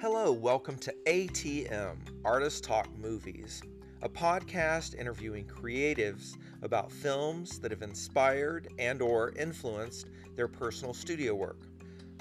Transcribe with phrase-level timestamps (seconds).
[0.00, 3.60] Hello, welcome to ATM, Artist Talk Movies,
[4.02, 10.06] a podcast interviewing creatives about films that have inspired and or influenced
[10.36, 11.62] their personal studio work.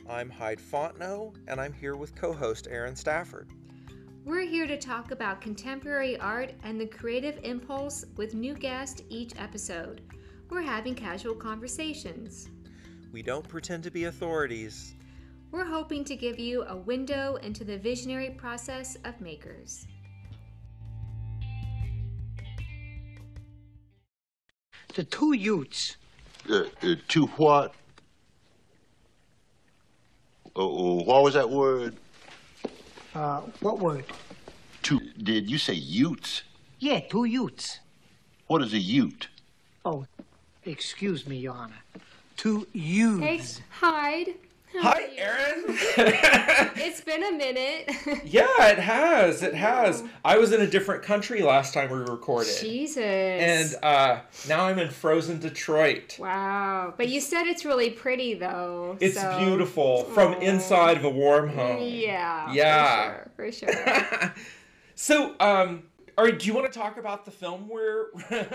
[0.10, 3.48] I'm Hyde Fontenot, and I'm here with co-host Aaron Stafford.
[4.26, 9.34] We're here to talk about contemporary art and the creative impulse with new guests each
[9.38, 10.02] episode.
[10.50, 12.50] We're having casual conversations.
[13.12, 14.96] We don't pretend to be authorities.
[15.52, 19.88] We're hoping to give you a window into the visionary process of makers.
[24.94, 25.96] The two Utes.
[26.50, 27.74] Uh, uh, to what?
[30.56, 31.96] Uh, uh, what was that word?
[33.14, 34.06] Uh, what word?
[34.84, 36.44] To did you say Utes?
[36.80, 37.80] Yeah, two Utes.
[38.48, 39.28] What is a Ute?
[39.86, 40.06] Oh,
[40.66, 41.82] excuse me, Your Honor.
[42.36, 43.58] Two Utes.
[43.60, 44.36] Hey, Hyde.
[44.80, 45.64] Hi, Erin.
[46.88, 47.92] It's been a minute.
[48.26, 49.44] yeah, it has.
[49.44, 50.04] It has.
[50.24, 52.56] I was in a different country last time we recorded.
[52.62, 52.98] Jesus.
[53.04, 56.18] And uh, now I'm in frozen Detroit.
[56.20, 56.94] wow.
[56.96, 58.98] But you said it's really pretty, though.
[59.00, 61.78] It's so- beautiful from inside of a warm home.
[61.82, 62.52] Yeah.
[62.54, 63.24] Yeah.
[63.36, 63.74] For sure.
[63.74, 64.34] For sure.
[64.96, 65.84] so, um,
[66.18, 68.08] right, do you want to talk about the film we're?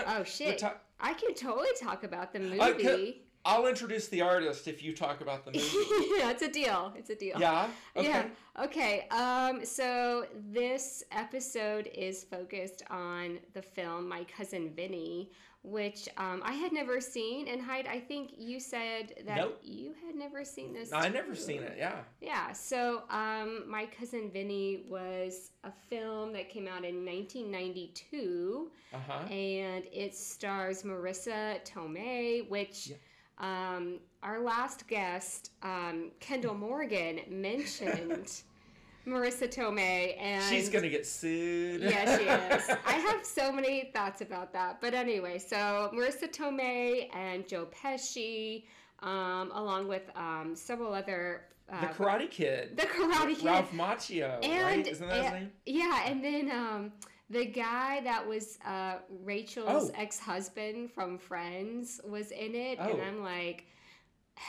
[0.07, 0.63] Oh, shit.
[0.99, 3.21] I can totally talk about the movie.
[3.45, 5.67] I'll introduce the artist if you talk about the movie.
[6.17, 6.93] yeah, it's a deal.
[6.97, 7.37] It's a deal.
[7.39, 7.67] yeah.
[7.97, 8.07] Okay.
[8.07, 8.25] Yeah.
[8.63, 9.07] Okay.
[9.11, 15.29] Um, so this episode is focused on the film My Cousin Vinny,
[15.63, 17.49] which um, I had never seen.
[17.49, 19.59] And Hyde, I think you said that Nope.
[19.61, 20.91] you had never seen this.
[20.91, 21.75] No, I never seen it.
[21.77, 21.99] Yeah.
[22.21, 22.53] Yeah.
[22.53, 29.19] So um, My Cousin Vinny was a film that came out in 1992 Uh huh.
[29.29, 32.91] and it stars Marisa Tomei, which
[33.37, 38.43] um, our last guest, um, Kendall Morgan, mentioned
[39.07, 41.81] Marisa Tomei, and She's gonna get sued.
[41.81, 42.77] Yeah, she is.
[42.85, 48.63] I have so many thoughts about that, but anyway, so Marisa Tomei and Joe Pesci,
[49.01, 51.45] um, along with um, several other.
[51.71, 52.77] Uh, the Karate Kid.
[52.77, 53.45] the Karate Kid.
[53.45, 54.87] Ralph Macchio, And right?
[54.87, 55.51] Isn't that his name?
[55.65, 56.91] Yeah, and then um,
[57.29, 59.93] the guy that was uh, Rachel's Oh.
[59.95, 62.89] ex-husband from Friends was in it, Oh.
[62.89, 63.65] and I'm like,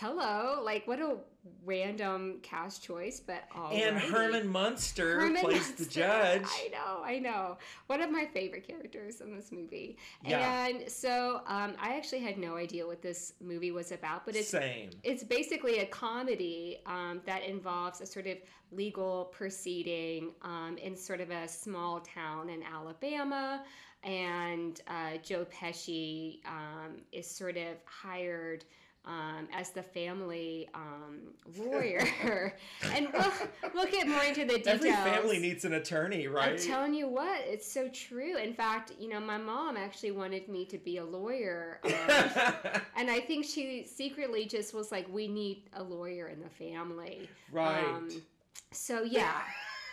[0.00, 1.16] hello, like what a
[1.64, 5.84] random cast choice, but all And Herman Munster Herman plays Munster.
[5.84, 6.42] the judge.
[6.44, 7.58] I know, I know.
[7.86, 9.98] One of my favorite characters in this movie.
[10.24, 10.66] Yeah.
[10.66, 14.48] And so um, I actually had no idea what this movie was about, but it's
[14.48, 14.90] Same.
[15.02, 18.38] it's basically a comedy um, that involves a sort of
[18.72, 23.64] legal proceeding um, in sort of a small town in Alabama.
[24.02, 28.64] And uh, Joe Pesci um, is sort of hired
[29.06, 31.20] um, as the family um,
[31.58, 32.06] lawyer.
[32.94, 33.32] and we'll,
[33.74, 34.84] we'll get more into the details.
[34.84, 36.52] Every family needs an attorney, right?
[36.52, 38.36] I'm telling you what, it's so true.
[38.36, 41.80] In fact, you know, my mom actually wanted me to be a lawyer.
[41.84, 41.92] Um,
[42.96, 47.28] and I think she secretly just was like, we need a lawyer in the family.
[47.52, 47.84] right.
[47.84, 48.08] Um,
[48.72, 49.42] so, yeah,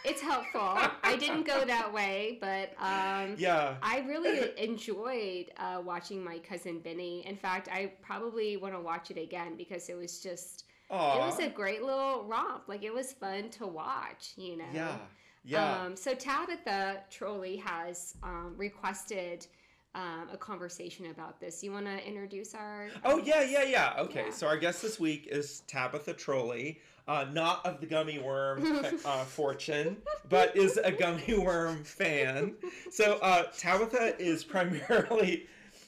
[0.04, 0.62] it's helpful.
[1.04, 3.76] I didn't go that way, but um, yeah.
[3.82, 7.26] I really enjoyed uh, watching my cousin Vinny.
[7.26, 11.16] In fact, I probably want to watch it again because it was just, Aw.
[11.16, 12.64] it was a great little romp.
[12.68, 14.66] Like, it was fun to watch, you know?
[14.74, 14.98] yeah.
[15.44, 15.82] Yeah.
[15.82, 19.48] Um, so Tabitha Trolley has um, requested
[19.96, 21.64] um, a conversation about this.
[21.64, 22.90] You want to introduce our?
[23.04, 23.94] Oh yeah, yeah, yeah.
[23.98, 24.32] Okay, Yeah.
[24.32, 29.24] so our guest this week is Tabitha Trolley, uh, not of the gummy worm uh,
[29.24, 29.98] fortune,
[30.30, 32.56] but is a gummy worm fan.
[32.92, 35.48] So uh, Tabitha is primarily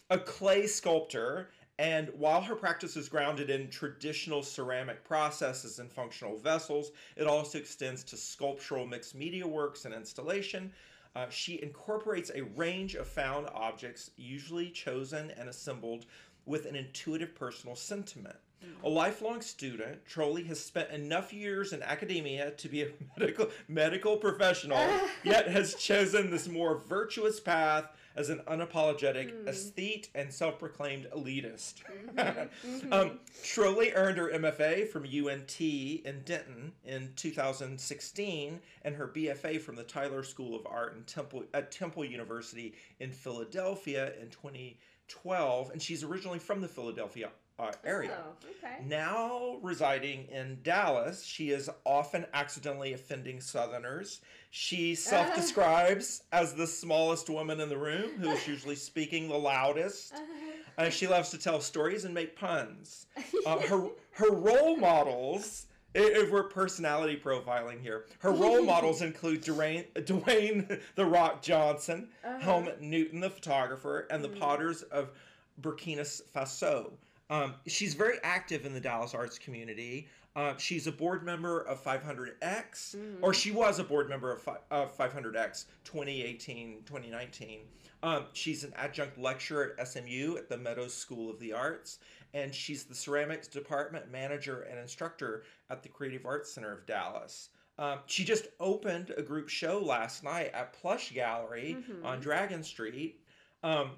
[0.10, 6.38] a clay sculptor, and while her practice is grounded in traditional ceramic processes and functional
[6.38, 10.72] vessels, it also extends to sculptural mixed media works and installation.
[11.16, 16.06] Uh, she incorporates a range of found objects, usually chosen and assembled
[16.46, 18.36] with an intuitive personal sentiment.
[18.84, 24.18] A lifelong student, Trolley has spent enough years in academia to be a medical medical
[24.18, 24.86] professional,
[25.24, 27.86] yet has chosen this more virtuous path
[28.16, 29.48] as an unapologetic hmm.
[29.48, 31.76] aesthete and self-proclaimed elitist.
[32.16, 32.20] Mm-hmm.
[32.94, 33.16] um, mm-hmm.
[33.44, 39.84] Trolley earned her MFA from UNT in Denton in 2016 and her BFA from the
[39.84, 45.72] Tyler School of Art and Temple at Temple University in Philadelphia in 2012.
[45.72, 47.30] And she's originally from the Philadelphia
[47.70, 48.18] uh, area.
[48.26, 48.84] Oh, okay.
[48.86, 54.22] Now residing in Dallas, she is often accidentally offending Southerners.
[54.52, 59.38] She self describes as the smallest woman in the room, who is usually speaking the
[59.38, 60.14] loudest.
[60.76, 63.06] Uh, she loves to tell stories and make puns.
[63.46, 69.86] Uh, her her role models if we're personality profiling here, her role models include Dwayne,
[69.94, 72.08] Dwayne the Rock Johnson,
[72.40, 75.12] Helmut Newton, the photographer, and the Potters of
[75.62, 76.02] Burkina
[76.34, 76.92] Faso.
[77.30, 80.08] Um, she's very active in the Dallas arts community.
[80.36, 84.58] Uh, she's a board member of 500X, or she was a board member of, fi-
[84.72, 87.60] of 500X 2018 2019.
[88.02, 92.00] Um, she's an adjunct lecturer at SMU at the Meadows School of the Arts,
[92.34, 97.50] and she's the ceramics department manager and instructor at the Creative Arts Center of Dallas.
[97.80, 103.22] Um, she just opened a group show last night at Plush Gallery on Dragon Street.
[103.64, 103.92] Um,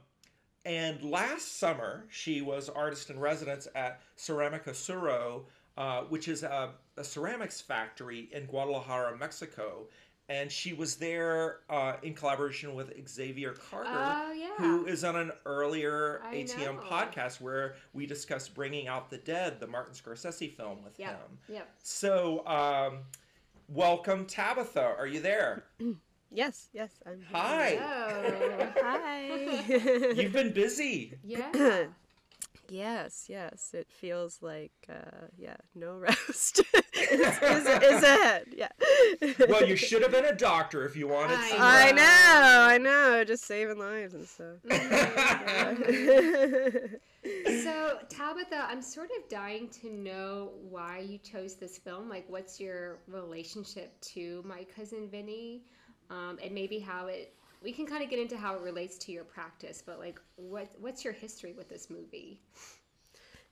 [0.65, 5.43] and last summer, she was artist in residence at Ceramica Suro,
[5.77, 9.87] uh, which is a, a ceramics factory in Guadalajara, Mexico.
[10.27, 14.55] And she was there uh, in collaboration with Xavier Carter, Oh, yeah.
[14.57, 16.81] who is on an earlier I ATM know.
[16.89, 21.09] podcast where we discussed Bringing Out the Dead, the Martin Scorsese film with Yep.
[21.09, 21.37] him.
[21.47, 21.69] Yep.
[21.83, 22.99] So, um,
[23.69, 24.95] welcome, Tabitha.
[24.97, 25.65] Are you there?
[26.31, 27.27] Yes, yes, I'm here.
[27.31, 27.77] Hi.
[27.77, 28.67] Oh.
[28.81, 30.13] Hi.
[30.15, 31.13] You've been busy.
[31.23, 31.85] yeah.
[32.69, 33.71] yes, yes.
[33.73, 36.61] It feels like, uh, yeah, no rest
[36.93, 38.47] is, is, is ahead.
[38.55, 38.69] Yeah.
[39.47, 42.77] Well, you should have been a doctor if you wanted I some I know, I
[42.77, 43.23] know.
[43.23, 44.57] Just saving lives and stuff.
[47.63, 52.07] So, Tabitha, I'm sort of dying to know why you chose this film.
[52.07, 55.63] Like, what's your relationship to My Cousin Vinny?
[56.09, 59.11] Um, and maybe how it, we can kind of get into how it relates to
[59.11, 62.41] your practice, but like, what what's your history with this movie?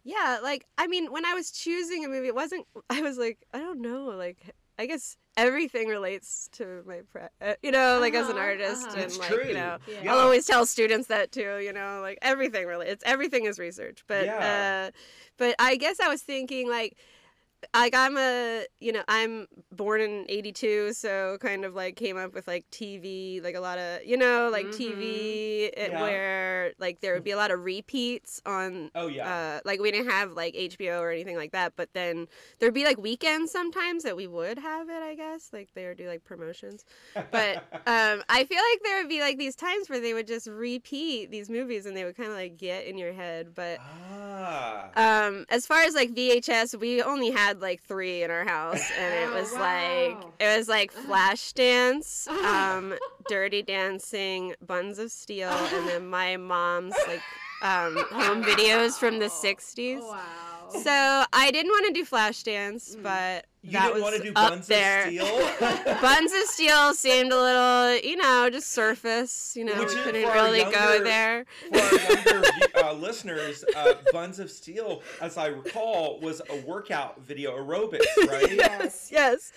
[0.04, 2.66] yeah, like I mean, when I was choosing a movie, it wasn't.
[2.90, 4.38] I was like, I don't know, like.
[4.80, 8.88] I guess everything relates to my, pra- uh, you know, like as an Uh-huh, artist,
[8.88, 8.98] uh-huh.
[8.98, 9.48] and It's like true.
[9.48, 10.12] you know, Yeah.
[10.12, 14.04] I'll always tell students that too, you know, like everything really, it's everything is research.
[14.08, 14.40] But Yeah.
[14.40, 14.92] uh,
[15.38, 16.98] but I guess I was thinking like,
[17.74, 22.34] like I'm a, you know, I'm born in '82, so kind of like came up
[22.34, 26.02] with like TV, like a lot of, you know, like TV, it, Yeah.
[26.02, 29.58] where like there would be a lot of repeats on Oh yeah.
[29.58, 32.28] uh, like we didn't have like HBO or anything like that, but then
[32.60, 35.02] there'd be like weekends sometimes that we would have it.
[35.02, 36.86] I guess like they would do like promotions,
[37.32, 37.58] but
[37.88, 41.32] um, I feel like there would be like these times where they would just repeat
[41.32, 43.54] these movies and they would kind of like get in your head.
[43.56, 44.90] But ah.
[44.96, 49.14] um, as far as like VHS, we only had like three in our house, and
[49.14, 49.60] it Oh, was wow.
[49.60, 52.94] like it was like Flashdance, um,
[53.28, 57.22] Dirty Dancing, Buns of Steel, and then my mom's like
[57.62, 60.00] um, home videos from the '60s.
[60.02, 60.20] Wow.
[60.70, 64.34] So I didn't want to do Flashdance, but you that didn't was want to do
[64.34, 65.04] Buns there.
[65.04, 65.96] of Steel?
[66.02, 69.56] Buns of Steel seemed a little, you know, just surface.
[69.56, 71.46] You know, Which we couldn't really go there.
[71.72, 72.44] For our younger
[72.84, 78.52] uh, listeners, uh, Buns of Steel, as I recall, was a workout video aerobics, right?
[78.64, 79.52] Yes, yes.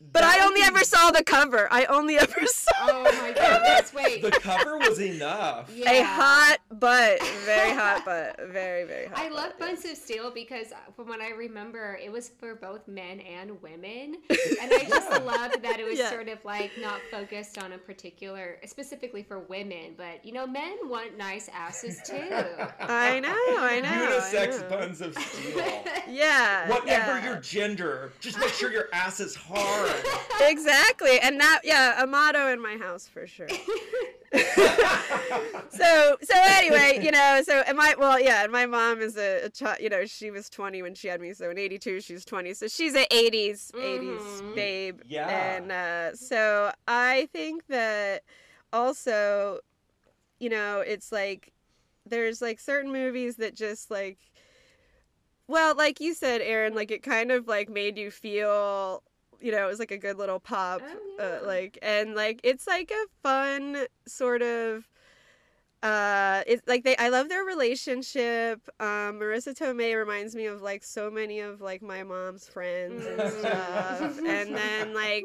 [0.00, 1.66] But That I only would ever saw the cover.
[1.72, 3.92] I only ever saw Oh my goodness!
[3.94, 4.22] Wait.
[4.22, 5.70] The cover was enough.
[5.74, 5.90] yeah.
[5.90, 9.18] a hot butt, very hot butt, very very hot.
[9.18, 12.54] I love butt, Buns of Steel because uh, from what I remember, it was for
[12.54, 14.18] both men and women.
[14.62, 16.10] And I just loved that it was Yeah.
[16.10, 20.76] sort of like not focused on a particular, specifically for women, but you know, men
[20.84, 22.14] want nice asses too.
[22.80, 23.88] I know, I know.
[23.88, 24.68] I Unisex know.
[24.76, 25.64] Buns of Steel.
[26.08, 26.68] Yeah.
[26.70, 27.24] Whatever yeah.
[27.24, 29.87] your gender, just make sure your ass is hard.
[30.40, 33.48] Exactly, and that yeah, a motto in my house for sure.
[35.70, 39.46] so so anyway, you know, so and my well yeah, and my mom is a,
[39.46, 39.78] a child.
[39.80, 42.68] You know, she was twenty when she had me, so in '82 she's twenty, so
[42.68, 44.54] she's an '80s '80s Mhm.
[44.54, 45.00] babe.
[45.06, 45.28] Yeah.
[45.28, 48.22] and uh, so I think that
[48.72, 49.58] also,
[50.38, 51.52] you know, it's like
[52.06, 54.18] there's like certain movies that just like
[55.48, 59.02] well, like you said, Aaron, like it kind of like made you feel,
[59.40, 60.82] you know, it was like a good little pop,
[61.18, 64.88] Oh, uh, like, and like it's like a fun sort of.
[65.80, 66.96] Uh, it's like they.
[66.96, 68.60] I love their relationship.
[68.80, 73.20] Um, Marisa Tomei reminds me of like so many of like my mom's friends and
[73.20, 73.40] Mm.
[73.40, 74.18] stuff.
[74.26, 75.24] and then like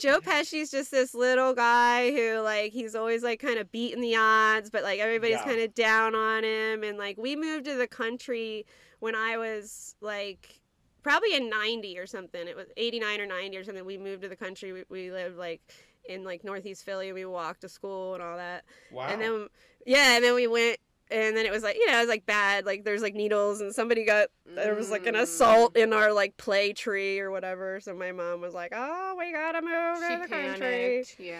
[0.00, 4.16] Joe Pesci's just this little guy who like he's always like kind of beating the
[4.16, 5.44] odds, but like everybody's Yeah.
[5.44, 6.82] kind of down on him.
[6.82, 8.66] And like we moved to the country
[8.98, 10.60] when I was like
[11.04, 12.48] probably in 90 or something.
[12.48, 13.84] It was 89 or 90 or something.
[13.84, 14.72] We moved to the country.
[14.72, 15.60] We, we lived like
[16.08, 17.12] in like Northeast Philly.
[17.12, 18.64] We walked to school and all that.
[18.90, 19.06] Wow.
[19.08, 19.48] And then
[19.86, 20.78] yeah, and then we went
[21.14, 23.60] and then it was like you know it was like bad like there's like needles
[23.60, 27.80] and somebody got there was like an assault in our like play tree or whatever
[27.80, 31.04] so my mom was like oh we gotta move she to the country.
[31.18, 31.38] Yeah.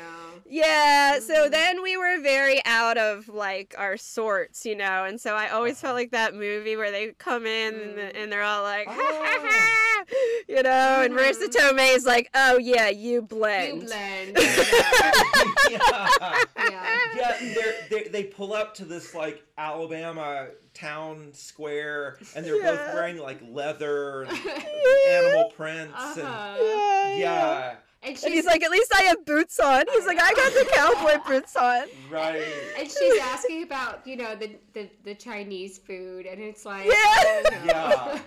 [0.49, 1.50] yeah so Mhm.
[1.50, 5.75] then we were very out of like our sorts you know and so i always
[5.75, 5.88] Uh-huh.
[5.88, 8.23] felt like that movie where they come in and, Mm.
[8.23, 10.04] and they're all like Oh.
[10.49, 14.35] you know, and Marisa Tomei is like, oh yeah, you blend, You blend.
[14.35, 14.47] blend.
[15.71, 15.78] Yeah.
[15.81, 16.45] yeah.
[16.59, 17.38] yeah.
[17.40, 22.73] yeah, they they pull up to this like Alabama town square, and they're Yeah.
[22.76, 24.33] both wearing like leather and
[25.09, 26.56] animal prints, Uh-huh.
[26.59, 27.18] And yeah.
[27.18, 29.85] yeah, And, she's, And he's like, at least I have boots on.
[29.92, 31.87] He's like, I got the cowboy boots on.
[32.11, 32.42] right.
[32.78, 36.92] and she's asking about, you know, the, the, the Chinese food, and it's like, Yeah.
[36.94, 37.64] oh, no.
[37.66, 38.21] Yeah.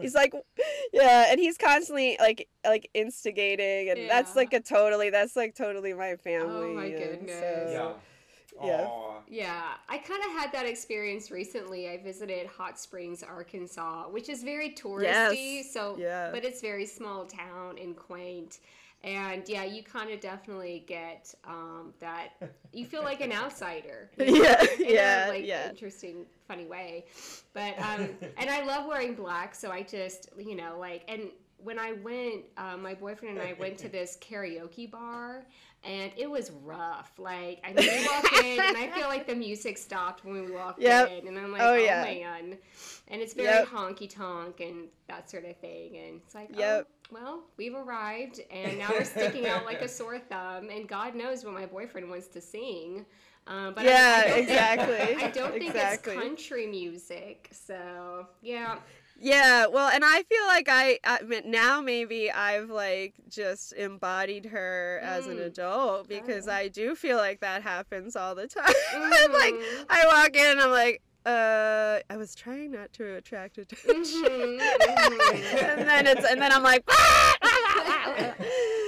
[0.00, 0.32] He's like,
[0.92, 5.92] yeah, and he's constantly like like instigating, and that's like a totally that's like totally
[5.92, 6.70] my family.
[6.70, 7.30] Oh my goodness.
[7.30, 7.70] Yeah.
[7.70, 7.92] Yeah.
[8.60, 9.20] Aw.
[9.28, 11.88] Yeah, I kind of had that experience recently.
[11.88, 15.56] I visited Hot Springs, Arkansas, which is very touristy.
[15.56, 16.30] Yes, So, yeah.
[16.32, 18.58] but it's very small town and quaint.
[19.04, 22.30] And yeah, you kind of definitely get um, that.
[22.72, 24.10] You feel like an outsider.
[24.18, 25.68] you know, Yeah, in yeah, a, like yeah.
[25.68, 27.04] interesting, funny way.
[27.54, 31.78] But um, and I love wearing black, so I just you know like and when
[31.78, 35.44] I went, uh, my boyfriend and I went to this karaoke bar,
[35.84, 37.12] and it was rough.
[37.18, 40.80] Like I mean, we in, and I feel like the music stopped when we walked
[40.80, 41.10] Yep.
[41.22, 42.02] in, and I'm like, Oh, oh, yeah.
[42.02, 42.58] man.
[43.08, 43.68] And it's very Yep.
[43.68, 46.86] honky tonk and that sort of thing, and it's like, Yep.
[46.88, 51.14] oh, well, we've arrived, and now we're sticking out like a sore thumb, and God
[51.14, 53.06] knows what my boyfriend wants to sing.
[53.46, 54.96] Um, but I- Yeah, I, don't think- exactly.
[55.24, 56.12] I don't think Exactly.
[56.14, 58.78] it's country music, so yeah.
[59.20, 65.00] Yeah, well, and I feel like I, I now maybe I've like just embodied her
[65.02, 65.46] as an Mm.
[65.46, 66.52] adult because Oh.
[66.52, 68.72] I do feel like that happens all the time.
[68.94, 69.86] I'm like, Mhm.
[69.90, 74.22] I walk in and I'm like, uh, I was trying not to attract attention.
[74.22, 75.62] Mhm, mhm.
[75.78, 76.84] and then it's and then I'm like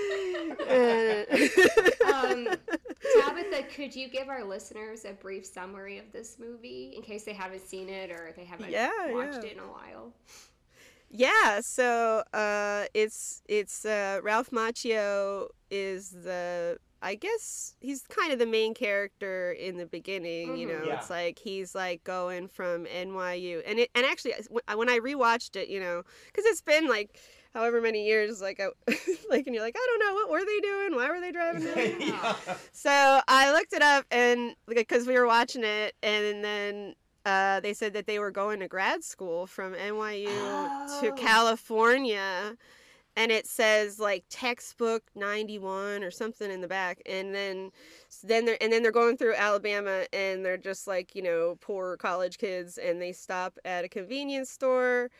[0.70, 2.48] um,
[3.18, 7.32] Tabitha, could you give our listeners a brief summary of this movie in case they
[7.32, 9.50] haven't seen it or they haven't Yeah, watched yeah.
[9.50, 10.12] it in a while?
[11.10, 18.38] Yeah, so uh, it's it's uh, Ralph Macchio is the I guess he's kind of
[18.38, 20.56] the main character in the beginning.
[20.56, 20.70] You Mhm.
[20.82, 20.98] know, Yeah.
[21.00, 25.56] it's like he's like going from NYU, and it and actually when- when I rewatched
[25.56, 27.18] it, you know, because it's been like
[27.54, 28.69] however many years, like I,
[29.30, 30.95] like, and you're like, I don't know, what were they doing?
[30.95, 32.00] Why were they driving?
[32.09, 32.35] yeah.
[32.73, 36.95] So I looked it up and because we were watching it, and then
[37.26, 40.26] uh, they said that they were going to grad school from NYU
[41.00, 41.12] to Oh.
[41.16, 42.57] California,
[43.16, 47.71] and it says like textbook ninety one or something in the back, and then
[48.23, 51.97] then they're and then they're going through Alabama, and they're just like you know poor
[51.99, 55.11] college kids, and they stop at a convenience store.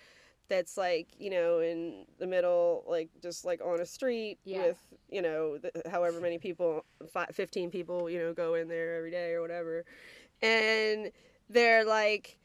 [0.51, 4.67] That's like you know in the middle, like just like on a street Yeah.
[4.67, 4.79] with
[5.09, 9.13] you know the, however many people, fi 15 people, you know, go in there every
[9.13, 9.85] day or whatever,
[10.43, 11.13] and
[11.49, 12.37] they're like,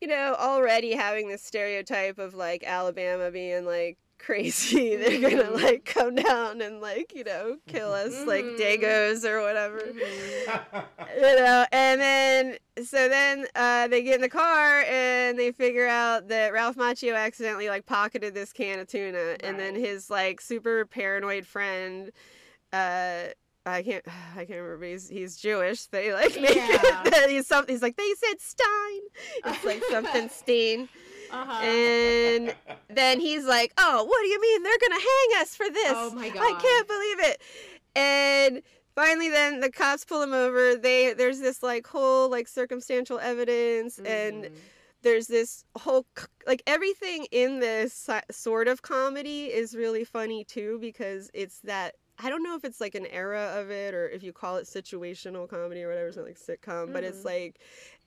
[0.00, 4.96] you know, already having this stereotype of like Alabama being like crazy.
[4.96, 5.62] They're gonna Mhm.
[5.62, 8.58] like come down and like you know kill us like Mhm.
[8.58, 10.84] Dagos or whatever Mhm.
[11.16, 15.86] you know and then so then uh, they get in the car and they figure
[15.86, 20.40] out that ralph macchio accidentally like pocketed this can of tuna and then his like
[20.40, 22.10] super paranoid friend
[22.72, 23.24] uh
[23.66, 24.04] I can't.
[24.34, 24.86] I can't remember.
[24.86, 25.86] He's he's Jewish.
[25.86, 27.74] They like make it he's something.
[27.74, 29.00] He's like they said Stein.
[29.44, 30.88] It's like something Steen.
[31.30, 31.62] Uh-huh.
[31.64, 32.54] And
[32.88, 35.98] then he's like, "Oh, what do you mean they're gonna hang us for this?
[35.98, 37.42] Oh my I can't believe it!"
[37.96, 38.62] And
[38.94, 40.76] finally, then the cops pull him over.
[40.76, 44.50] They there's this like whole like circumstantial evidence, and Mhm.
[45.02, 46.06] there's this whole
[46.46, 51.94] like everything in this sort of comedy is really funny too because it's that.
[52.20, 54.64] I don't know if it's like an era of it or if you call it
[54.66, 57.24] situational comedy or whatever, it's not like sitcom, but it's Mhm.
[57.24, 57.60] like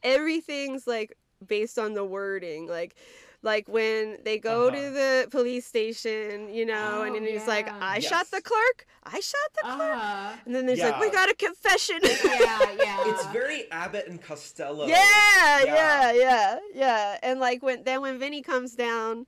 [0.03, 2.95] everything's like based on the wording like
[3.43, 4.91] like when they go to Uh-huh.
[4.91, 7.79] the police station you know and Oh, then he's like yeah.
[7.81, 10.35] i shot the clerk i shot the clerk Uh-huh.
[10.45, 13.03] and then there's like we got a confession Yeah, yeah.
[13.09, 14.85] it's very Abbott and Costello.
[14.87, 15.63] yeah, Yeah.
[15.63, 17.17] yeah, yeah, yeah.
[17.23, 19.25] And like when then when Vinny comes down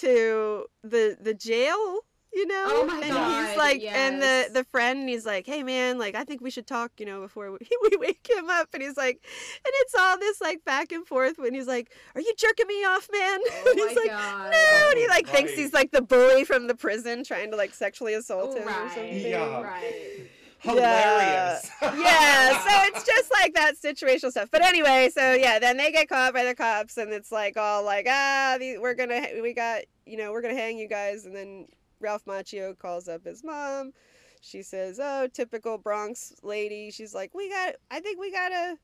[0.00, 2.00] to the the jail,
[2.32, 5.46] you know, Oh my and God, he's like, and the the friend, and he's like,
[5.46, 7.58] hey man, like I think we should talk, you know, before we,
[7.90, 8.68] we wake him up.
[8.72, 12.20] And he's like, and it's all this like back and forth when he's like, are
[12.20, 13.40] you jerking me off, man?
[13.64, 14.10] Oh and he's my like.
[14.10, 14.50] God.
[14.50, 17.74] No, and he like thinks he's like the bully from the prison trying to like
[17.74, 19.20] sexually assault him or something.
[19.20, 19.60] Yeah.
[19.60, 20.28] Right.
[20.60, 21.70] Hilarious.
[21.82, 24.48] yeah, so it's just like that situational stuff.
[24.50, 27.84] But anyway, so yeah, then they get caught by the cops, and it's like all
[27.84, 31.24] like, ah, we're gonna, we got, you know, we're gonna hang you guys.
[31.24, 31.66] And then
[32.02, 33.92] Ralph Macchio calls up his mom.
[34.40, 36.90] She says, oh, typical Bronx lady.
[36.90, 38.76] She's like, we got, I think we got a,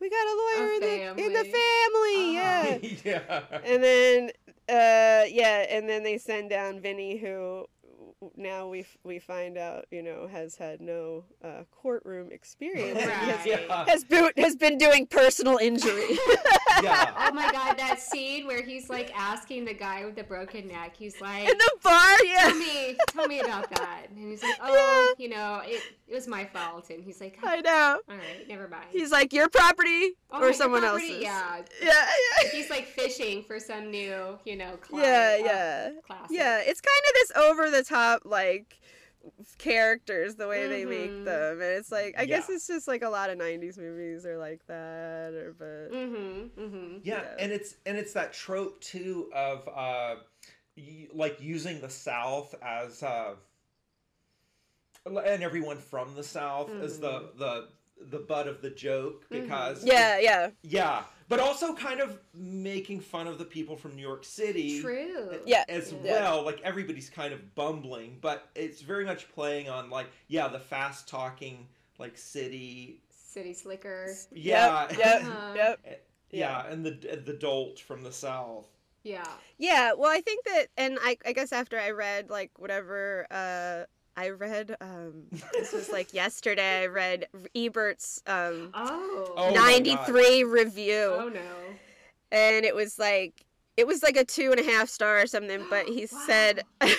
[0.00, 2.36] we got a lawyer A in the in the family.
[2.36, 3.00] family, Uh-huh.
[3.04, 3.42] yeah.
[3.50, 3.60] yeah.
[3.64, 4.30] And then
[4.68, 7.66] uh, yeah, and then they send down Vinny, who
[8.36, 13.00] now we f- we find out, you know, has had no uh, courtroom experience.
[13.00, 13.66] and has, Right.
[13.68, 13.84] Yeah.
[13.88, 16.10] has, been, has been doing personal injury.
[16.82, 17.12] yeah.
[17.18, 20.94] Oh my god, that scene where he's like asking the guy with the broken neck,
[20.96, 24.06] he's like, In the bar, yeah tell me, tell me about that.
[24.10, 26.90] And he's like, oh, you know, it, it was my fault.
[26.90, 28.00] And he's like, I know.
[28.08, 28.84] all right, never mind.
[28.90, 31.22] He's like, your property Oh, or someone property, else's.
[31.22, 31.62] Yeah.
[31.82, 32.06] Yeah,
[32.44, 32.50] yeah.
[32.50, 35.06] He's like fishing for some new, you know, client.
[35.06, 35.90] Yeah, Oh, yeah.
[36.06, 36.26] classic.
[36.30, 38.78] Yeah, it's kind of this over the top like
[39.58, 41.24] characters the way they make Mhm.
[41.24, 41.52] them.
[41.60, 44.66] And it's like I guess it's just like a lot of 90s movies are like
[44.66, 46.60] that or but Mm-hmm.
[46.60, 46.96] Mm-hmm.
[47.04, 47.36] yeah Yeah.
[47.38, 50.16] and it's and it's that trope too of uh
[50.76, 53.34] y- like using the south as uh
[55.06, 57.68] and everyone from the south as the the
[58.10, 60.50] the butt of the joke because Yeah, yeah.
[60.62, 65.38] yeah but also kind of making fun of the people from new york city True.
[65.46, 65.64] Yeah.
[65.68, 66.12] as Yeah.
[66.12, 70.60] well like everybody's kind of bumbling but it's very much playing on like yeah the
[70.60, 71.66] fast talking
[71.98, 74.14] like city City Slicker.
[74.32, 75.52] yeah Yep, yep, Uh-huh.
[75.56, 76.04] yep.
[76.30, 78.68] yeah and the the dolt from the south
[79.02, 79.26] Yeah.
[79.58, 83.84] Yeah, well, I think that, and I, I guess after I read like whatever, uh,
[84.16, 86.82] I read, um, this was like yesterday.
[86.82, 89.34] I read Ebert's um, Oh.
[89.36, 91.40] Oh 93 review, Oh no.
[92.30, 93.44] and it was like
[93.76, 95.64] it was like a two and a half star or something.
[95.70, 96.18] But he Wow.
[96.26, 96.90] said, and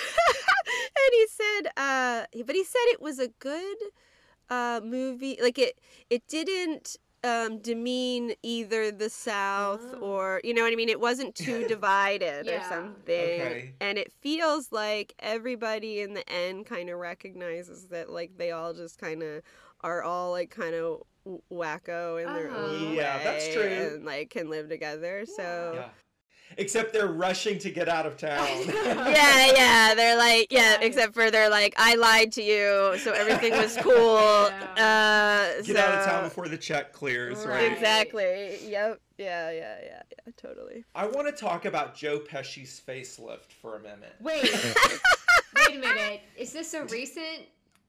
[1.12, 3.76] he said, uh, but he said it was a good
[4.50, 5.38] uh movie.
[5.42, 5.78] Like it,
[6.10, 6.96] it didn't.
[7.24, 9.98] Um, demean either the South Oh.
[10.00, 10.90] or you know what I mean.
[10.90, 13.72] It wasn't too divided or something, Okay.
[13.80, 18.74] and it feels like everybody in the end kind of recognizes that like they all
[18.74, 19.42] just kind of
[19.80, 21.02] are all like kind of
[21.50, 22.58] wacko in their Uh-huh.
[22.58, 23.62] own Yeah, way that's true.
[23.94, 25.24] and like can live together.
[25.26, 25.88] So yeah
[26.58, 31.30] except they're rushing to get out of town yeah, yeah, they're like yeah, except for
[31.30, 34.50] they're like I lied to you, so everything was cool.
[34.74, 37.72] Uh, get out of town before the check clears right, Right.
[37.72, 38.58] Exactly.
[38.66, 39.00] Yep.
[39.18, 39.50] Yeah.
[39.50, 39.76] Yeah.
[39.82, 40.02] Yeah.
[40.10, 40.32] Yeah.
[40.36, 40.84] Totally.
[40.94, 44.42] i want to talk about joe pesci's facelift for a minute Wait.
[45.56, 46.20] Wait a minute.
[46.36, 47.46] Is this a recent?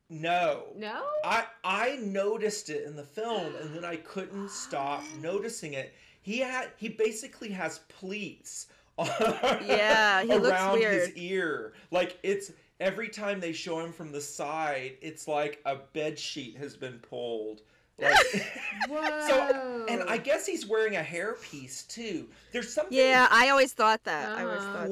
[0.09, 1.03] no No.
[1.23, 5.93] I I noticed it in the film and then I couldn't stop noticing it.
[6.25, 8.65] He had he basically has pleats
[8.97, 11.73] Yeah, he looks around his ear.
[11.91, 16.57] Like it's every time they show him from the side, it's like a bed sheet
[16.57, 17.61] has been pulled.
[17.99, 18.17] Like
[18.87, 22.27] so and I guess he's wearing a hairpiece too.
[22.51, 24.29] There's something Yeah, I always thought that.
[24.35, 24.73] I always Uh-huh.
[24.73, 24.89] that.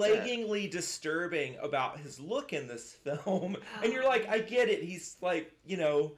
[0.67, 3.57] disturbing about his look in this film.
[3.81, 4.83] And you're like, I get it.
[4.83, 6.11] He's like, you know,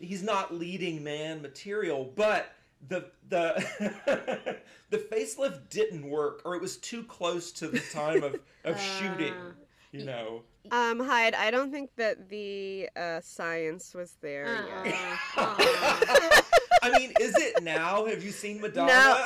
[0.00, 2.52] he's not leading man material, but
[2.88, 4.56] the the
[4.90, 9.34] the facelift didn't work, or it was too close to the time of of shooting.
[9.34, 9.52] Uh,
[9.92, 10.42] You know.
[10.72, 14.94] Um, Hyde, I don't think that the uh, science was there yet.
[15.36, 15.54] uh-uh.
[16.08, 16.40] Uh-uh.
[16.82, 18.04] I mean, is it now?
[18.06, 18.86] Have you seen Madonna?
[18.88, 19.24] No,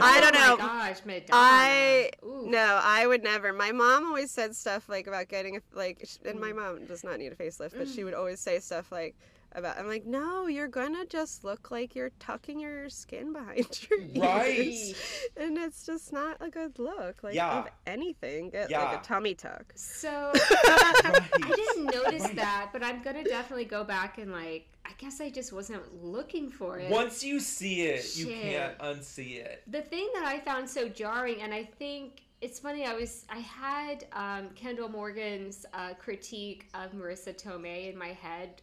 [0.00, 0.56] I don't oh know.
[0.58, 1.28] my gosh, Madonna.
[1.32, 2.44] I Ooh.
[2.46, 3.52] no, I would never.
[3.52, 6.40] My mom always said stuff like about getting a like, and Mm.
[6.40, 9.16] my mom does not need a facelift, but she would always say stuff like
[9.54, 9.78] about.
[9.78, 14.16] I'm like, no, you're gonna just look like you're tucking your skin behind your ears,
[14.16, 14.94] Right.
[15.36, 17.22] and it's just not a good look.
[17.22, 17.60] Like Yeah.
[17.60, 19.72] of anything, get like a tummy tuck.
[19.74, 21.30] So Right.
[21.34, 22.36] I didn't notice Right.
[22.36, 24.66] that, but I'm gonna definitely go back and like.
[24.84, 26.90] I guess I just wasn't looking for it.
[26.90, 29.62] Once you see it, you can't unsee it.
[29.68, 32.84] the thing that I found so jarring, and I think it's funny.
[32.84, 38.60] I was I had um, Kendall Morgan's uh, critique of Marisa Tomei in my head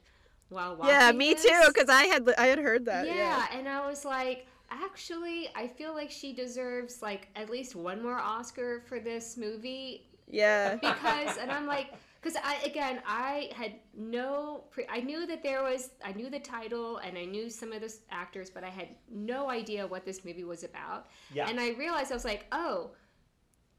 [0.49, 0.95] while watching.
[0.95, 1.43] Yeah, me this.
[1.43, 3.07] too, because I had I had heard that.
[3.07, 3.45] yeah, Yeah.
[3.57, 8.19] and I was like, actually, I feel like she deserves like at least one more
[8.19, 10.75] Oscar for this movie Yeah.
[10.81, 11.87] because and i'm like
[12.21, 16.39] because i again i had no pre- i knew that there was i knew the
[16.39, 20.23] title and i knew some of the actors but i had no idea what this
[20.25, 21.49] movie was about Yeah.
[21.49, 22.91] and i realized i was like oh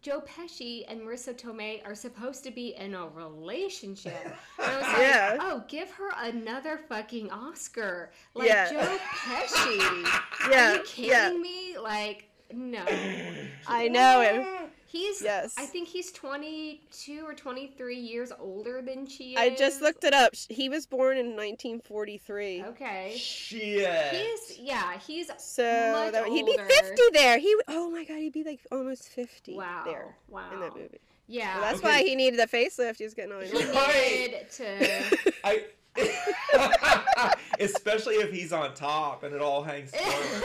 [0.03, 4.15] joe pesci and marisa tomei are supposed to be in a relationship
[4.59, 5.37] and i was like Yeah.
[5.41, 8.71] oh give her another fucking oscar like Yeah.
[8.71, 10.09] joe pesci
[10.51, 11.31] Yeah, are you kidding yeah.
[11.33, 12.85] me like no
[13.69, 14.60] I know it.
[14.91, 15.55] He's Yes.
[15.57, 19.39] I think he's 22 or 23 years older than she is.
[19.39, 20.35] I just looked it up.
[20.49, 22.65] He was born in 1943.
[22.71, 23.15] Okay.
[23.17, 24.13] Shit.
[24.13, 27.39] He's yeah, he's So much that, he'd be 50 there.
[27.39, 29.83] He oh my god, he'd be like almost 50 Wow.
[29.87, 30.53] there Wow.
[30.55, 30.99] in that movie.
[31.29, 31.55] Yeah.
[31.61, 31.89] Well, that's Okay.
[31.89, 32.97] why he needed the facelift.
[32.97, 34.27] He was getting all he Right.
[34.27, 35.65] needed to I
[37.61, 40.43] especially if he's on top and it all hangs forward.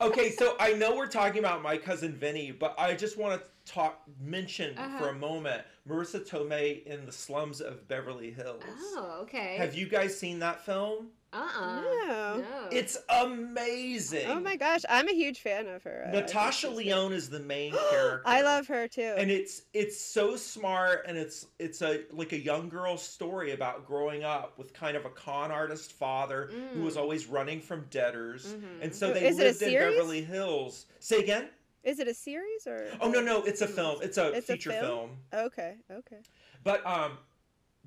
[0.00, 3.70] Okay, so I know we're talking about my cousin Vinny, but I just want to
[3.70, 4.98] talk mention Uh-huh.
[4.98, 8.62] for a moment Marisa Tomei in the slums of Beverly Hills.
[8.66, 9.56] Oh, okay.
[9.56, 11.08] Have you guys seen that film?
[11.32, 11.80] Uh-uh.
[11.80, 12.36] No.
[12.40, 12.68] No.
[12.72, 14.26] It's amazing.
[14.28, 16.08] Oh my gosh, I'm a huge fan of her.
[16.12, 18.22] Natasha Lyonne is the main character.
[18.26, 19.14] I love her too.
[19.16, 23.86] and it's it's so smart and it's it's a like a young girl's story about
[23.86, 28.46] growing up with kind of a con artist father who was always running from debtors
[28.54, 28.82] Mhm.
[28.82, 31.48] and so they is lived in beverly hills say again
[31.84, 32.86] Is it a series or?
[33.00, 35.10] oh no no it's a film it's a It's a feature film?
[35.32, 36.18] film Okay, okay.
[36.64, 37.18] but um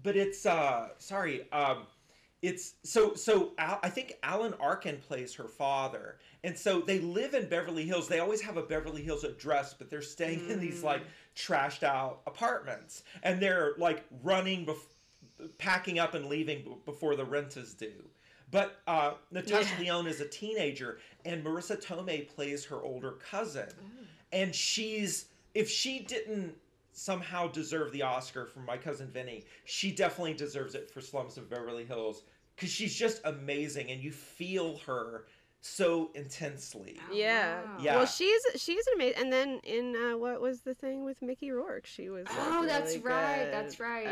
[0.01, 1.86] but it's uh sorry um
[2.43, 7.34] it's so so Al, i think alan arkin plays her father and so they live
[7.34, 8.10] in beverly hills.
[8.10, 11.01] They always have a beverly hills address but they're staying in these like
[11.36, 17.25] trashed out apartments and they're like running bef- packing up and leaving b- before the
[17.25, 18.03] rent is due.
[18.51, 23.69] But uh, Natasha Lyonne is a teenager, and Marisa Tomei plays her older cousin.
[24.32, 25.25] And she's,
[25.56, 26.53] if she didn't
[26.91, 31.49] somehow deserve the Oscar for My Cousin Vinny, she definitely deserves it for Slums of
[31.49, 32.23] Beverly Hills
[32.56, 35.26] because she's just amazing, and you feel her
[35.62, 36.98] so intensely.
[37.10, 37.62] Oh, Yeah.
[37.63, 37.78] wow.
[37.80, 37.96] Yeah.
[37.98, 39.22] Well, she's she's an amazing.
[39.22, 41.86] And then in uh, what was the thing with Mickey Rourke?
[41.86, 42.26] She was.
[42.26, 43.48] like, Oh, that's really right.
[43.52, 44.06] That's right.
[44.06, 44.10] Uh,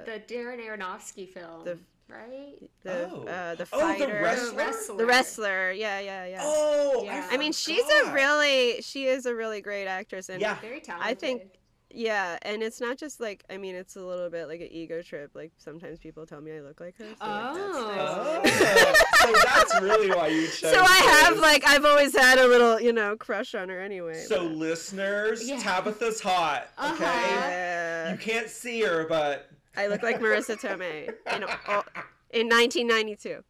[0.00, 1.64] Uh, the Darren Aronofsky film.
[1.64, 1.78] the-
[2.08, 2.56] right?
[2.82, 3.24] the Oh.
[3.24, 4.50] uh, the Oh, the wrestler?
[4.50, 4.96] The wrestler.
[4.96, 5.72] The wrestler.
[5.72, 6.40] Yeah, yeah, yeah.
[6.42, 7.28] Oh, Yeah.
[7.30, 10.58] I, I mean, she's a really she is a really great actress, and Yeah.
[10.60, 11.08] Very talented.
[11.08, 11.42] I think
[11.92, 15.02] yeah, and it's not just like I mean, it's a little bit like an ego
[15.02, 15.30] trip.
[15.34, 17.04] Like sometimes people tell me I look like her.
[17.04, 18.40] So, like, that's Oh.
[18.42, 19.02] nice.
[19.02, 20.72] Oh, so that's really why you chose.
[20.72, 21.42] So I have this.
[21.42, 24.22] like I've always had a little you know crush on her anyway.
[24.26, 25.58] So but- listeners, Yeah.
[25.58, 26.68] Tabitha's hot.
[26.78, 27.04] Okay, Uh-huh.
[27.04, 31.84] yeah, you can't see her, but I look like Marisa Tomei in all,
[32.32, 33.42] in 1992.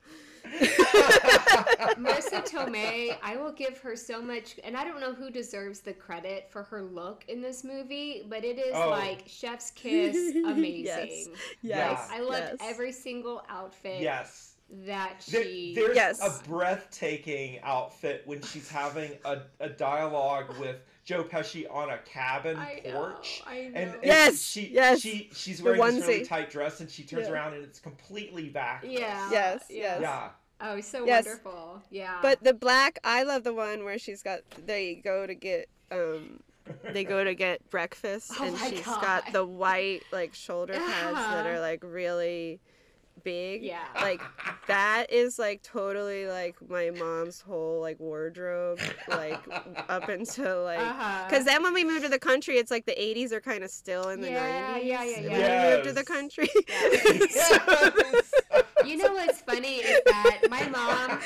[1.99, 5.93] Marisa Tomei, I will give her so much, and I don't know who deserves the
[5.93, 8.91] credit for her look in this movie, but it is Oh.
[8.91, 10.85] like Chef's Kiss amazing.
[10.85, 11.29] Yes.
[11.63, 11.91] Yeah.
[11.91, 12.57] Yes, I love yes.
[12.61, 14.55] every single outfit yes.
[14.87, 15.73] that There- she.
[15.75, 16.21] there's Yes.
[16.21, 22.57] a breathtaking outfit when she's having a, a dialogue with Joe Pesci on a cabin
[22.57, 23.43] I know, porch.
[23.47, 23.81] I And, know.
[23.81, 25.01] and Yes, she, yes.
[25.01, 27.33] she she's wearing this really tight dress and she turns Yeah.
[27.35, 28.85] around and it's completely back.
[28.87, 29.29] yeah.
[29.31, 29.77] Yes, yeah.
[29.83, 30.01] yes.
[30.03, 30.29] Yeah.
[30.61, 31.25] Oh, so Yes.
[31.25, 31.83] wonderful.
[31.91, 32.19] Yeah.
[32.23, 36.41] But the black, I love the one where she's got they go to get um
[36.93, 39.01] they go to get breakfast Oh and my she's God.
[39.03, 42.61] got the white like shoulder pads that are like really
[43.25, 43.63] big.
[43.63, 43.87] Yeah.
[44.03, 44.21] Like
[44.69, 49.39] that is like totally like my mom's whole like wardrobe like
[49.89, 51.25] up until like Uh-huh.
[51.29, 53.71] because then when we moved to the country, it's like the 80s are kind of
[53.71, 54.85] still in the Yeah, 90s.
[54.85, 55.63] yeah, yeah, When yeah.
[55.65, 56.07] we moved to the Yes.
[56.07, 56.49] country.
[57.35, 58.33] Yes.
[58.91, 61.21] You know what's funny is that my mom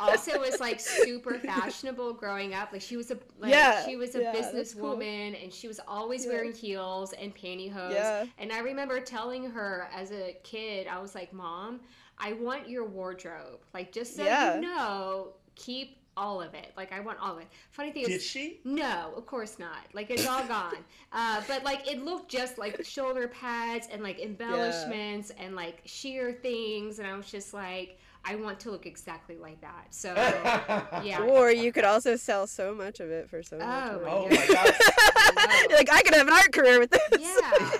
[0.00, 2.72] also was like super fashionable growing up.
[2.72, 5.00] Like she was a like Yeah, she was a yeah, that's cool.
[5.00, 6.32] and she was always Yeah.
[6.32, 7.92] wearing heels and pantyhose.
[7.92, 8.26] Yeah.
[8.38, 11.80] And I remember telling her as a kid, I was like, "Mom,
[12.18, 13.60] I want your wardrobe.
[13.74, 16.72] Like just so you know, keep all of it.
[16.76, 18.60] Like I want all of it." Funny thing Did is she?
[18.64, 19.84] no, of course not.
[19.92, 20.76] Like it's all gone.
[21.12, 26.38] Uh, but like it looked just like shoulder pads and like embellishments and like sheer
[26.40, 29.86] things, and I was just like, I want to look exactly like that.
[29.90, 30.14] So
[31.02, 31.26] yeah.
[31.28, 34.06] Or you could also sell so much of it for so much Oh, money.
[34.10, 34.74] Oh my god.
[35.70, 37.00] Like I could have an art career with this.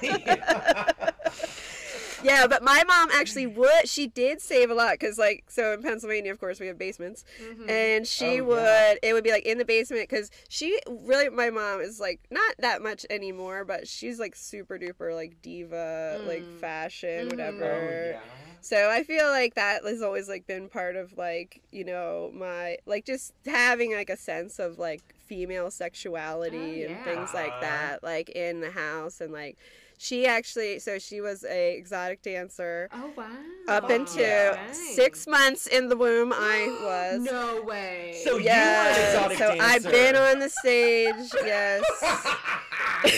[0.03, 0.89] Yeah.
[2.22, 3.88] Yeah, but my mom actually would.
[3.88, 7.24] She did save a lot because, like, so in Pennsylvania, of course, we have basements,
[7.40, 7.68] Mhm.
[7.70, 8.56] and she Oh, would.
[8.59, 8.94] yeah.
[9.02, 11.28] It would be like in the basement because she really.
[11.30, 16.20] My mom is like not that much anymore, but she's like super duper like diva,
[16.26, 16.61] like Mm.
[16.61, 17.30] fashion, Mhm.
[17.30, 17.64] whatever.
[17.64, 18.20] Oh, yeah.
[18.62, 22.76] So I feel like that has always like been part of like you know my
[22.85, 28.02] like just having like a sense of like female sexuality Oh, and things like that
[28.02, 29.56] like in the house and like
[30.02, 33.26] she actually so she was a exotic dancer Oh wow.
[33.68, 34.72] up Oh, into yeah.
[34.72, 37.20] six months in the womb I was.
[37.20, 38.18] No way.
[38.24, 39.62] So you were an yeah, exotic so dancer.
[39.62, 41.30] I've been on the stage.
[41.44, 41.84] Yes.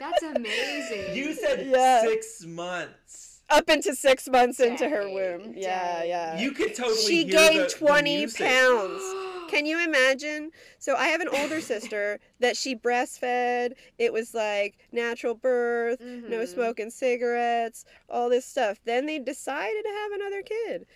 [0.00, 1.14] That's amazing.
[1.16, 2.00] you said Yeah.
[2.02, 3.40] six months.
[3.50, 5.52] Up into six months into her womb.
[5.56, 6.08] Yeah, dang.
[6.08, 6.38] yeah.
[6.40, 8.46] You could totally she hear gained the, the 20 music.
[8.46, 9.02] pounds.
[9.52, 10.50] Can you imagine?
[10.78, 13.72] So I have an older sister that she breastfed.
[13.98, 16.48] It was like natural birth, no Mhm.
[16.48, 18.80] smoking cigarettes, all this stuff.
[18.84, 20.86] Then they decided to have another kid.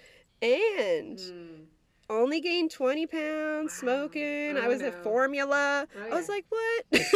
[0.42, 1.66] And Mm.
[2.09, 4.57] Only gained 20 pounds smoking.
[4.57, 4.87] I Oh, was no.
[4.88, 5.87] at formula.
[5.97, 6.85] Oh, I was like, what?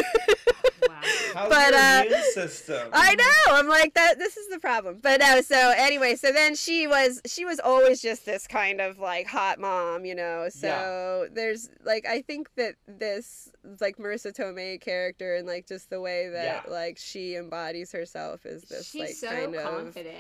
[0.88, 0.96] Wow.
[1.35, 2.88] How's But, your uh, system?
[2.92, 3.55] I know.
[3.55, 4.18] I'm like that.
[4.18, 4.98] This is the problem.
[5.03, 5.42] But no.
[5.42, 9.59] So anyway, so then she was she was always just this kind of like hot
[9.61, 10.48] mom, you know.
[10.48, 16.00] So there's like I think that this like Marisa Tomei character and like just the
[16.00, 16.72] way that Yeah.
[16.72, 20.16] like she embodies herself is this She's like so kind of confident.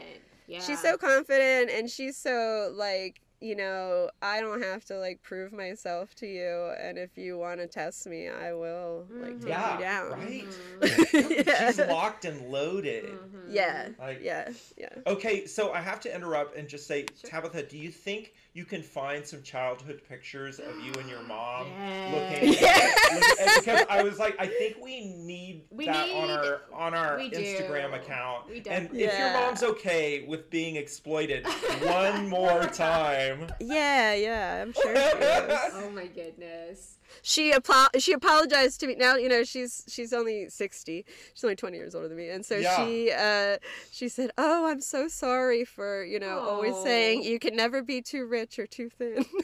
[0.46, 0.60] Yeah.
[0.60, 5.52] she's so confident and she's so like you know i don't have to like prove
[5.52, 9.74] myself to you and if you want to test me i will like take yeah,
[9.74, 10.46] you down right.
[11.46, 11.66] yeah.
[11.68, 13.04] She's locked and loaded.
[13.06, 13.44] Mhm.
[13.48, 17.30] yeah Like- yeah yeah Okay, so I have to interrupt and just say, Sure.
[17.30, 21.66] Tabitha, do you think you can find some childhood pictures of you and your mom
[21.68, 22.14] Yes.
[22.42, 22.52] looking?
[22.60, 23.14] Yes.
[23.14, 26.60] looking- and because I was like, I think we need We that on need- our
[26.72, 27.36] on our we do.
[27.38, 28.48] Instagram account.
[28.48, 31.46] We and definitely if your mom's okay with being exploited
[31.82, 35.58] one more time, yeah yeah i'm sure she is.
[35.74, 36.96] Oh my goodness.
[37.22, 41.04] She apo- she apologized to me now you know she's she's only 60
[41.34, 42.76] she's only 20 years older than me and so Yeah.
[42.84, 43.58] she uh
[43.90, 48.00] she said oh i'm so sorry for you know always saying you can never be
[48.02, 49.24] too rich or too thin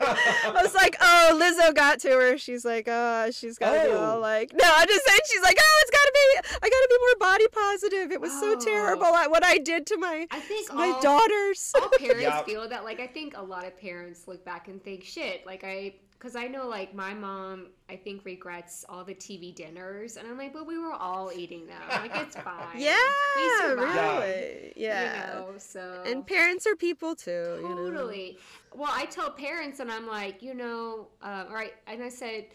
[0.00, 2.38] I was like, oh, Lizzo got to her.
[2.38, 4.20] She's like, oh, she's got to be all Oh.
[4.20, 6.88] like, no, I'm just saying, she's like, oh, it's got to be, I got to
[6.90, 8.12] be more body positive.
[8.12, 8.60] It was so Oh.
[8.60, 11.72] terrible at what I did to my I think my all, daughters.
[11.74, 12.46] all parents Yep.
[12.46, 12.84] feel that.
[12.84, 15.44] Like I think a lot of parents look back and think, shit.
[15.46, 20.16] Like I, because I know like my mom, I think regrets all the TV dinners,
[20.16, 21.80] and I'm like, but we were all eating them.
[21.90, 22.78] Like it's fine.
[22.78, 22.96] yeah,
[23.36, 24.24] We survived.
[24.24, 25.36] really, yeah.
[25.36, 27.58] You know, so And parents are people too.
[27.60, 27.76] You know?
[27.76, 28.38] Totally.
[28.74, 32.46] Well, I tell parents, and I'm like, you know, uh, all right, and I said,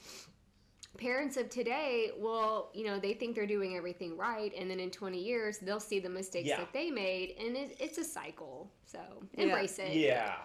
[0.97, 4.89] parents of today, well, you know, they think they're doing everything right, and then in
[4.89, 6.57] 20 years, they'll see the mistakes Yeah.
[6.57, 8.69] that they made, and it, it's a cycle.
[8.85, 8.99] So
[9.37, 9.43] Yeah.
[9.43, 9.93] embrace it.
[9.93, 10.35] yeah,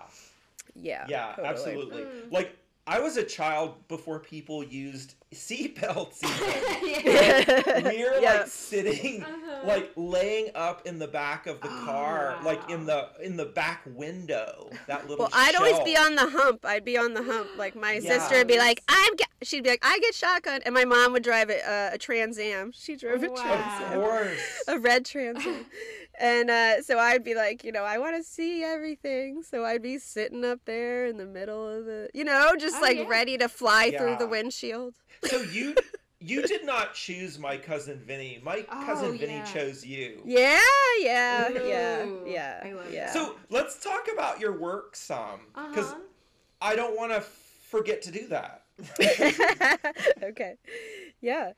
[0.75, 1.07] Yeah.
[1.09, 1.49] yeah, totally.
[1.49, 2.03] absolutely.
[2.03, 2.33] Mm.
[2.33, 6.23] Like I was a child before people used seatbelts.
[6.23, 7.07] Even.
[7.15, 7.89] yeah.
[7.91, 8.35] we were Yeah.
[8.41, 9.67] like sitting Uh-huh.
[9.67, 13.47] like laying up in the back of the Oh, car like in the in the
[13.47, 16.65] back window that little Well, I'd always be on the hump.
[16.67, 17.49] I'd be on the hump.
[17.57, 18.19] Like my Yeah.
[18.19, 21.13] sister would be like, "I'm," ge-, she'd be like, "I get shotgun," and my mom
[21.13, 22.71] would drive a, uh, a Trans Am.
[22.73, 23.35] She drove a Wow.
[23.43, 25.67] Trans of Am, course a red Trans Am,
[26.19, 29.43] and uh, so I'd be like, you know, I want to see everything.
[29.43, 32.83] So I'd be sitting up there in the middle of the, you know, just Oh,
[32.83, 33.09] like yeah.
[33.09, 34.95] ready to fly through the windshield.
[35.25, 35.75] so you
[36.21, 39.45] you did not choose my cousin Vinny my Oh, cousin Vinny yeah.
[39.45, 40.61] chose you Yeah,
[41.01, 43.07] yeah, yeah, Ooh, yeah, I love yeah.
[43.07, 43.13] that.
[43.13, 46.01] so let's talk about your work some because Uh-huh.
[46.63, 48.63] I don't want to forget to do that
[50.23, 50.55] okay,
[51.21, 51.53] yeah.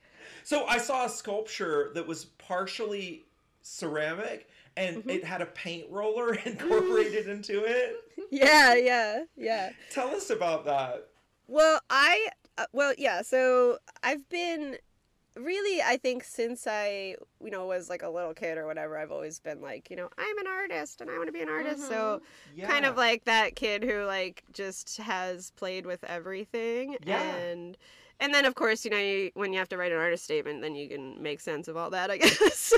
[0.44, 3.25] So I saw a sculpture that was partially
[3.66, 5.10] ceramic and Mm-hmm.
[5.10, 7.96] it had a paint roller incorporated into it.
[8.30, 9.70] Yeah, yeah, yeah.
[9.92, 11.06] Tell us about that.
[11.46, 13.22] Well, I uh, well, yeah.
[13.22, 14.78] So I've been
[15.36, 18.98] really, I think, since I you know was like a little kid or whatever.
[18.98, 21.48] I've always been like, you know, I'm an artist and I want to be an
[21.48, 21.86] artist.
[21.86, 22.20] So
[22.56, 22.66] Yeah.
[22.66, 27.22] kind of like that kid who like just has played with everything Yeah.
[27.22, 27.76] and.
[28.18, 30.62] And then, of course, you know, you, when you have to write an artist statement,
[30.62, 32.72] then you can make sense of all that, I guess.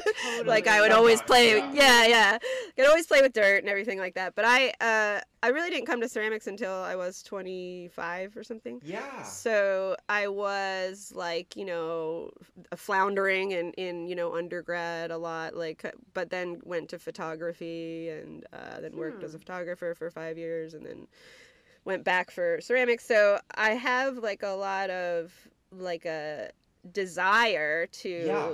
[0.45, 1.73] like I would always play, yeah.
[1.73, 2.39] yeah, yeah.
[2.77, 4.35] I'd always play with dirt and everything like that.
[4.35, 8.81] But I, uh, I really didn't come to ceramics until I was 25 or something.
[8.85, 9.23] Yeah.
[9.23, 12.31] So I was like, you know,
[12.73, 16.99] f- floundering in, in, you know, undergrad a lot, like, uh, but then went to
[16.99, 21.07] photography and uh, then worked as a photographer for five years and then
[21.89, 23.05] went back for ceramics.
[23.05, 26.51] So I have like a lot of like a
[26.93, 28.51] desire to Yeah.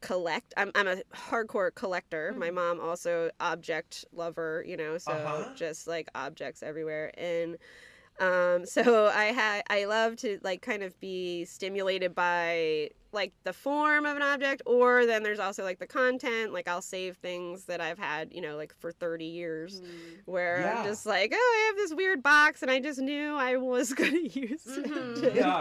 [0.00, 0.54] collect.
[0.56, 2.34] I'm, I'm a hardcore collector.
[2.38, 5.44] My mom also object lover, you know, so Uh-huh.
[5.54, 7.12] just like objects everywhere.
[7.18, 7.58] And
[8.20, 13.54] um, so I had I love to like kind of be stimulated by like the
[13.54, 16.52] form of an object, or then there's also like the content.
[16.52, 19.80] Like I'll save things that I've had, you know, like for 30 years,
[20.26, 20.80] where Yeah.
[20.80, 23.92] I'm just like, oh, I have this weird box, and I just knew I was
[23.94, 25.22] gonna use Mhm.
[25.22, 25.34] it.
[25.34, 25.60] Yeah.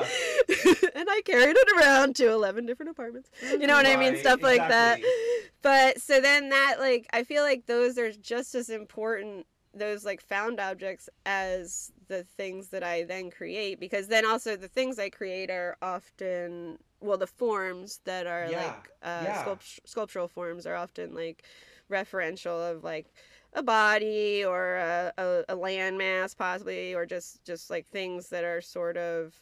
[0.95, 3.29] and I carried it around to 11 different apartments.
[3.41, 4.13] You know what I mean?
[4.13, 4.99] Right, Stuff like that.
[5.61, 9.45] But so then that like I feel like those are just as important
[9.77, 14.67] those like found objects as the things that I then create because then also the
[14.67, 19.33] things I create are often well the forms that are Yeah, like uh, yeah.
[19.33, 21.43] sculpt- sculptural forms are often like
[21.91, 23.07] referential of like
[23.53, 28.61] a body or a, a, a landmass possibly or just just like things that are
[28.61, 29.33] sort of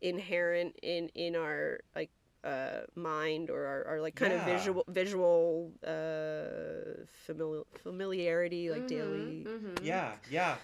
[0.00, 2.10] inherent in in our like
[2.44, 4.40] uh mind or our, our like kind Yeah.
[4.40, 9.84] of visual visual uh famili- familiarity like daily Mhm.
[9.84, 10.56] Yeah, yeah.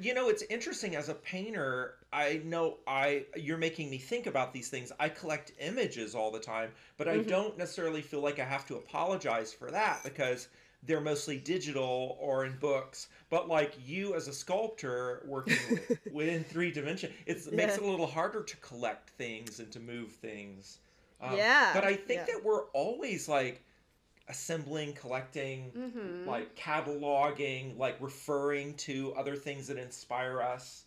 [0.00, 4.52] you know it's interesting as a painter i know i you're making me think about
[4.52, 7.28] these things i collect images all the time but i Mhm.
[7.28, 10.48] don't necessarily feel like i have to apologize for that because
[10.82, 16.44] they're mostly digital or in books but like you as a sculptor working wi- within
[16.44, 20.12] three dimension it's, it makes it a little harder to collect things and to move
[20.12, 20.78] things
[21.20, 22.34] Um, Yeah, but i think yeah.
[22.34, 23.62] that we're always like
[24.28, 26.28] assembling collecting Mm-hmm.
[26.28, 30.84] like cataloging, like referring to other things that inspire us.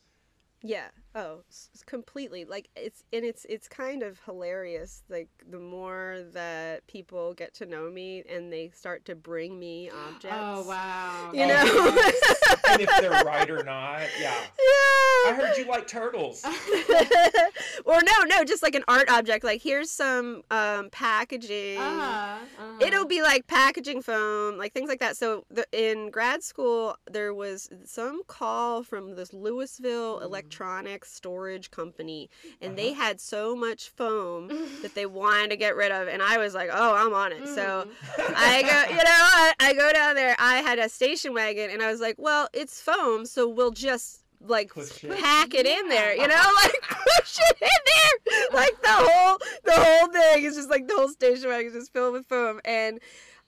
[0.61, 0.87] Yeah.
[1.15, 2.43] Oh, s- s- completely.
[2.45, 5.03] Like it's and it's it's kind of hilarious.
[5.09, 9.89] Like the more that people get to know me and they start to bring me
[10.07, 10.37] objects.
[10.39, 11.29] Oh wow.
[11.33, 12.11] You Oh, know.
[12.73, 14.33] And if they're right or not, yeah.
[14.33, 15.29] yeah.
[15.29, 16.43] I heard you like turtles.
[17.85, 19.43] or no, no, just like an art object.
[19.43, 21.77] Like here's some um, packaging.
[21.77, 22.77] Uh-huh, uh-huh.
[22.85, 25.17] It'll be like packaging foam, like things like that.
[25.17, 30.23] So the, in grad school, there was some call from this Louisville Mm.
[30.23, 32.29] electronics storage company,
[32.61, 33.01] and they Uh-huh.
[33.03, 34.49] had so much foam
[34.81, 36.07] that they wanted to get rid of.
[36.07, 37.47] And I was like, oh, I'm on it.
[37.47, 38.33] So Mhm.
[38.35, 40.35] I go, you know, I, I go down there.
[40.39, 44.21] I had a station wagon, and I was like, well, it's foam, so we'll just
[44.45, 45.09] like it.
[45.21, 48.49] pack it in there, you know, like push it in there.
[48.51, 51.93] Like the whole the whole thing is just like the whole station wagon is just
[51.93, 52.59] filled with foam.
[52.65, 52.99] And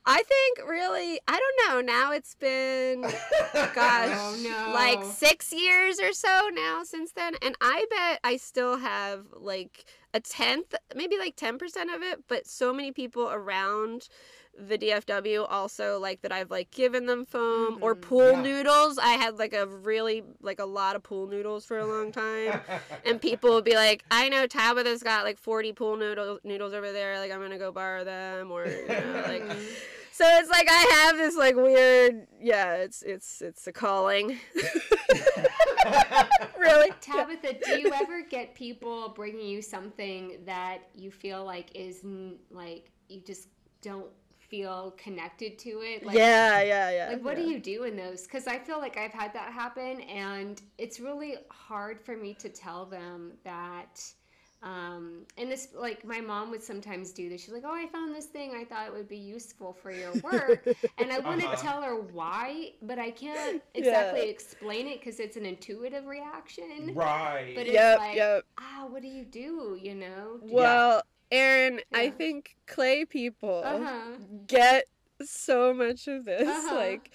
[0.07, 1.81] I think really, I don't know.
[1.93, 3.01] Now it's been
[3.73, 4.71] gosh, Oh, no.
[4.73, 9.85] like six years or so now since then, and I bet I still have like
[10.13, 12.19] a tenth, maybe like ten percent of it.
[12.27, 14.07] But so many people around
[14.57, 18.01] the DFW also like that I've like given them foam or Mhm.
[18.01, 18.41] pool Yeah.
[18.41, 18.97] noodles.
[18.97, 22.61] I had like a really like a lot of pool noodles for a long time.
[23.05, 26.91] And people would be like, I know Tabitha's got like 40 pool noodle, noodles over
[26.91, 27.19] there.
[27.19, 28.51] Like, I'm going to go borrow them.
[28.51, 29.43] Or, you know, like,
[30.11, 34.37] so it's like I have this like weird, yeah, it's, it's, it's a calling.
[36.57, 36.89] really?
[37.01, 42.01] Tabitha, do you ever get people bringing you something that you feel like is
[42.51, 43.49] like you just
[43.81, 44.07] don't
[44.49, 46.05] feel connected to it?
[46.05, 47.12] Like, yeah, yeah, yeah.
[47.12, 47.38] Like, what yeah.
[47.38, 48.23] do you do in those?
[48.23, 52.49] Because I feel like I've had that happen, and it's really hard for me to
[52.49, 54.01] tell them that.
[54.63, 57.41] Um, and this, like, my mom would sometimes do this.
[57.43, 58.53] She's like, "Oh, I found this thing.
[58.55, 61.62] I thought it would be useful for your work," and I want to Uh-huh.
[61.62, 63.75] tell her why, but I can't Yeah.
[63.75, 66.97] exactly explain it because it's an intuitive reaction.
[66.97, 67.47] right.
[67.53, 68.45] But it's Yep, like, yep.
[68.58, 69.77] ah, what do you do?
[69.81, 70.41] You know?
[70.49, 72.09] Well, Aaron, I Yeah.
[72.17, 74.17] think clay people Uh huh.
[74.47, 74.85] get
[75.23, 76.47] so much of this.
[76.47, 76.75] Uh-huh.
[76.75, 77.11] Like,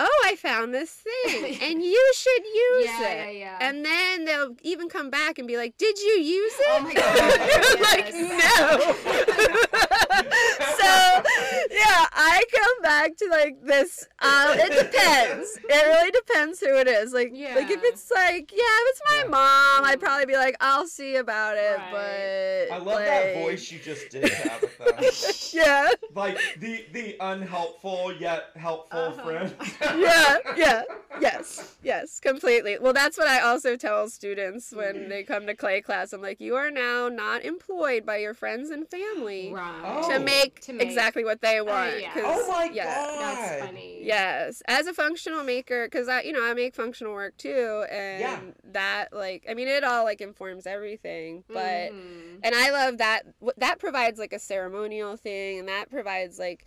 [0.00, 0.90] oh, I found this
[1.24, 3.28] thing, and you should use Yeah, it.
[3.28, 3.58] yeah, yeah.
[3.60, 6.94] And then they'll even come back and be like, "Did you use it?" Oh my
[6.94, 7.38] God,
[7.92, 9.88] like, no.
[10.30, 11.22] so,
[11.70, 14.06] yeah, I come back to like this.
[14.20, 15.58] Um, it depends.
[15.68, 17.12] It really depends who it is.
[17.12, 19.30] Like, like if it's like, yeah, if it's my Yeah.
[19.30, 21.78] mom, I'd probably be like, I'll see about it.
[21.78, 22.66] Right.
[22.68, 25.12] But I love that voice you just did, Tabitha.
[25.52, 29.22] Yeah, like the the unhelpful yet helpful Uh-huh.
[29.22, 29.54] friend.
[30.00, 30.82] yeah, yeah,
[31.20, 32.78] yes, yes, completely.
[32.80, 36.14] Well, that's what I also tell students when they come to clay class.
[36.14, 39.82] I'm like, you are now not employed by your friends and family Right.
[40.12, 40.24] To Oh.
[40.24, 42.00] make, To make- exactly what they want.
[42.00, 42.12] yeah.
[42.12, 42.84] 'cause- Oh my yeah.
[42.84, 43.20] god.
[43.38, 44.04] That's funny.
[44.04, 48.20] Yes, as a functional maker, because I, you know, I make functional work too, and
[48.20, 48.40] Yeah.
[48.72, 51.44] that, like, I mean, it all like informs everything.
[51.48, 52.40] But Mhm.
[52.42, 53.22] and I love that.
[53.56, 56.64] That provides like a ceremonial thing, and that provides like,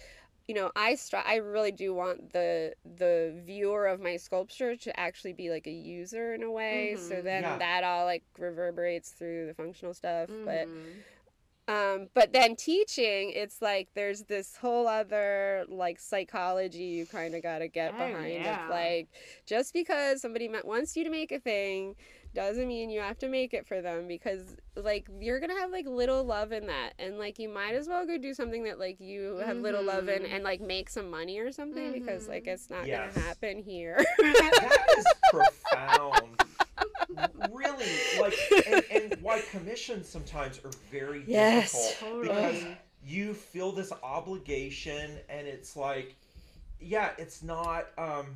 [0.48, 5.00] you know, I stri- I really do want the the viewer of my sculpture to
[5.00, 6.96] actually be like a user in a way.
[6.98, 7.24] So Mhm.
[7.24, 7.58] then Yeah.
[7.58, 10.30] that all like reverberates through the functional stuff.
[10.30, 10.94] But Mhm.
[11.68, 17.42] Um, but then teaching, it's like there's this whole other like psychology you kind of
[17.42, 18.34] got to get Oh, behind.
[18.34, 18.66] yeah.
[18.66, 19.08] Of like,
[19.46, 21.96] just because somebody wants you to make a thing
[22.36, 25.88] doesn't mean you have to make it for them because like you're gonna have like
[25.88, 29.00] little love in that and like you might as well go do something that like
[29.00, 30.34] you have little love in Mhm.
[30.34, 32.48] and like make some money or something because like Mhm.
[32.50, 33.14] it's not Yes.
[33.16, 36.42] gonna happen here that is profound.
[37.52, 37.86] Really,
[38.20, 38.36] like,
[38.68, 41.72] and, and why commissions sometimes are very Yes.
[42.00, 42.64] difficult because
[43.06, 46.16] you feel this obligation, and it's like,
[46.80, 47.88] yeah, it's not.
[47.98, 48.36] um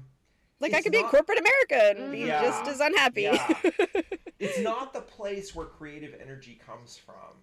[0.61, 2.41] like i It's could be not- corporate america and be Yeah.
[2.43, 3.47] just as unhappy Yeah.
[4.39, 7.33] It's not the place where creative energy comes from.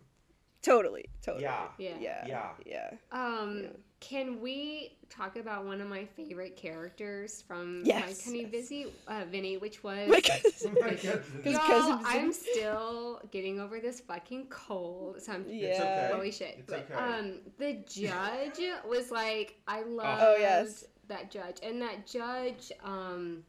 [0.63, 1.69] totally totally Yeah.
[1.79, 1.95] Yeah.
[2.01, 2.51] yeah Yeah.
[2.67, 3.69] yeah Um, Yeah.
[4.01, 8.51] Can we talk about one of my favorite characters from Yes, My Tiny yes.
[8.51, 10.77] Vizzy, uh, Vinny, which was My cousin.
[10.87, 15.23] His His Y'all, I'm still getting over this fucking cold.
[15.23, 15.83] So I'm Yeah.
[15.83, 16.11] Okay.
[16.13, 16.57] holy shit.
[16.59, 16.95] It's but okay.
[16.95, 20.85] um the judge was like I love Oh, yes.
[21.09, 21.57] that judge.
[21.63, 23.45] And that judge, um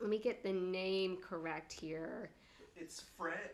[0.00, 2.30] let me get the name correct here.
[2.76, 3.50] It's Fred.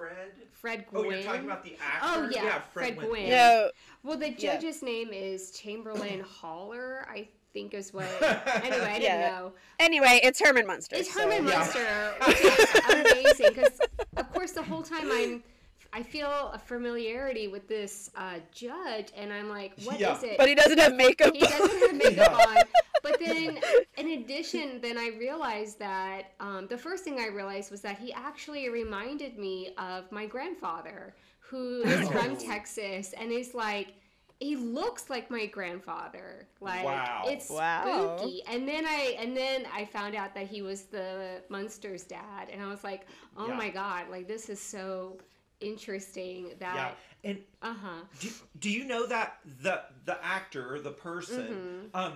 [0.00, 0.32] Fred.
[0.52, 1.12] Fred Oh, Gwynne.
[1.18, 2.06] you're talking about the actor.
[2.06, 3.08] Oh, yeah, Fred, Fred Gwynne.
[3.10, 3.30] Gwynne.
[3.30, 3.70] No,
[4.02, 4.54] Well, the Yeah.
[4.56, 8.06] judge's name is Chamberlain Haller, I think is what.
[8.22, 9.30] Anyway, I didn't Yeah.
[9.30, 9.52] know.
[9.78, 10.96] anyway, it's Herman Munster.
[10.96, 11.58] It's so- Herman Yeah.
[11.58, 13.78] Munster, which is amazing because,
[14.16, 15.42] of course, the whole time I'm.
[15.92, 20.20] I feel a familiarity with this uh, judge, and I'm like, what is Yeah.
[20.22, 20.38] it?
[20.38, 21.34] But he doesn't have makeup.
[21.34, 22.46] he doesn't have makeup Yeah.
[22.46, 22.56] on.
[23.10, 23.58] But then,
[23.96, 28.12] in addition, then I realized that um, the first thing I realized was that he
[28.12, 32.36] actually reminded me of my grandfather, who is from Oh.
[32.36, 33.94] Texas, and he's like.
[34.42, 36.48] He looks like my grandfather.
[36.60, 37.22] Like Wow.
[37.22, 37.82] it's Wow.
[37.82, 38.42] spooky.
[38.48, 42.62] And then I and then I found out that he was the Munsters dad, and
[42.62, 43.06] I was like,
[43.36, 43.54] oh Yeah.
[43.54, 45.18] my god, like this is so
[45.60, 48.04] interesting Yeah, that and uh huh.
[48.18, 51.58] do, do you know that the the actor, the person,
[51.94, 52.14] um,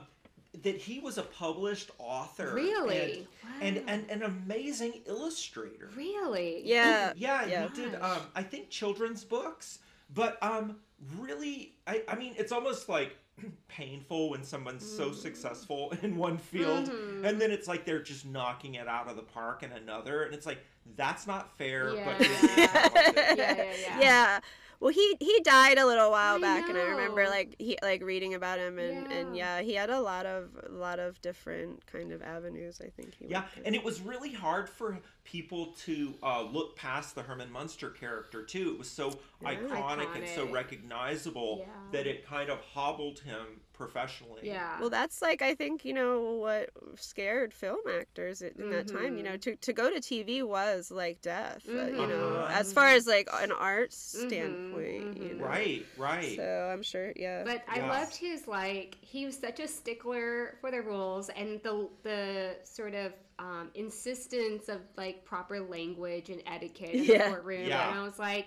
[0.62, 2.56] that he was a published author, Mm-hmm.
[2.56, 3.26] Really?
[3.60, 3.92] and, and Wow.
[4.10, 5.90] and an amazing illustrator.
[5.96, 6.62] Really?
[6.64, 7.12] Yeah.
[7.16, 7.68] yeah, yeah.
[7.68, 7.94] he did.
[7.96, 9.80] Um, I think children's books,
[10.14, 10.76] but um,
[11.18, 13.16] really, I I mean, it's almost like
[13.68, 15.14] painful when someone's so Mm.
[15.16, 17.24] successful in one field Mhm.
[17.24, 20.32] and then it's like they're just knocking it out of the park in another and
[20.34, 20.58] it's like
[20.96, 22.28] that's not fair but Yeah.
[22.28, 22.54] you're.
[23.36, 24.00] Yeah, yeah, yeah.
[24.00, 24.40] yeah.
[24.84, 28.02] Well, he he died a little while I back, and I remember like he like
[28.02, 29.56] reading about him, and and Yeah.
[29.56, 32.82] yeah, he had a lot of a lot of different kind of avenues.
[32.84, 36.76] I think he Yeah, went and it was really hard for people to uh, look
[36.76, 38.72] past the Herman Munster character too.
[38.72, 39.54] It was so Yeah.
[39.56, 41.66] iconic, and so recognizable Yeah.
[41.92, 44.42] that it kind of hobbled him professionally.
[44.42, 44.76] Yeah.
[44.78, 49.16] Well, that's like I think you know what scared film actors in in that time.
[49.16, 51.74] You know, to to go to TV was like death.
[51.74, 52.50] uh, you know, Mhm.
[52.50, 55.16] as far as like an art Mhm, standpoint.
[55.16, 55.38] You mhm.
[55.38, 55.44] know.
[55.44, 56.36] Right, right.
[56.36, 57.44] So I'm sure, yeah.
[57.44, 57.88] But I Yeah.
[57.88, 62.94] loved his like he was such a stickler for the rules and the the sort
[62.94, 67.18] of um, insistence of like proper language and etiquette in Yeah.
[67.18, 67.68] the courtroom.
[67.68, 67.88] Yeah.
[67.88, 68.46] And I was like,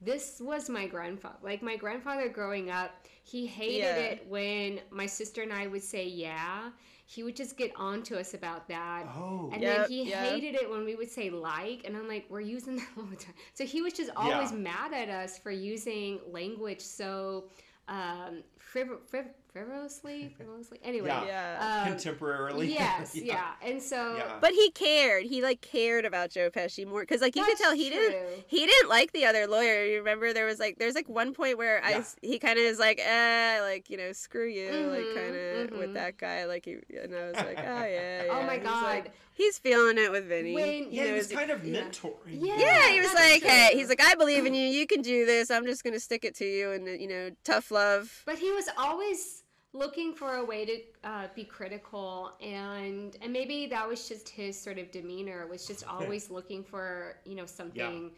[0.00, 1.38] this was my grandfather.
[1.42, 2.90] Like my grandfather growing up,
[3.22, 3.96] he hated Yeah.
[3.96, 6.70] it when my sister and I would say yeah.
[7.08, 9.06] He would just get on to us about that.
[9.16, 10.18] Oh, And Yep, then he yep.
[10.28, 13.16] hated it when we would say like, and I'm like, we're using that all the
[13.16, 13.34] time.
[13.54, 14.58] So he was just always Yeah.
[14.58, 17.44] mad at us for using language so
[17.88, 19.30] um, friv- friv-
[19.64, 20.78] frivolously, frivolously.
[20.84, 21.24] Anyway, Yeah.
[21.26, 21.84] yeah.
[21.86, 22.68] um, contemporarily.
[22.74, 23.52] yes, yeah.
[23.62, 24.38] and so Yeah.
[24.40, 25.24] but he cared.
[25.24, 28.44] He like cared about Joe Pesci more because like you could tell he didn't.
[28.46, 29.84] He didn't like the other lawyer.
[29.84, 31.98] You remember there was like there's like one point where I Yeah.
[31.98, 35.36] s- he kind of is like eh like you know screw you like Mhm, kind
[35.36, 35.78] of mhm.
[35.78, 37.84] with that guy like he and I was like oh yeah,
[38.24, 38.28] yeah.
[38.30, 38.82] Oh my He's god.
[38.82, 40.54] like, he's feeling it with Vinny.
[40.54, 41.82] When- yeah, he was knows- kind of yeah.
[41.82, 42.14] mentoring.
[42.40, 42.56] Yeah.
[42.58, 44.66] yeah, he was that's like, hey, he's like, I believe in you.
[44.66, 45.50] You can do this.
[45.50, 48.22] I'm just gonna stick it to you, and you know, tough love.
[48.26, 49.42] But he was always
[49.76, 54.58] looking for a way to uh, be critical, and and maybe that was just his
[54.60, 55.46] sort of demeanor.
[55.46, 58.10] Was just always looking for you know something.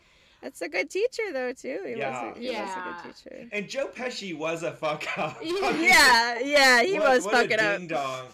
[0.42, 1.80] That's a good teacher, though, too.
[1.84, 2.28] He Yeah.
[2.28, 2.98] was, a, he was Yeah.
[3.00, 3.48] a good teacher.
[3.50, 5.36] And Joe Pesci was a fuck up.
[5.42, 8.26] Yeah, yeah, he What- was what a fucking up, ding dong.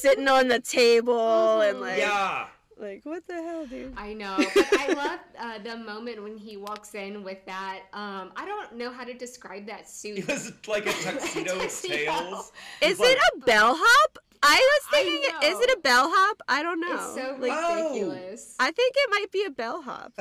[0.00, 1.80] sitting on the table and Mhm.
[1.80, 2.46] like, Yeah.
[2.78, 3.94] Like what the hell, dude?
[3.96, 7.80] I know, but I love uh, the moment when he walks in with that.
[7.92, 10.18] Um, I don't know how to describe that suit.
[10.18, 11.96] It was like a tuxedo with Tuxedo.
[11.96, 12.52] tails.
[12.82, 14.18] Is like- it a bellhop?
[14.40, 16.42] I was I thinking, is it a bellhop?
[16.48, 16.94] I don't know.
[16.94, 17.88] It's so like, Oh.
[17.88, 18.54] ridiculous.
[18.60, 20.12] I think it might be a bellhop.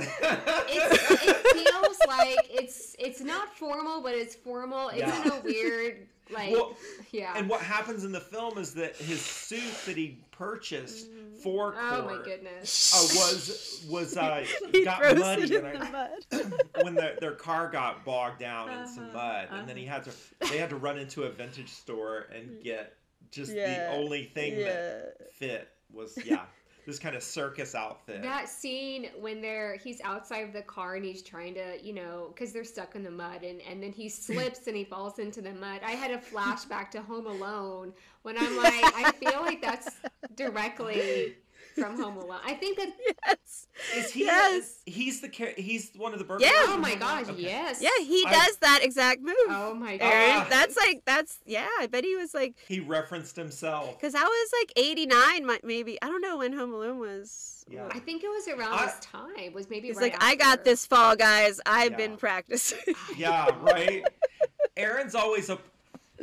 [0.69, 4.89] It's, it feels like it's it's not formal, but it's formal.
[4.89, 6.75] It's in a weird like Well,
[7.11, 7.33] yeah.
[7.37, 11.07] And what happens in the film is that his suit that he purchased
[11.43, 12.93] for court oh my goodness.
[12.93, 14.43] uh, was was uh,
[14.83, 16.53] got muddy in the I- mud.
[16.83, 20.03] when their their car got bogged down in some Uh-huh, mud, and then he had
[20.05, 20.11] to
[20.49, 22.93] they had to run into a vintage store and get
[23.31, 24.65] just Yeah, the only thing yeah.
[24.65, 26.45] that fit was yeah
[26.87, 28.23] this kind of circus outfit.
[28.23, 32.31] That scene when they're he's outside of the car and he's trying to, you know,
[32.33, 35.41] because they're stuck in the mud and, and then he slips and he falls into
[35.41, 35.81] the mud.
[35.85, 39.97] I had a flashback to Home Alone when I'm like, I feel like that's
[40.35, 41.35] directly
[41.77, 42.39] from Home Alone.
[42.45, 42.89] I think that,
[43.27, 43.67] yes.
[43.95, 44.25] Is he?
[44.25, 44.79] Yes.
[44.85, 46.49] He's the he's one of the burglars.
[46.51, 46.65] Yeah.
[46.69, 47.41] oh my Home gosh, Okay.
[47.43, 47.81] yes.
[47.81, 49.35] Yeah, he I- does that exact move.
[49.49, 50.45] Oh my Aaron, god.
[50.45, 50.47] Ah.
[50.49, 51.67] that's like that's yeah.
[51.79, 53.99] I bet he was like He referenced himself.
[53.99, 55.97] because I was like eighty nine, maybe.
[56.01, 57.65] I don't know when Home Alone was.
[57.69, 57.87] Yeah.
[57.91, 59.53] I think it was around I- this time.
[59.53, 61.59] Was maybe He's right like, I got this fall, guys.
[61.65, 61.97] I've Yeah.
[61.97, 62.79] been practicing.
[63.17, 64.03] Yeah, right.
[64.77, 65.57] Aaron's always a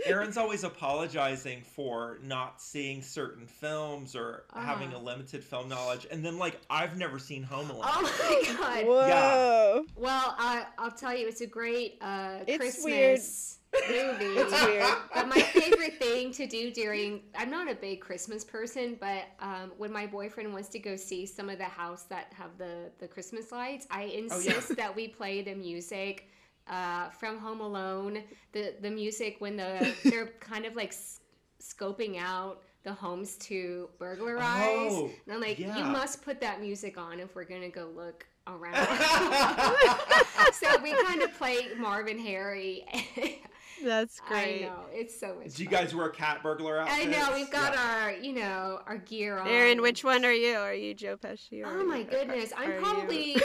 [0.07, 5.05] Aaron's always apologizing for not seeing certain films or having a Uh-huh.
[5.05, 7.84] limited film knowledge, and then like I've never seen Home Alone.
[7.86, 8.84] Oh my god.
[8.86, 9.84] Whoa.
[9.97, 14.24] Well, I, I'll tell you, it's a great uh, It's Christmas movie.
[14.36, 14.86] It's weird.
[15.14, 19.72] But my favorite thing to do during I'm not a big Christmas person, but um,
[19.78, 23.09] when my boyfriend wants to go see some of the house that have the the
[23.09, 26.28] Christmas lights, I insist that we play the music
[26.68, 28.22] uh, from Home Alone.
[28.52, 31.20] The the music when the they're kind of like s-
[31.60, 34.92] scoping out the homes to burglarize.
[34.92, 38.26] Oh, and I'm like, you must put that music on if we're gonna go look
[38.46, 38.74] around.
[40.52, 42.84] so we kind of play Marv and Harry.
[43.82, 44.64] That's great.
[44.64, 45.54] I know it's so much.
[45.54, 45.80] Do you fun.
[45.84, 47.00] guys wear cat burglar outfits?
[47.00, 48.02] I know we've got Yeah.
[48.02, 49.48] our, you know, our gear on.
[49.48, 50.54] Aaron, which one are you?
[50.56, 51.62] Are you Joe Pesci?
[51.64, 53.36] Or Oh my goodness, are I'm probably,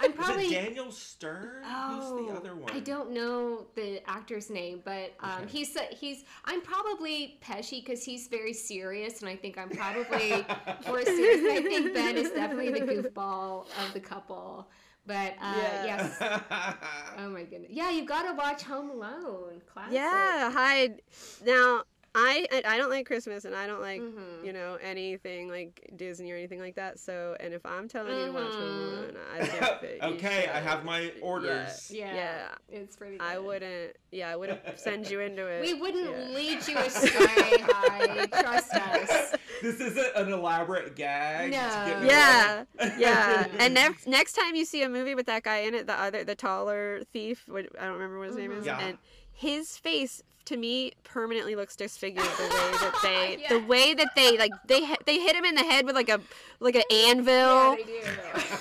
[0.00, 0.46] I'm Is probably.
[0.46, 1.62] it Daniel Stern?
[1.64, 2.70] Oh, Who's the other one?
[2.72, 5.50] I don't know the actor's name, but um, Okay.
[5.58, 6.24] he's he's.
[6.44, 10.30] I'm probably Pesci because he's very serious, and I think I'm probably
[10.86, 11.52] more serious.
[11.52, 14.68] I think Ben is definitely the goofball of the couple.
[15.06, 15.84] But uh, Yeah.
[15.84, 16.16] yes,
[17.18, 19.60] oh my goodness, yeah, you got to watch Home Alone.
[19.72, 19.94] Classic.
[19.94, 21.00] Yeah, hide.
[21.44, 21.82] Now,
[22.14, 24.44] I I don't like Christmas and I don't like Mhm.
[24.44, 26.98] you know anything like Disney or anything like that.
[26.98, 28.98] So, and if I'm telling you to watch Home Mhm.
[28.98, 29.60] Alone, I think
[30.00, 31.88] that you okay, I have my orders.
[31.94, 32.48] Yeah, Yeah.
[32.68, 33.20] it's pretty.
[33.20, 33.96] I wouldn't.
[34.10, 35.62] Yeah, I wouldn't send you into it.
[35.62, 36.34] We wouldn't Yeah.
[36.36, 37.58] lead you astray.
[37.62, 39.34] Hi, trust us.
[39.62, 41.52] This isn't an elaborate gag.
[41.52, 42.00] to No.
[42.00, 42.94] get Yeah, ready.
[43.00, 43.46] yeah.
[43.60, 46.24] And next next time you see a movie with that guy in it, the other
[46.24, 48.80] the taller thief, what, I don't remember what his name is, Yeah.
[48.80, 48.98] and
[49.32, 53.48] his face to me permanently looks disfigured the way that they Yeah.
[53.58, 56.08] the way that they like they hit- they hit him in the head with like
[56.08, 56.20] a
[56.60, 57.76] like an anvil.
[57.78, 57.84] Yeah,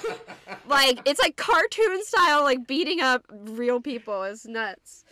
[0.05, 0.13] do.
[0.67, 5.03] like it's like cartoon style like beating up real people is nuts.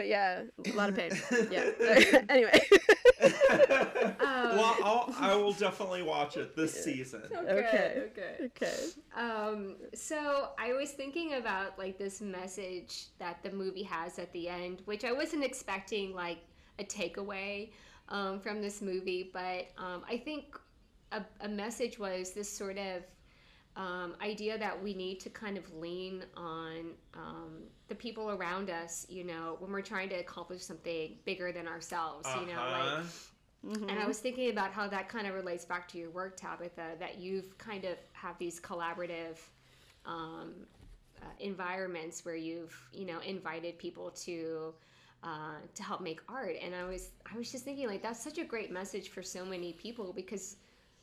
[0.00, 1.10] But yeah, a lot of pain.
[1.50, 1.72] Yeah.
[2.30, 2.58] anyway.
[3.20, 7.24] well, I'll, I will definitely watch it this season.
[7.36, 8.04] Okay.
[8.06, 8.46] Okay.
[8.46, 8.76] okay.
[9.14, 14.48] Um, so I was thinking about like this message that the movie has at the
[14.48, 16.38] end, which I wasn't expecting like
[16.78, 17.68] a takeaway
[18.08, 20.58] um, from this movie, but um, I think
[21.12, 23.02] a, a message was this sort of
[23.76, 29.06] um, idea that we need to kind of lean on um, the people around us,
[29.10, 32.94] you know, when we're trying to accomplish something bigger than ourselves, you know, like
[33.64, 33.86] Uh-huh.
[33.90, 36.96] and I was thinking about how that kind of relates back to your work, Tabitha,
[36.98, 39.36] that you've kind of have these collaborative
[40.06, 40.54] um,
[41.22, 44.72] uh, environments where you've you know invited people to
[45.22, 46.56] uh, to help make art.
[46.64, 49.44] And I was I was just thinking like that's such a great message for so
[49.44, 50.56] many people because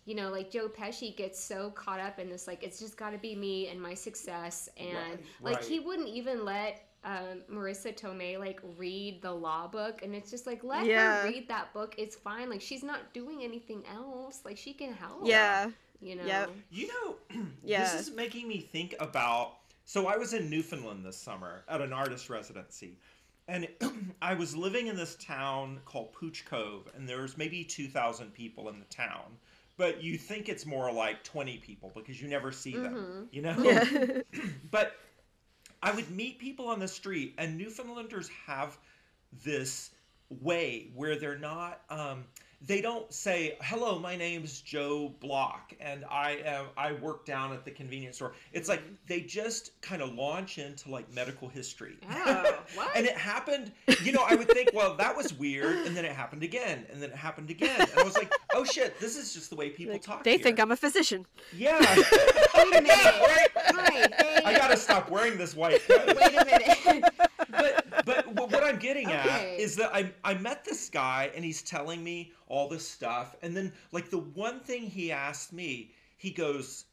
[0.08, 3.12] you know like Joe Pesci gets so caught up in this like it's just got
[3.12, 5.66] to be me and my success and Right, like right.
[5.66, 10.45] he wouldn't even let um, Marisa Tomei like read the law book, and it's just
[10.47, 11.22] like let Yeah.
[11.22, 11.95] her read that book.
[11.97, 12.49] It's fine.
[12.49, 14.41] Like she's not doing anything else.
[14.43, 15.22] Like she can help.
[15.24, 15.70] Yeah.
[16.01, 16.26] you know.
[16.26, 16.49] Yep.
[16.72, 17.16] You know,
[17.64, 17.84] Yeah.
[17.84, 19.53] this is making me think about.
[19.86, 22.97] So I was in Newfoundland this summer at an artist residency,
[23.47, 23.68] and
[24.22, 28.68] I was living in this town called Pouch Cove, and there's maybe two thousand people
[28.68, 29.38] in the town,
[29.78, 33.55] but you think it's more like twenty people because you never see them, you know.
[33.59, 34.21] Yeah.
[34.71, 34.95] but
[35.82, 38.78] I would meet people on the street, and Newfoundlanders have
[39.43, 39.91] this
[40.30, 41.82] way where they're not.
[41.89, 42.25] Um,
[42.66, 47.64] they don't say, "Hello, my name's Joe Block, and I am I work down at
[47.66, 51.97] the convenience store." It's like they just kind of launch into like medical history.
[52.10, 52.95] Oh, what?
[52.97, 53.72] and it happened,
[54.03, 57.01] you know, I would think, well, that was weird, and then it happened again, and
[57.01, 59.70] then it happened again, and I was like, oh shit, this is just the way
[59.70, 60.24] people Like, talk.
[60.24, 60.39] they here.
[60.43, 61.26] think I'm a physician.
[61.55, 61.80] Yeah.
[62.55, 62.89] Wait a minute.
[62.95, 64.08] Hi.
[64.08, 66.08] They, I gotta stop wearing this white coat.
[66.08, 67.03] Wait a minute.
[68.49, 69.15] But what I'm getting Okay.
[69.15, 73.35] at is that I I met this guy and he's telling me all this stuff,
[73.41, 76.85] and then like the one thing he asked me, he goes,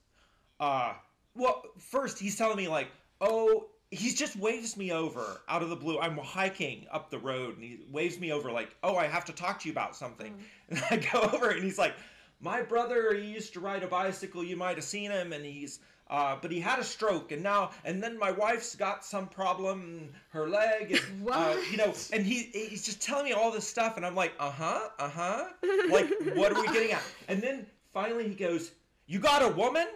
[0.60, 0.94] uh,
[1.34, 2.88] well, first he's telling me like,
[3.20, 3.66] oh.
[3.90, 6.00] He just waves me over out of the blue.
[6.00, 9.32] I'm hiking up the road and he waves me over like, "Oh, I have to
[9.32, 10.34] talk to you about something."
[10.68, 11.94] And I go over and he's like,
[12.40, 14.42] "My brother, he used to ride a bicycle.
[14.42, 15.78] You might have seen him, and he's
[16.10, 20.10] uh, but he had a stroke, and now and then my wife's got some problem,
[20.30, 23.96] her leg, and uh, you know, and he he's just telling me all this stuff,
[23.96, 25.44] and I'm like, uh huh, uh huh,
[25.90, 27.02] like what are we getting at?
[27.28, 28.72] And then finally he goes,
[29.06, 29.86] "You got a woman?"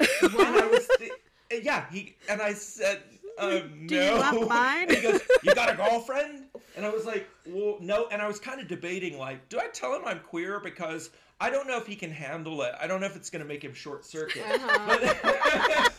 [0.00, 0.08] And
[0.40, 1.12] I was, th-
[1.62, 3.02] yeah, he and I said.
[3.40, 4.46] Um, Do you no.
[4.48, 4.88] mine?
[4.88, 6.46] And he goes, "You got a girlfriend?"
[6.76, 9.68] And I was like, "Well, no." And I was kind of debating, like, do I
[9.68, 11.10] tell him I'm queer because
[11.40, 12.74] I don't know if he can handle it.
[12.80, 14.42] I don't know if it's going to make him short circuit.
[14.44, 14.98] Uh-huh.
[15.22, 15.92] But,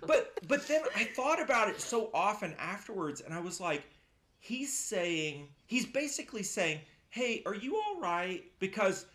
[0.06, 3.84] but but then I thought about it so often afterwards, and I was like,
[4.40, 6.80] he's saying he's basically saying,
[7.10, 9.06] "Hey, are you all right?" Because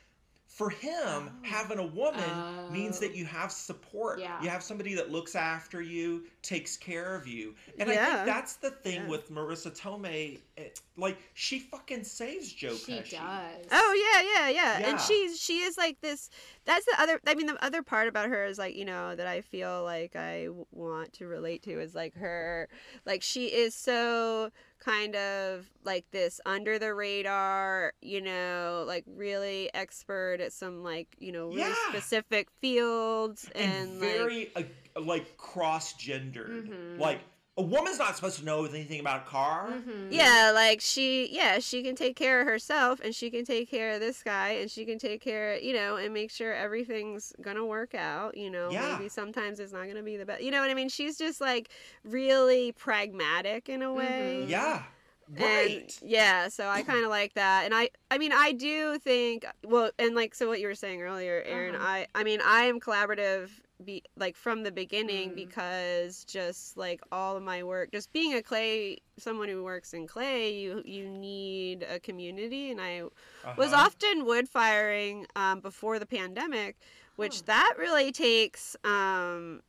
[0.48, 1.32] for him, oh.
[1.44, 3.16] having a woman means that Oh.
[3.16, 4.20] you have support.
[4.20, 4.42] Yeah.
[4.42, 7.54] You have somebody that looks after you, takes care of you.
[7.78, 9.08] And I think that's the thing Yeah.
[9.08, 10.40] with Marisa Tomei.
[10.56, 13.12] It, like, she fucking saves Joe She Pesci.
[13.12, 13.68] does.
[13.72, 14.90] Oh yeah, yeah, yeah, Yeah.
[14.90, 16.30] And she's she is like this.
[16.66, 17.20] That's the other.
[17.28, 20.16] I mean, the other part about her is like you know that I feel like
[20.16, 22.68] I want to relate to is like her,
[23.06, 29.70] like she is so kind of like this under the radar, you know, like really
[29.74, 31.90] expert at some like you know really Yeah.
[31.90, 34.64] specific fields And, and, like very, uh,
[35.02, 36.70] like, cross gendered.
[36.70, 37.00] Mhm.
[37.00, 37.22] Like,
[37.58, 39.68] a woman's not supposed to know anything about a car.
[39.70, 40.12] Mhm.
[40.12, 43.94] Yeah, like she, yeah, she can take care of herself and she can take care
[43.94, 47.66] of this guy and she can take care, you know, and make sure everything's gonna
[47.66, 48.38] work out.
[48.38, 48.96] You know, Yeah.
[48.96, 50.42] maybe sometimes it's not gonna be the best.
[50.44, 50.90] You know what I mean?
[50.90, 51.70] She's just like
[52.04, 54.46] really pragmatic in a way.
[54.46, 54.50] Mhm.
[54.50, 54.84] Yeah.
[55.30, 56.00] And Right.
[56.02, 59.92] yeah, so I kind of like that, and I, I mean, I do think, well,
[60.00, 61.86] and like, so what you were saying earlier, Aaron, Uh-huh.
[61.86, 63.50] I, I mean, I am collaborative,
[63.84, 65.36] be like from the beginning Mm.
[65.36, 70.08] because just like all of my work, just being a clay, someone who works in
[70.08, 73.04] clay, you, you need a community, and I
[73.58, 73.86] was Uh-huh.
[73.86, 76.78] often wood firing um, before the pandemic,
[77.18, 77.44] which Huh.
[77.48, 79.62] that really takes um,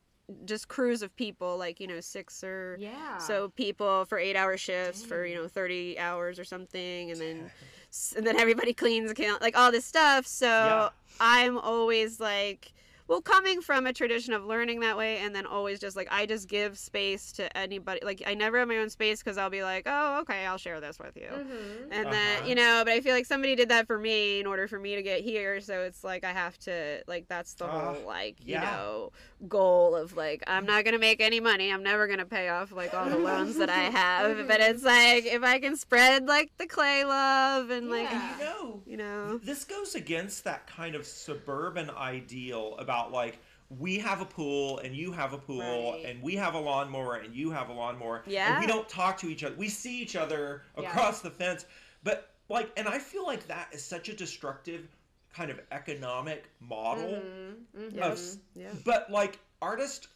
[0.44, 3.18] just crews of people, like you know, six or Yeah.
[3.18, 7.50] so people for eight hour shifts for you know 30 hours or something and then
[8.16, 10.88] and then everybody cleans like all this stuff so Yeah.
[11.20, 12.72] i'm always like
[13.09, 16.26] well coming from a tradition of learning that way and then always just like i
[16.26, 19.62] just give space to anybody like i never have my own space because i'll be
[19.62, 21.88] like oh okay i'll share this with you Mhm.
[21.90, 22.11] and Uh-huh.
[22.12, 24.78] then you know but i feel like somebody did that for me in order for
[24.78, 28.06] me to get here so it's like i have to like that's the Ah, whole
[28.06, 29.11] like you know
[29.48, 32.92] goal of like i'm not gonna make any money i'm never gonna pay off like
[32.92, 36.66] all the loans that i have but it's like if i can spread like the
[36.66, 38.28] clay love and like Yeah.
[38.38, 43.38] You know, you know this goes against that kind of suburban ideal about like
[43.70, 46.05] we have a pool and you have a pool Right.
[46.07, 49.28] and we have a lawnmower and you have a lawnmower and we don't talk to
[49.28, 50.90] each other we see each other Yeah.
[50.90, 51.66] across the fence
[52.03, 54.88] but like and i feel like that is such a destructive
[55.34, 57.55] kind of economic model Mhm.
[57.92, 57.99] Mhm.
[57.99, 58.18] of
[58.55, 60.09] yeah but like artists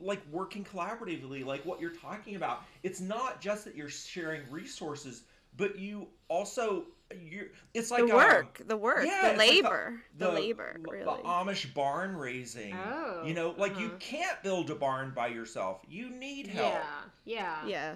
[0.00, 5.22] like working collaboratively like what you're talking about it's not just that you're sharing resources
[5.56, 6.84] but you also
[7.14, 10.30] you're it's like the um, work the work yeah, the it's like the- labor the,
[10.32, 10.88] labor the
[11.24, 13.96] amish barn raising Oh, you know like you uh-huh.
[14.00, 16.74] can't build a barn by yourself you need help
[17.24, 17.64] Yeah.
[17.64, 17.66] Yeah.
[17.66, 17.94] yeah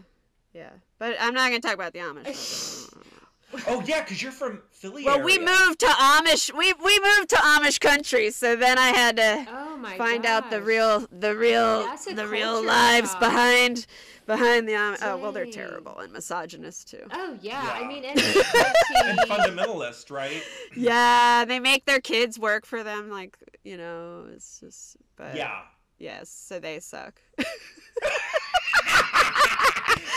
[0.52, 2.88] yeah but i'm not gonna talk about the amish
[3.66, 6.53] oh yeah because you're from philly well we moved to amish.
[6.57, 10.51] We we moved to amish country so then i had to Oh my find out
[10.51, 13.20] the real the real the real lives shock.
[13.20, 13.86] behind
[14.26, 17.03] behind the Am- oh well they're terrible and misogynist too.
[17.11, 17.64] Oh yeah.
[17.64, 17.84] Yeah.
[17.84, 20.42] I mean, and, and fundamentalist right?
[20.76, 25.62] Yeah they make their kids work for them like you know it's just but yeah.
[25.98, 27.20] yes so they suck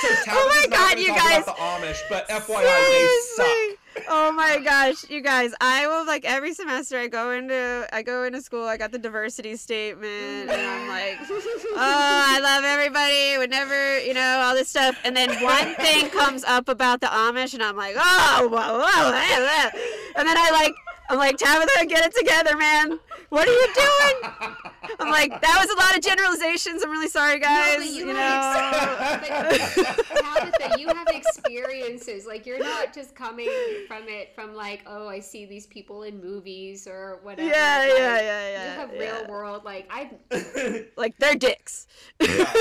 [0.04, 1.46] so Oh my God, you guys.
[1.46, 3.80] the amish but fyi they suck?
[4.10, 5.54] Oh my gosh, you guys!
[5.62, 6.98] I will like every semester.
[6.98, 8.66] I go into I go into school.
[8.66, 13.38] I got the diversity statement, and I'm like, oh, I love everybody.
[13.38, 14.98] Would never, you know, all this stuff.
[15.04, 19.74] And then one thing comes up about the Amish, and I'm like, oh, whoa, whoa,
[20.16, 20.74] and then I like,
[21.10, 23.00] I'm like, Tabitha, get it together, man.
[23.30, 24.73] What are you doing?
[25.00, 26.84] I'm like, that was a lot of generalizations.
[26.84, 27.78] I'm really sorry, guys.
[27.78, 30.20] but you you have know.
[30.22, 32.26] Tabitha, you have experiences.
[32.26, 33.50] Like you're not just coming
[33.88, 37.48] from it from like, oh, I see these people in movies or whatever.
[37.50, 39.00] Yeah, Like, yeah, yeah, yeah, You have yeah.
[39.20, 39.64] real world.
[39.64, 40.12] Like I,
[40.98, 41.88] like they're dicks.
[42.20, 42.52] Yeah.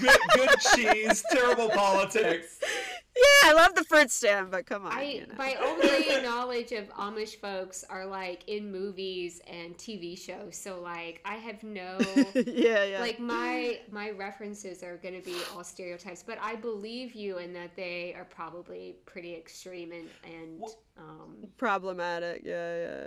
[0.00, 2.58] good, good cheese, terrible politics.
[3.16, 4.92] Yeah, I love the fruit stand, but come on.
[4.92, 5.34] I you know.
[5.38, 10.56] my only knowledge of Amish folks are like in movies and TV shows.
[10.56, 11.96] So like I have no
[12.34, 13.00] yeah, yeah.
[13.00, 17.54] like my my references are going to be all stereotypes, but I believe you in
[17.54, 20.62] that they are probably pretty extreme and and
[20.98, 22.42] um problematic.
[22.44, 23.04] Yeah, yeah,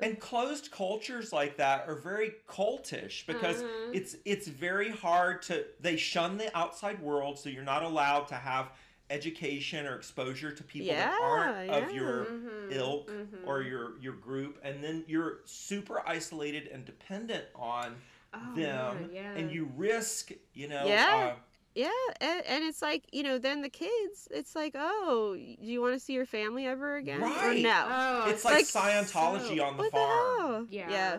[0.00, 0.06] yeah.
[0.08, 3.90] And closed cultures like that are very cultish because Uh-huh.
[3.92, 8.34] it's it's very hard to they shun the outside world, so you're not allowed to
[8.34, 8.70] have
[9.10, 11.96] education or exposure to people that aren't Yeah, of yeah.
[11.96, 13.46] your Mhm, ilk mhm.
[13.46, 17.96] or your your group, and then you're super isolated and dependent on
[18.34, 21.34] Oh, them, yeah, and you risk, you know, Yeah.
[21.34, 21.40] uh,
[21.74, 21.90] yeah,
[22.20, 25.92] and, and it's like you know, then the kids, it's like, oh, do you want
[25.94, 27.22] to see your family ever again?
[27.22, 27.60] Or Right.
[27.62, 27.86] no?
[27.90, 30.36] Oh, it's like, like Scientology so- on the what farm.
[30.38, 30.66] the hell?
[30.70, 30.90] yeah.
[30.90, 31.18] yeah.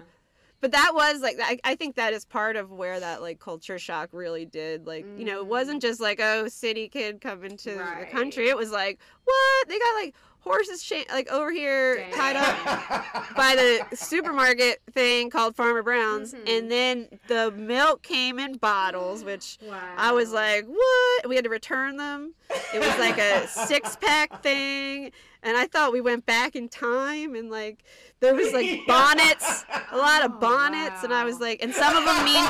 [0.64, 3.78] But that was like I, I think that is part of where that like culture
[3.78, 5.82] shock really did like you know it wasn't mm.
[5.82, 8.48] just like oh city kid coming to the country.
[8.48, 9.68] It was like what?
[9.68, 12.56] They got like horses cha- like over here tied up
[13.36, 16.50] by the supermarket thing called Farmer Brown's, Mhm.
[16.58, 19.80] and then the milk came in bottles, which Wow.
[19.98, 22.34] I was like, "What?" We had to return them.
[22.74, 27.36] It was like a six pack thing, and I thought we went back in time,
[27.36, 27.84] and like
[28.20, 31.96] there was like bonnets, a lot of Oh, bonnets, and I was like, and some
[31.96, 32.46] of them mean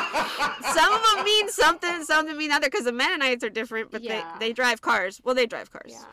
[0.74, 3.92] some of them mean something, some of them mean other, because the Mennonites are different,
[3.92, 4.34] but Yeah.
[4.40, 5.22] they they drive cars.
[5.24, 5.92] Well, they drive cars.
[5.92, 6.06] Yeah.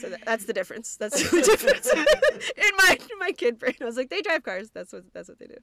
[0.00, 0.96] So that, that's the difference.
[0.96, 1.86] That's the difference.
[2.56, 4.70] in my in my kid brain, I was like, they drive cars.
[4.70, 5.56] That's what that's what they do.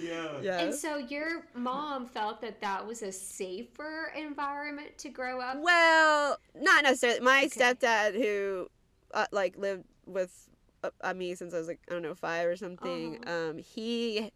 [0.00, 0.40] yeah.
[0.42, 0.60] Yeah.
[0.60, 5.58] And so your mom felt that that was a safer environment to grow up.
[5.60, 7.20] Well, not necessarily.
[7.20, 7.60] My Okay.
[7.60, 8.68] stepdad, who
[9.14, 10.48] uh, like lived with
[10.84, 13.18] uh, uh, me since I was like I don't know five or something.
[13.26, 13.50] Uh-huh.
[13.50, 14.30] Um, he,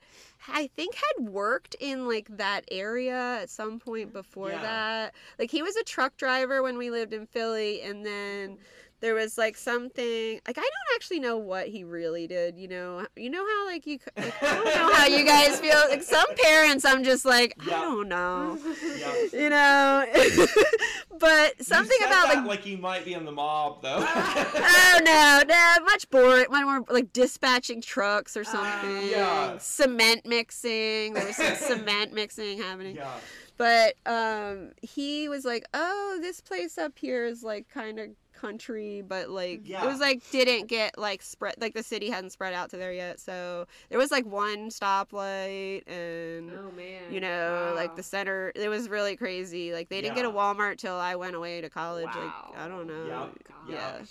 [0.49, 4.63] I think, had worked in like that area at some point before Yeah.
[4.63, 5.15] that.
[5.39, 8.57] Like he was a truck driver when we lived in Philly, and then
[9.01, 12.59] there was like something like I don't actually know what he really did.
[12.59, 15.79] You know, you know how like you like, I don't know how you guys feel.
[15.89, 17.79] Like some parents, I'm just like Yeah.
[17.79, 18.59] I don't know.
[18.99, 19.15] Yeah.
[19.41, 20.05] You know,
[21.19, 24.05] but something you said about that like like you might be in the mob though.
[24.07, 26.47] oh no, no, much boring.
[26.49, 29.57] When we're like dispatching trucks or something, yeah.
[29.59, 31.15] cement mixing.
[31.15, 32.97] There was some cement mixing happening.
[32.97, 33.15] yeah.
[33.57, 38.09] But um, he was like, "Oh, this place up here is like kind of
[38.41, 39.85] country, but like Yeah.
[39.85, 42.93] it was like didn't get like spread like the city hadn't spread out to there
[42.93, 43.21] yet.
[43.21, 47.13] So there was like one stoplight and." Oh man.
[47.13, 49.73] You know, like the center, it was really crazy.
[49.73, 52.07] Like they didn't get a Walmart till I went away to college.
[52.07, 52.51] Wow.
[52.51, 53.07] Like I don't know.
[53.07, 53.27] Yeah.
[53.75, 54.05] Yeah.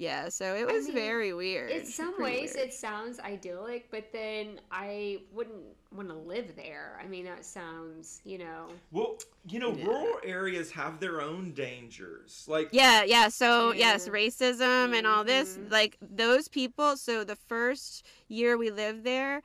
[0.00, 0.04] Gosh.
[0.06, 1.70] Yeah, so it I was mean, very weird.
[1.70, 2.68] In some Pretty ways, weird.
[2.68, 5.62] it sounds idyllic, but then I wouldn't
[5.94, 6.98] want to live there.
[7.02, 8.68] I mean, that sounds, you know.
[8.92, 9.84] Well, you know, Yeah.
[9.86, 12.44] rural areas have their own dangers.
[12.48, 13.28] Like Yeah, yeah.
[13.28, 14.12] So yes, Yeah.
[14.12, 15.70] racism and all this, Mhm.
[15.70, 16.96] like those people.
[16.96, 19.42] So the first year we lived there,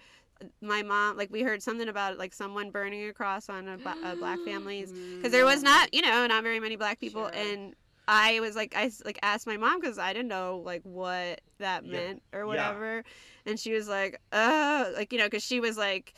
[0.61, 4.15] my mom, like we heard something about like someone burning a cross on a, a
[4.17, 7.23] black family's because there was not, you know, not very many black people.
[7.23, 7.41] Sure.
[7.41, 7.73] and
[8.07, 11.85] I was like, I like asked my mom because I didn't know like what that
[11.85, 11.91] Yeah.
[11.91, 12.45] meant or Yeah.
[12.45, 13.03] whatever,
[13.45, 16.13] and she was like, uh, like you know, because she was like.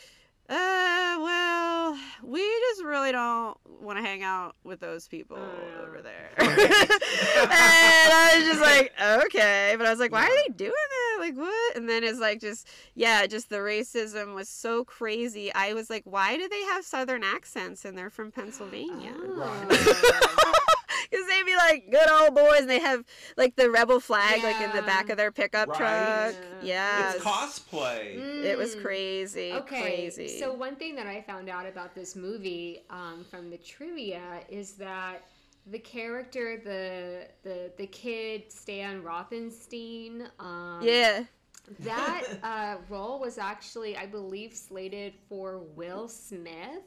[0.50, 5.86] Uh, well, we just really don't want to hang out with those people Oh, yeah.
[5.86, 6.30] over there.
[6.40, 6.50] and
[7.52, 8.94] I was just like,
[9.26, 9.76] okay.
[9.78, 11.18] But I was like, why are they doing that?
[11.20, 11.76] Like, what?
[11.76, 12.66] And then it's like, just,
[12.96, 15.54] yeah, just the racism was so crazy.
[15.54, 19.16] I was like, why do they have southern accents and they're from Pennsylvania?
[19.18, 20.54] Oh.
[21.10, 23.04] Because they'd be like good old boys and they have
[23.38, 25.78] like the rebel flag like in the back of their pickup Right.
[25.78, 26.44] truck.
[26.62, 26.64] Yeah.
[26.64, 27.14] Yeah.
[27.14, 28.44] it's cosplay.
[28.44, 28.82] It was Mm.
[28.82, 29.54] crazy.
[29.54, 30.40] Okay, Crazy.
[30.40, 34.74] so one thing that I found out about this movie um, from the trivia is
[34.74, 35.24] that
[35.70, 41.24] the character, the the the kid Stan Rothenstein, um, yeah.
[41.80, 46.84] that uh, role was actually, I believe, slated for Will Smith.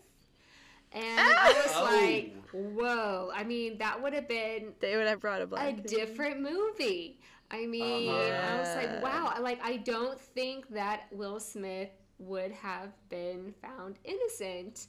[0.93, 1.85] And I was Oh.
[1.85, 3.31] like, whoa.
[3.35, 5.69] I mean, that would have been They would have brought a black.
[5.69, 5.87] a kid.
[5.87, 7.21] different movie.
[7.51, 8.55] I mean, Uh-huh.
[8.57, 9.35] I was like, wow.
[9.41, 14.89] Like, I don't think that Will Smith would have been found innocent.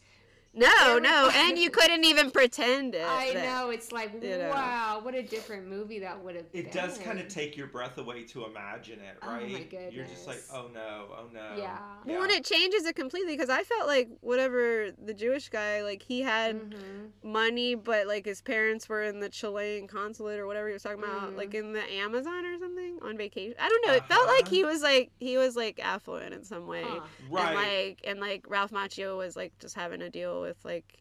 [0.53, 3.05] No, no, and you couldn't even pretend it.
[3.05, 3.69] I that- know.
[3.69, 4.49] It's like, you know.
[4.49, 6.65] wow, what a different movie that would have been.
[6.65, 9.43] It does kind of take your breath away to imagine it, right?
[9.45, 9.93] Oh my right?
[9.93, 11.55] You're just like, oh no, oh no.
[11.57, 11.77] Yeah.
[12.05, 16.01] Well, and it changes it completely because I felt like whatever the Jewish guy, like
[16.03, 17.11] he had Mhm.
[17.23, 21.01] money, but like his parents were in the Chilean consulate or whatever he was talking
[21.01, 21.37] about, Mm.
[21.37, 23.55] like in the Amazon or something on vacation.
[23.57, 23.93] I don't know.
[23.93, 24.49] It felt like Uh-huh.
[24.55, 26.99] he was like he was like affluent in some way, Huh.
[27.29, 27.45] Right.
[27.47, 30.97] and like and like Ralph Macchio was like just having a deal with like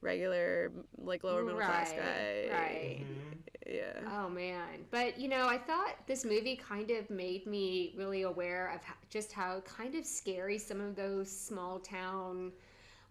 [0.00, 2.48] regular like lower middle class guy.
[2.50, 2.98] right.
[3.00, 3.38] Mhm.
[3.66, 4.00] Yeah.
[4.12, 8.72] Oh man, but you know, I thought this movie kind of made me really aware
[8.74, 12.52] of ho- just how kind of scary some of those small town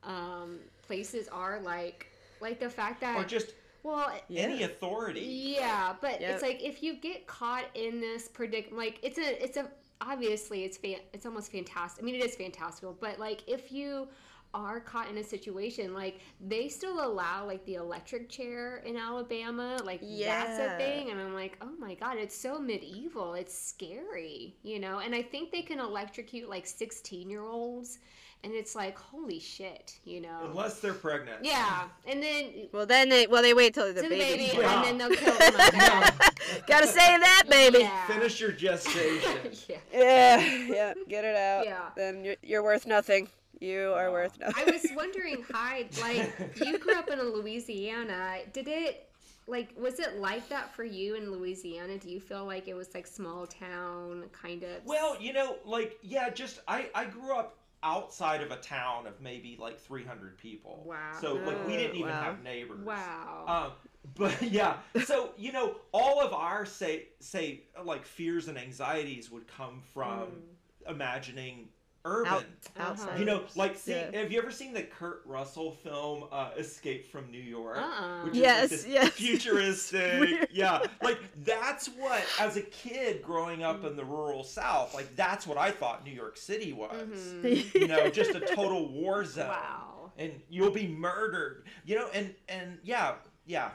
[0.03, 1.59] um, places are.
[1.61, 2.07] Like,
[2.41, 3.53] like the fact that Or just
[3.83, 4.65] well, any Yeah.
[4.65, 5.21] authority.
[5.21, 6.31] yeah, but Yep.
[6.33, 9.71] it's like if you get caught in this predict, like it's a, it's a
[10.01, 12.03] obviously it's fan, it's almost fantastic.
[12.03, 14.07] I mean, it is fantastical, but like if you
[14.53, 19.77] are caught in a situation like they still allow like the electric chair in Alabama
[19.85, 20.75] like that's Yeah.
[20.75, 24.99] a thing and I'm like oh my god it's so medieval it's scary you know
[24.99, 27.99] and I think they can electrocute like 16 year olds
[28.43, 31.45] and it's like holy shit you know Unless they're pregnant.
[31.45, 34.63] yeah and then Well, then they well they wait till the to the baby's baby
[34.63, 34.73] born.
[34.75, 35.53] and then they'll kill them.
[36.67, 37.79] Gotta save that baby.
[37.79, 38.07] Yeah.
[38.07, 39.37] Finish your gestation.
[39.69, 39.77] yeah.
[39.93, 41.65] Yeah, yeah, get it out.
[41.65, 41.89] Yeah.
[41.95, 43.29] Then you're, you're worth nothing.
[43.61, 44.09] You are Yeah.
[44.09, 48.39] worth I was wondering, Hyde, like you grew up in Louisiana.
[48.53, 49.07] Did it
[49.47, 51.97] like was it like that for you in Louisiana?
[51.97, 54.83] Do you feel like it was like small town kind of?
[54.85, 59.19] Well, you know, like yeah, just I I grew up outside of a town of
[59.21, 60.83] maybe like 300 people.
[60.85, 61.17] Wow.
[61.19, 62.23] So like we didn't Oh, even wow.
[62.23, 62.85] have neighbors.
[62.85, 63.45] wow.
[63.47, 63.71] Um,
[64.15, 69.47] but yeah, so you know, all of our say say like fears and anxieties would
[69.47, 70.43] come from
[70.87, 71.69] imagining
[72.05, 72.31] urban.
[72.33, 72.43] Out-
[72.77, 72.91] Uh-huh.
[72.91, 73.19] outside.
[73.19, 74.15] You know, like see, Yeah.
[74.15, 77.77] have you ever seen the Kurt Russell film uh, Escape from New York?
[77.77, 78.23] Uh-uh.
[78.25, 79.09] Which Yes, is like yes.
[79.11, 80.49] futuristic.
[80.53, 85.45] Yeah, like that's what as a kid growing up in the rural South, like that's
[85.45, 86.91] what I thought New York City was.
[86.93, 87.73] Mhm.
[87.81, 89.47] You know, just a total war zone.
[89.49, 90.11] Wow.
[90.17, 91.65] And you'll be murdered.
[91.85, 93.71] You know, and and yeah, yeah.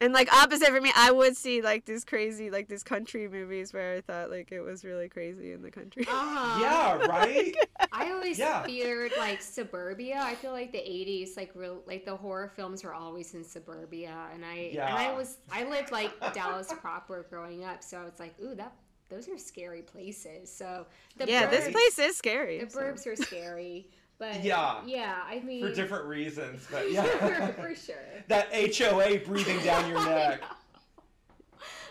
[0.00, 3.72] And like opposite for me, I would see like these crazy, like these country movies
[3.72, 6.06] where I thought like it was really crazy in the country.
[6.06, 6.60] Uh-huh.
[6.62, 7.54] Yeah, right?
[7.92, 8.62] I always Yeah.
[8.62, 10.20] feared like suburbia.
[10.22, 14.14] I feel like the '80s, like real, like the horror films were always in suburbia,
[14.32, 18.18] and I and I was I lived like Dallas proper growing up, so I was
[18.20, 18.72] like, ooh, that
[19.08, 20.52] those are scary places.
[20.52, 20.86] So
[21.16, 22.58] the yeah, this place is scary.
[22.60, 22.78] the so.
[22.78, 23.88] burbs are scary,
[24.18, 24.80] but Yeah.
[24.86, 27.46] yeah, I mean For different reasons, but yeah.
[27.52, 27.96] for sure.
[28.28, 30.42] that HOA breathing down your neck.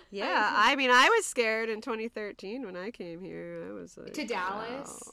[0.09, 3.65] Yeah, I mean, I was scared in 2013 when I came here.
[3.69, 5.01] I was like, To Dallas.
[5.05, 5.11] wow.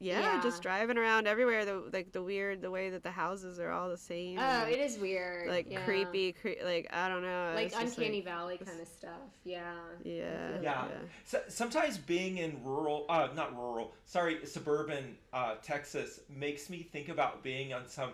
[0.00, 0.42] Yeah, Yeah.
[0.42, 1.64] just driving around everywhere.
[1.64, 4.38] The like the weird, the way that the houses are all the same.
[4.38, 5.48] Oh, and, it is weird.
[5.48, 5.84] like yeah.
[5.84, 7.52] creepy, cre- like I don't know.
[7.54, 9.12] like it's just, uncanny like, valley kind of stuff.
[9.44, 9.74] Yeah.
[10.02, 10.84] Yeah, Yeah.
[11.24, 17.08] So, sometimes being in rural, uh, not rural, sorry, suburban uh, Texas makes me think
[17.08, 18.10] about being on some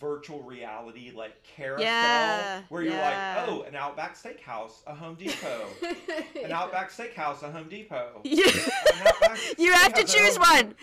[0.00, 3.36] virtual reality like carousel Yeah, where you're yeah.
[3.46, 5.66] like, oh, an Outback Steakhouse, a Home Depot,
[6.44, 8.20] an Outback Steakhouse, a Home Depot.
[8.24, 8.44] Yeah.
[9.58, 10.74] You have to choose one.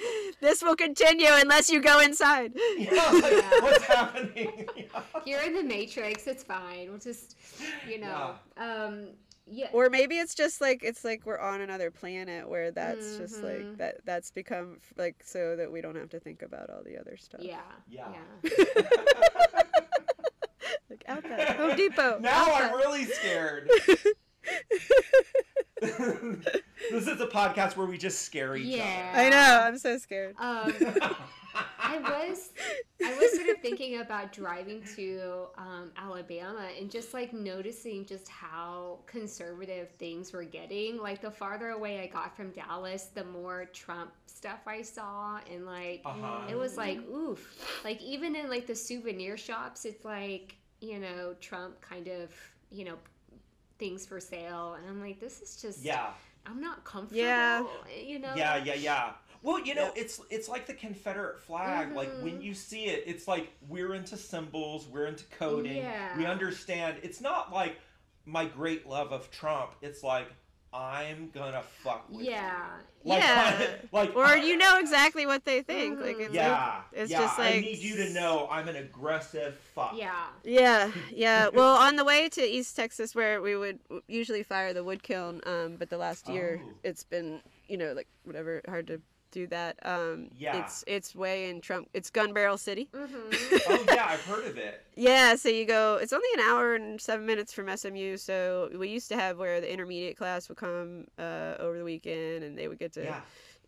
[0.42, 2.54] This will continue unless you go inside.
[2.78, 3.50] Yeah, like, Yeah.
[3.62, 4.68] what's happening?
[4.76, 5.02] Yeah.
[5.26, 6.28] You're in the Matrix.
[6.28, 6.90] It's fine.
[6.90, 7.36] We'll just,
[7.88, 9.08] you know, um,
[9.52, 9.68] yeah.
[9.74, 13.62] Or maybe it's just like it's like we're on another planet where that's just like
[13.62, 13.78] Mhm.
[13.78, 17.18] that that's become like so that we don't have to think about all the other
[17.18, 17.42] stuff.
[17.44, 17.60] Yeah.
[17.88, 18.08] Yeah.
[18.44, 18.52] Yeah.
[20.90, 22.18] Like Outback, Home Depot.
[22.20, 22.76] Now I'm Outback.
[22.76, 23.70] really scared.
[25.82, 29.14] this is a podcast where we just scare each Yeah.
[29.16, 29.62] I know.
[29.66, 30.36] I'm so scared.
[30.38, 30.74] Um.
[31.82, 32.52] I was,
[33.04, 38.30] I was sort of thinking about driving to um, Alabama and just like noticing just
[38.30, 40.98] how conservative things were getting.
[41.02, 45.66] Like the farther away I got from Dallas, the more Trump stuff I saw, and
[45.66, 46.42] like Uh-huh.
[46.50, 47.82] it was like oof.
[47.84, 52.30] Like even in like the souvenir shops, it's like you know Trump kind of
[52.70, 52.96] you know
[53.80, 56.08] things for sale, and I'm like this is just yeah.
[56.46, 57.22] I'm not comfortable.
[57.22, 57.64] Yeah.
[58.06, 58.34] You know.
[58.36, 59.12] Yeah, yeah, yeah.
[59.42, 61.94] Well, you know, it's it's like the Confederate flag.
[61.94, 62.24] Like Mhm.
[62.24, 65.86] when you see it, it's like we're into symbols, we're into coding.
[66.18, 66.98] We understand.
[67.04, 67.78] It's not like
[68.26, 69.72] my great love of Trump.
[69.82, 70.28] It's like
[70.74, 72.32] I'm gonna fuck with you.
[72.32, 72.66] Yeah.
[73.04, 73.68] Like, Yeah.
[73.92, 76.00] like Or you know exactly what they think.
[76.00, 76.26] Like Mhm.
[76.26, 76.82] it's Yeah.
[76.92, 79.94] it's yeah, just I need you to know I'm an aggressive fuck.
[79.96, 80.14] Yeah.
[80.44, 81.48] Yeah, yeah.
[81.54, 85.42] Well, on the way to East Texas, where we would usually fire the wood kiln,
[85.46, 86.74] um, but the last year Oh.
[86.84, 89.02] it's been, you know, like whatever, hard to
[89.32, 89.78] do that.
[89.84, 90.58] Um, Yeah.
[90.58, 91.90] It's it's way in Trump.
[91.94, 92.90] It's Gun Barrel City.
[92.94, 93.58] Mm-hmm.
[93.72, 94.84] Oh yeah, I've heard of it.
[94.96, 95.98] Yeah, so you go.
[96.02, 98.18] It's only an hour and seven minutes from SMU.
[98.18, 102.44] So we used to have where the intermediate class would come uh, over the weekend,
[102.44, 103.22] and they would get to Yeah.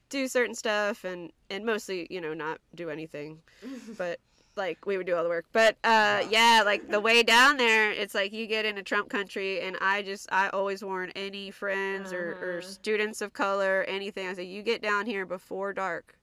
[0.10, 3.40] do certain stuff, and and mostly, you know, not do anything.
[3.98, 4.20] but
[4.56, 5.46] like we would do all the work.
[5.54, 9.62] But uh, yeah, like the way down there, it's like you get into Trump country,
[9.62, 12.62] and I just I always warn any friends or, or Uh-huh.
[12.62, 14.28] students of color, anything.
[14.28, 16.18] I say you get down here before dark,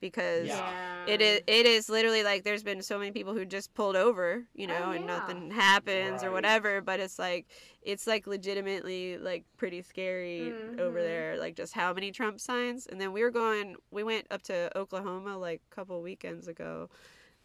[0.00, 0.72] because Yeah.
[1.06, 4.44] it is it is literally like there's been so many people who just pulled over,
[4.54, 6.80] you know, Oh, and nothing happens or whatever.
[6.80, 7.46] But it's like
[7.82, 11.02] it's like legitimately like pretty scary over Mhm.
[11.02, 12.86] there, like just how many Trump signs.
[12.86, 16.88] And then we were going, we went up to Oklahoma like a couple weekends ago,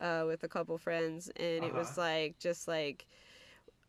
[0.02, 1.98] uh, with a couple friends, and it was Uh-huh.
[1.98, 3.08] like just like.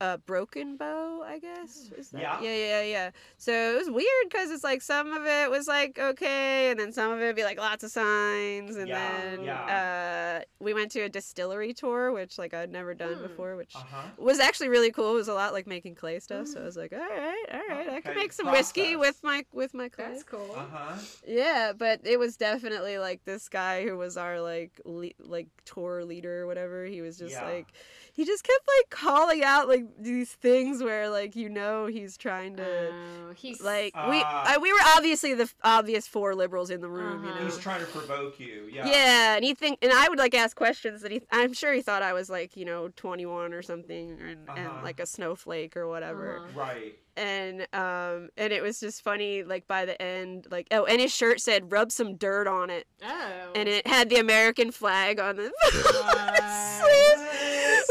[0.02, 1.90] A broken bow, I guess.
[1.98, 2.20] Is that?
[2.22, 2.40] Yeah.
[2.40, 3.10] yeah, yeah, yeah.
[3.36, 6.90] So it was weird because it's like some of it was like okay, and then
[6.90, 8.96] some of it would be like lots of signs, and Yeah,
[9.36, 10.40] then yeah.
[10.40, 13.22] uh, we went to a distillery tour, which like I'd never done Hmm.
[13.24, 14.02] before, which Uh huh.
[14.16, 15.10] was actually really cool.
[15.12, 17.60] It was a lot like making clay stuff, so I was like, all right, all
[17.68, 20.08] right, I can make some whiskey with my with my clay.
[20.08, 20.54] That's cool.
[20.56, 20.94] Uh huh.
[21.26, 26.04] Yeah, but it was definitely like this guy who was our like le- like tour
[26.06, 26.86] leader or whatever.
[26.86, 27.44] He was just Yeah.
[27.44, 27.72] like
[28.20, 32.54] he just kept like calling out like these things where like you know he's trying
[32.56, 34.56] to Oh, he's like we Ah.
[34.56, 37.28] uh, we were obviously the f- obvious four liberals in the room, Uh-huh.
[37.28, 37.44] you know.
[37.46, 38.68] He's trying to provoke you.
[38.70, 38.86] Yeah.
[38.86, 41.22] Yeah, and he think, and I would like ask questions that he.
[41.32, 44.58] I'm sure he thought I was like you know 21 or something, and, Uh-huh.
[44.60, 46.40] and like a snowflake or whatever.
[46.40, 46.60] Uh-huh.
[46.60, 46.98] Right.
[47.16, 49.42] And um, and it was just funny.
[49.42, 52.86] Like by the end, like oh, and his shirt said "rub some dirt on it,"
[53.02, 53.52] oh.
[53.54, 56.42] and it had the American flag on the What?
[56.80, 57.29] sleeves.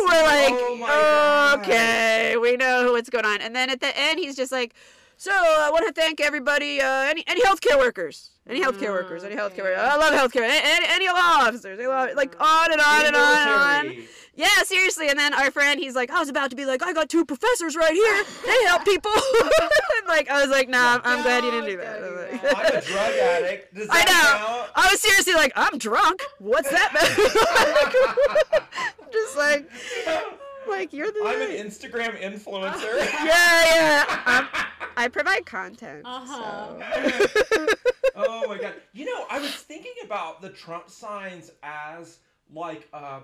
[0.10, 1.60] We're like, Oh my God.
[1.60, 3.42] okay, we know what's going on.
[3.42, 4.74] And then at the end, he's just like,
[5.18, 9.36] so I want to thank everybody, uh, any any healthcare workers, any healthcare workers, any
[9.36, 9.66] healthcare.
[9.66, 9.76] Mm, okay.
[9.76, 10.42] I love healthcare.
[10.42, 13.50] Any, any, any law officers, I love, like on and on and on and
[13.96, 14.04] on.
[14.36, 15.10] Yeah, seriously.
[15.10, 17.26] And then our friend, he's like, I was about to be like, I got two
[17.26, 18.24] professors right here.
[18.46, 19.12] They help people.
[19.42, 21.98] and like, I was like, nah, I'm, I'm glad you didn't do that.
[21.98, 22.56] I was Don't like-.
[22.56, 23.76] I'm a drug addict.
[23.76, 24.06] Does I know.
[24.06, 24.72] count?
[24.76, 26.24] I was seriously like, I'm drunk.
[26.40, 26.94] What's that?
[29.12, 29.70] Just like,
[30.68, 31.22] like you're the.
[31.26, 32.98] I'm an Instagram influencer.
[33.26, 34.22] yeah, yeah.
[34.26, 34.48] I'm,
[34.98, 36.02] I provide content.
[36.06, 36.80] Uh-huh.
[37.54, 37.68] so.
[38.16, 38.74] oh my god.
[38.94, 42.20] You know, I was thinking about the Trump signs as
[42.54, 43.22] like uh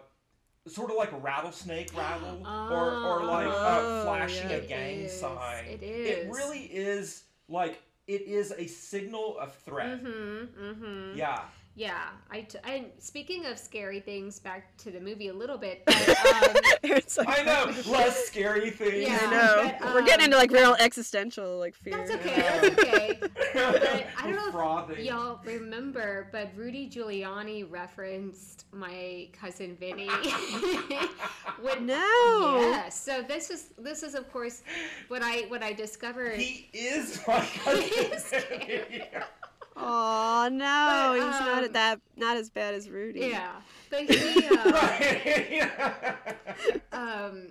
[0.67, 4.55] sort of like a rattlesnake rattle or or like uh, Oh, flashing yeah.
[4.57, 5.19] a gang is.
[5.19, 5.65] sign.
[5.65, 6.27] It It is.
[6.35, 10.03] really is like it is a signal of threat.
[10.03, 10.63] Mm-hmm.
[10.63, 11.17] Mm-hmm.
[11.17, 11.41] Yeah.
[11.75, 12.03] Yeah.
[12.31, 15.83] I, t- I speaking of scary things, back to the movie a little bit.
[15.85, 17.73] But, um, it's like, I know.
[17.91, 19.07] Less scary things.
[19.07, 19.19] Yeah.
[19.21, 19.75] I know.
[19.81, 21.97] but, We're getting um, into like real existential like fear.
[21.97, 22.35] that's okay.
[22.35, 23.19] That's okay.
[23.55, 24.97] But I don't know Frothing.
[24.97, 30.09] if y'all remember, but Rudy Giuliani referenced my cousin Vinny.
[31.61, 32.57] when, No.
[32.61, 32.99] Yes.
[32.99, 34.61] So this is this is of course
[35.07, 36.37] what I what I discovered.
[36.39, 37.83] He is my cousin.
[37.83, 38.33] is
[39.77, 43.19] Oh no, But, he's not um, at that not as bad as Rudy.
[43.21, 43.51] yeah.
[43.89, 46.13] But he uh,
[46.91, 47.47] um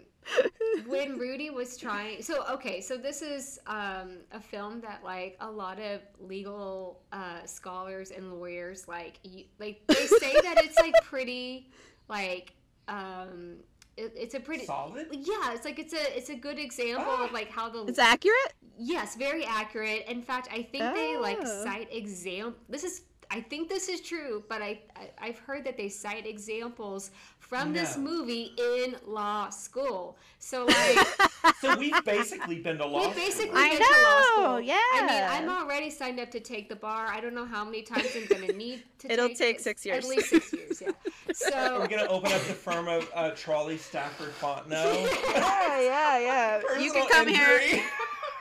[0.87, 5.51] when Rudy was trying so okay so this is um a film that like a
[5.51, 10.95] lot of legal uh scholars and lawyers like y- like they say that it's like
[11.03, 11.68] pretty
[12.09, 12.55] like
[12.89, 13.57] um
[13.97, 15.09] it, it's a pretty Solid.
[15.12, 17.34] yeah it's like it's a it's a good example of ah.
[17.34, 18.53] like how the It's accurate?
[18.78, 21.64] yes very accurate in fact i think they like Oh.
[21.64, 25.76] cite exam this is i think this is true but I, I i've heard that
[25.76, 30.99] they cite examples from this movie in law school so like
[31.61, 33.59] So we've basically been to law We've basically school.
[33.59, 34.74] I been to law know, school.
[34.74, 35.49] I mean.
[35.49, 37.07] I'm already signed up to take the bar.
[37.09, 39.12] I don't know how many times I'm gonna need to.
[39.12, 39.62] It'll take, take it.
[39.62, 40.05] six years.
[40.05, 40.90] At least six years, yeah.
[41.34, 44.70] So We're gonna open up the firm of uh, Trolley Stafford Fontenot.
[45.34, 46.78] Yeah, yeah, yeah.
[46.78, 47.59] you can Personal come here.
[47.59, 47.82] injury,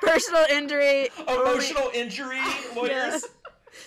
[0.02, 2.40] Personal injury, only emotional injury
[2.76, 3.26] lawyers.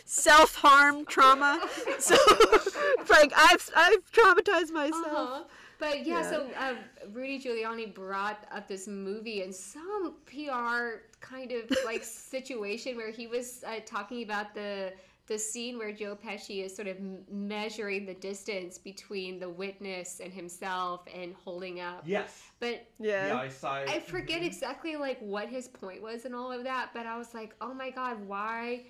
[0.04, 1.60] self harm trauma.
[1.98, 5.06] So it's like I've I've traumatized myself.
[5.06, 5.42] Uh-huh.
[5.78, 6.30] But yeah, Yeah.
[6.30, 6.74] so uh,
[7.12, 12.02] Rudy Giuliani brought up this movie in some PR kind of like
[12.32, 14.92] situation where he was uh, talking about the
[15.26, 16.96] the scene where Joe Pesci is sort of
[17.28, 22.04] measuring the distance between the witness and himself and holding up.
[22.06, 22.42] Yes.
[22.60, 23.36] But The Yeah.
[23.42, 23.88] eyesight.
[23.88, 27.34] I forget exactly like what his point was and all of that, but I was
[27.34, 28.82] like, oh my god, why,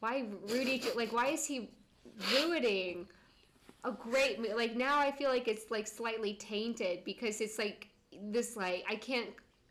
[0.00, 0.82] why Rudy?
[0.96, 1.70] Like, why is he
[2.34, 3.06] ruining
[3.84, 4.76] a great mo- like?
[4.76, 7.88] Now I feel like it's like slightly tainted because it's like
[8.30, 9.30] this like I can't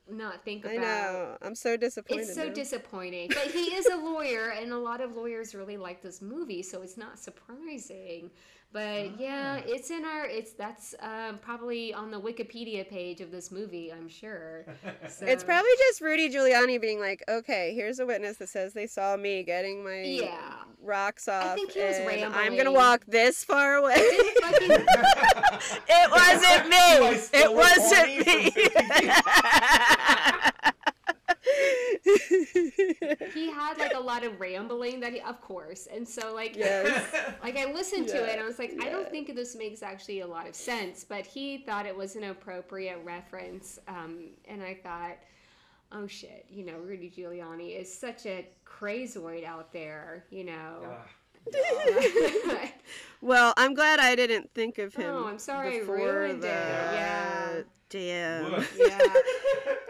[0.09, 0.75] not think about.
[0.75, 0.79] It.
[0.79, 1.37] I know.
[1.41, 2.21] I'm so disappointed.
[2.23, 2.53] It's so now.
[2.53, 3.29] disappointing.
[3.29, 6.81] But he is a lawyer, and a lot of lawyers really like this movie, so
[6.81, 8.29] it's not surprising.
[8.73, 9.65] But yeah, Ah.
[9.67, 10.25] it's in our.
[10.25, 13.93] It's that's um, probably on the Wikipedia page of this movie.
[13.93, 14.65] I'm sure.
[15.07, 18.87] So, It's probably just Rudy Giuliani being like, okay, here's a witness that says they
[18.87, 20.63] saw me getting my Yeah.
[20.81, 21.45] rocks off.
[21.45, 23.93] I think he was and I'm gonna walk this far away.
[23.97, 24.43] it
[26.11, 27.19] wasn't me.
[27.33, 28.49] It wasn't me.
[28.49, 28.61] 50
[32.03, 33.33] feet?
[33.33, 36.55] he had like a lot of rambling that he, of course, and so like.
[36.55, 37.03] yes.
[37.43, 40.21] Like I listened to it and I was like, I don't think this makes actually
[40.21, 41.03] a lot of sense.
[41.03, 45.17] But he thought it was an appropriate reference, um, and I thought,
[45.91, 50.95] oh shit, you know, Rudy Giuliani is such a crazoid out there, you know.
[53.21, 55.15] Well, I'm glad I didn't think of him.
[55.15, 56.41] Oh, I'm sorry I before ruined it.
[56.41, 57.61] the- Yeah.
[57.89, 58.51] Damn.
[58.51, 58.75] Woof.
[58.77, 58.99] yeah,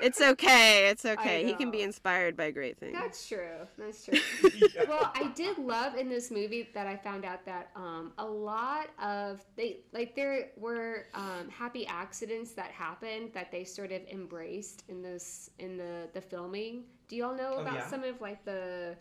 [0.01, 0.89] It's okay.
[0.89, 1.43] It's okay.
[1.45, 2.93] He can be inspired by great things.
[2.99, 3.65] that's true.
[3.77, 4.19] That's true.
[4.53, 4.83] Yeah.
[4.89, 8.89] well, I did love in this movie that I found out that um, a lot
[9.01, 14.83] of they like there were um, happy accidents that happened that they sort of embraced
[14.89, 16.83] in this in the the filming.
[17.07, 17.87] Do y'all know Oh, about yeah?
[17.87, 18.95] some of like the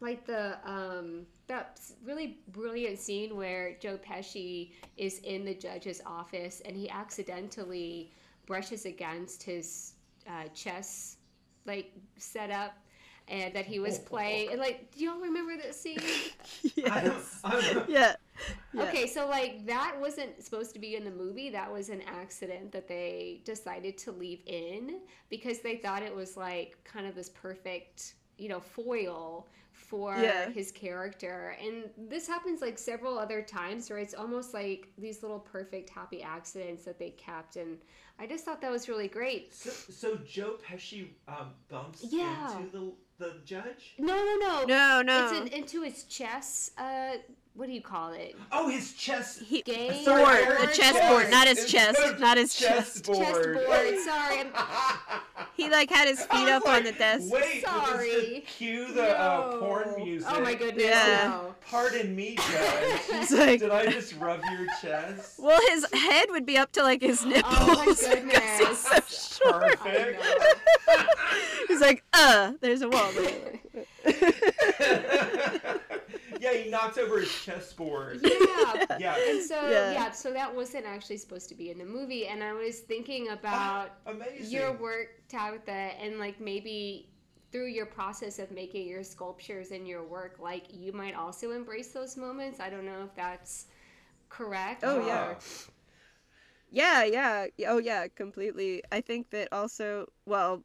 [0.00, 6.62] like the um that really brilliant scene where Joe Pesci is in the judge's office
[6.64, 8.12] and he accidentally
[8.46, 9.94] brushes against his
[10.28, 11.16] uh, chess
[11.66, 12.72] like setup
[13.28, 15.98] and that he was playing and like do y'all remember that scene
[16.74, 17.40] yes.
[17.44, 18.14] I'm- yeah.
[18.72, 18.82] Yeah.
[18.84, 22.72] okay so like that wasn't supposed to be in the movie that was an accident
[22.72, 27.28] that they decided to leave in because they thought it was like kind of this
[27.28, 29.46] perfect you know foil
[29.80, 30.50] for Yeah.
[30.50, 35.38] his character and this happens like several other times where it's almost like these little
[35.40, 37.78] perfect happy accidents that they kept and
[38.18, 42.56] i just thought that was really great So, so Joe Pesci um, bumps Yeah.
[42.58, 43.94] into the the judge.
[43.98, 45.28] no no no No, no.
[45.28, 46.72] it's in, into his chest.
[46.78, 47.12] uh
[47.54, 49.40] what do you call it Oh, his chest.
[49.42, 53.04] He- Game Sorry, board, I heard the chessboard, not his chest, not his chest.
[53.04, 53.18] chessboard.
[53.18, 54.52] chessboard sorry I'm,
[55.60, 57.30] He like had his feet was up on the desk.
[57.30, 58.08] Wait, Sorry.
[58.08, 60.26] This is cue the uh, porn music.
[60.32, 61.28] oh my goodness Yeah.
[61.42, 61.54] no.
[61.70, 63.30] Pardon me, Judge.
[63.30, 65.38] Like, Did I just rub your chest?
[65.38, 67.54] well, his head would be up to like his nipples.
[67.58, 67.84] Oh my
[68.14, 68.58] goodness.
[68.68, 69.00] he's so
[69.50, 69.78] short.
[69.80, 70.24] Perfect.
[71.68, 73.60] He's like, uh, there's a wall there.
[76.40, 78.20] yeah, he knocks over his chessboard.
[78.22, 79.16] yeah Yeah.
[79.28, 79.92] and so Yeah.
[79.92, 80.10] yeah.
[80.10, 83.34] so that wasn't actually supposed to be in the movie and i was thinking ah,
[83.34, 84.50] about Amazing.
[84.50, 87.08] your work tabitha and like maybe
[87.52, 91.88] through your process of making your sculptures and your work like you might also embrace
[91.88, 93.66] those moments i don't know if that's
[94.28, 95.34] correct Oh, or- yeah.
[96.70, 97.46] Yeah, yeah.
[97.66, 98.82] Oh, yeah, completely.
[98.92, 100.62] I think that also, well,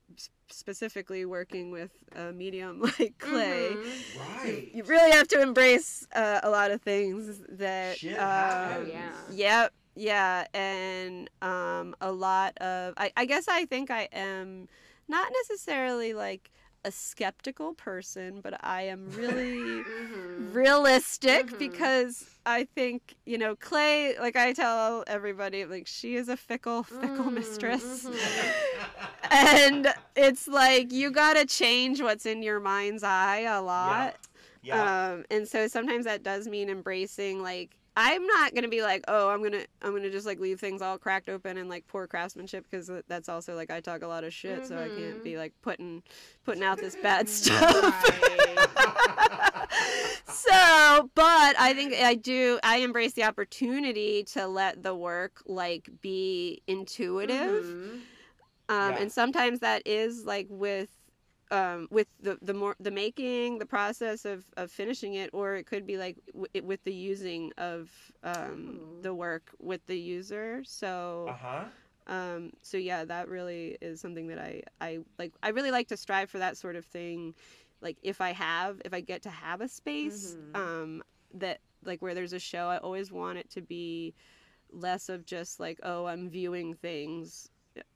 [0.49, 4.03] specifically working with a medium like clay, Mhm.
[4.45, 4.69] Right.
[4.73, 7.97] you really have to embrace uh, a lot of things that.
[7.97, 8.87] Shit um, happens.
[8.87, 9.11] Oh, yeah.
[9.31, 9.73] Yep.
[9.97, 12.93] Yeah, and um, a lot of.
[12.97, 14.67] I, I guess I think I am
[15.07, 16.51] not necessarily like
[16.85, 20.53] a skeptical person, but I am really Mhm.
[20.53, 21.57] realistic Mhm.
[21.59, 24.15] because I think you know Clay.
[24.19, 28.53] Like I tell everybody, like she is a fickle, fickle Mm, mistress, mhm.
[29.31, 34.15] and it's like you gotta change what's in your mind's eye a lot.
[34.61, 34.89] Yeah.
[35.13, 37.77] Um, and so sometimes that does mean embracing like.
[37.97, 40.97] I'm not gonna be like, oh, I'm gonna, I'm gonna just like leave things all
[40.97, 44.33] cracked open and like poor craftsmanship because that's also like I talk a lot of
[44.33, 46.03] shit, so I can't be like putting,
[46.43, 48.03] putting out this bad stuff.
[50.27, 55.89] So but i think i do i embrace the opportunity to let the work like
[56.01, 57.89] be intuitive Mhm.
[58.69, 58.97] um Yeah.
[58.99, 60.89] and sometimes that is like with
[61.51, 65.65] um with the the more the making the process of of finishing it or it
[65.65, 67.91] could be like w- it, with the using of
[68.23, 71.65] um the work with the user so Uh huh.
[72.07, 75.97] um so yeah that really is something that i i like i really like to
[75.97, 77.33] strive for that sort of thing
[77.81, 80.55] like if i have if i get to have a space Mhm.
[80.55, 84.13] um that like where there's a show i always want it to be
[84.71, 87.49] less of just like oh i'm viewing things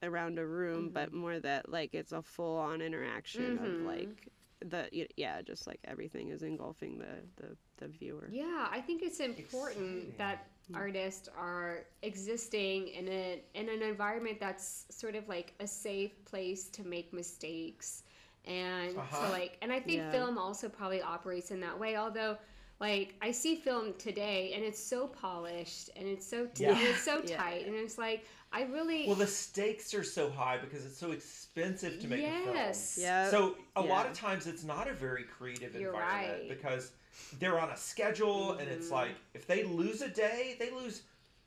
[0.03, 3.65] around a room but more that like it's a full on interaction Mhm.
[3.65, 4.29] of like
[4.61, 9.19] the yeah just like everything is engulfing the the, the viewer Yeah, I think it's
[9.19, 10.13] important Exciting.
[10.17, 16.23] that artists are existing in a in an environment that's sort of like a safe
[16.25, 18.03] place to make mistakes.
[18.45, 19.25] And Uh-huh.
[19.27, 20.11] so like and I think Yeah.
[20.11, 22.37] film also probably operates in that way, although
[22.79, 26.71] like I see film today and it's so polished and it's so t- Yeah.
[26.71, 27.37] and it's so Yeah.
[27.37, 31.11] tight and it's like I really Well, the stakes are so high because it's so
[31.11, 32.55] expensive to make a film.
[32.55, 32.97] yes.
[32.99, 36.49] yeah So a lot of times it's not a very creative You're environment right.
[36.49, 36.91] because
[37.39, 38.91] they're on a schedule and it's Mhm.
[38.91, 41.03] like if they lose a day, they lose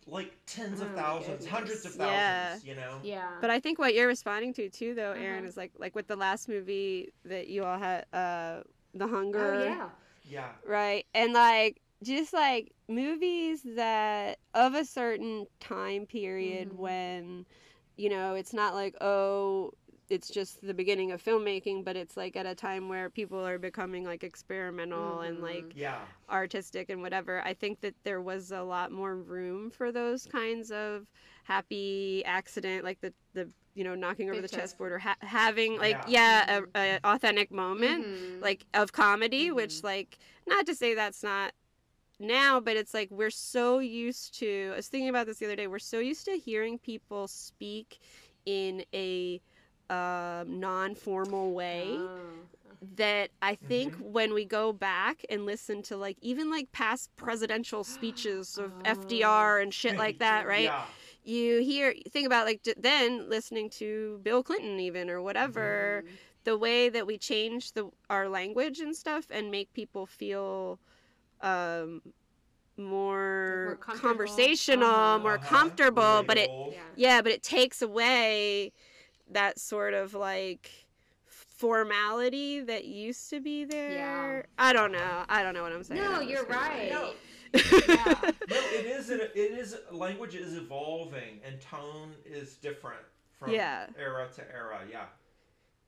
[0.07, 2.71] like tens Oh of my thousands, hundreds of thousands, Yeah.
[2.75, 2.99] you know?
[3.03, 3.29] Yeah.
[3.41, 5.49] But I think what you're responding to too, though, Aaron, Uh-huh.
[5.49, 8.63] is like like with the last movie that you all had, uh,
[8.95, 9.89] The Hunger, oh yeah.
[10.25, 10.53] Yeah.
[10.65, 11.05] right?
[11.15, 16.77] And like just like movies that of a certain time period Mhm.
[16.77, 17.47] when,
[17.97, 19.73] you know, it's not like oh,
[20.11, 23.59] it's just the beginning of filmmaking, but it's like at a time where people are
[23.59, 25.43] becoming like experimental and Mhm.
[25.43, 26.05] like Yeah.
[26.29, 27.41] artistic and whatever.
[27.45, 31.07] I think that there was a lot more room for those kinds of
[31.45, 35.17] happy accident, like the the you know knocking over The the, chess- chessboard or ha-
[35.21, 36.45] having like Yeah.
[36.47, 38.43] yeah, a, a authentic moment Mhm.
[38.43, 39.85] like of comedy, which Mhm.
[39.85, 41.53] like not to say that's not
[42.23, 44.71] now, but it's like we're so used to.
[44.73, 45.67] I was thinking about this the other day.
[45.67, 48.01] We're so used to hearing people speak
[48.47, 49.41] in a
[49.91, 52.19] um, non-formal way Oh.
[52.97, 54.01] that I think Mhm.
[54.11, 58.83] when we go back and listen to like even like past presidential speeches of Oh.
[58.85, 60.65] FDR and shit like that, right?
[60.65, 60.87] Yeah.
[61.25, 66.11] You hear think about like j- then listening to Bill Clinton even or whatever, Mhm.
[66.45, 70.81] the way that we change the our language and stuff and make people feel
[71.43, 72.03] um
[72.77, 75.19] more, More conversational, Uh-huh.
[75.21, 75.49] more Uh-huh.
[75.57, 76.81] comfortable, but it Yeah.
[76.97, 78.73] yeah, but it takes away
[79.31, 80.71] that sort of like
[81.27, 84.37] formality that used to be there.
[84.39, 84.43] Yeah.
[84.59, 85.25] I don't know.
[85.29, 86.01] I don't know what I'm saying.
[86.01, 86.91] No, you're right.
[86.91, 87.15] No.
[87.89, 88.15] Yeah.
[88.49, 89.11] No, it is.
[89.11, 89.77] It is.
[89.91, 93.03] Language is evolving, and tone is different
[93.39, 93.87] from Yeah.
[93.99, 94.81] era to era.
[94.91, 95.07] Yeah.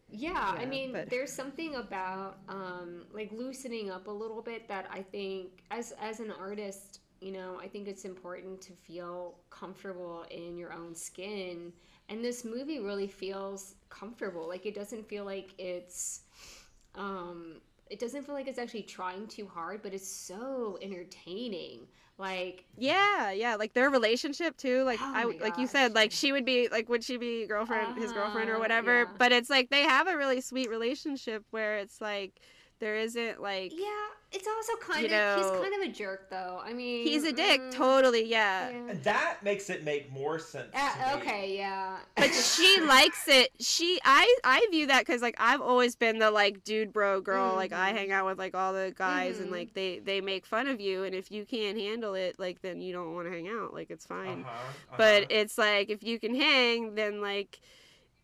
[0.08, 4.86] Yeah, I mean, but- there's something about um, like loosening up a little bit that
[4.90, 10.24] I think, as as an artist, you know, I think it's important to feel comfortable
[10.30, 11.72] in your own skin,
[12.08, 14.46] and this movie really feels comfortable.
[14.46, 16.22] Like it doesn't feel like it's,
[16.94, 17.60] um,
[17.90, 21.86] it doesn't feel like it's actually trying too hard, but it's so entertaining.
[22.18, 24.82] Like Yeah, yeah, like their relationship too.
[24.82, 27.96] Like Oh I, like you said, like she would be like, would she be girlfriend,
[27.96, 29.06] his girlfriend or Uh-huh, whatever?
[29.06, 29.12] yeah.
[29.16, 32.40] But it's like they have a really sweet relationship where it's like
[32.84, 33.88] there isn't like yeah,
[34.30, 36.60] it's also kind You of he's kind of a jerk though.
[36.62, 38.70] I mean, he's a dick, mm, totally, yeah.
[38.70, 38.94] yeah.
[39.04, 40.70] That makes it make more sense.
[40.72, 41.22] to Uh, me.
[41.22, 41.98] okay, yeah.
[42.16, 43.50] But she likes it.
[43.60, 47.54] She, I, I view that because like I've always been the like dude bro girl.
[47.54, 47.96] Like I Mhm.
[47.96, 49.52] hang out with like all the guys and Mhm.
[49.58, 52.80] like they they make fun of you, and if you can't handle it, like then
[52.82, 53.72] you don't want to hang out.
[53.72, 54.40] Like it's fine.
[54.40, 54.96] Uh-huh, uh-huh.
[54.98, 57.60] but it's like if you can hang then like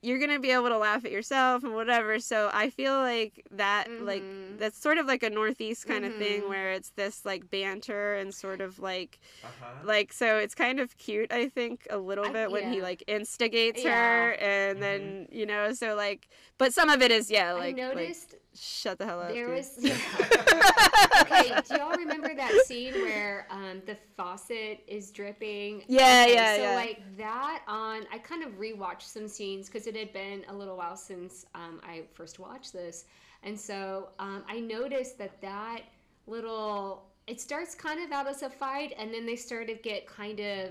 [0.03, 3.87] you're gonna be able to laugh at yourself and whatever so i feel like that
[4.03, 4.59] like Mhm.
[4.59, 8.35] that's sort of like a northeast kind of thing where it's this like banter and
[8.35, 9.67] sort of like uh-huh.
[9.85, 13.05] like so it's kind of cute i think a little I- bit when he like
[13.07, 13.91] instigates Yeah.
[13.95, 17.67] her and then you know so like but some of it is yeah like, I
[17.67, 19.57] like noticed shut the hell up there dude.
[19.57, 19.78] was.
[21.23, 25.82] okay, do y'all remember that scene where um, the faucet is dripping?
[25.89, 26.74] Yeah, Okay, yeah, so yeah.
[26.74, 28.07] like that on.
[28.12, 31.81] I kind of rewatched some scenes because it had been a little while since um,
[31.82, 33.05] I first watched this,
[33.43, 35.81] and so um, I noticed that that
[36.27, 37.05] little.
[37.27, 40.41] It starts kind of out as a fight, and then they start to get kind
[40.41, 40.70] of.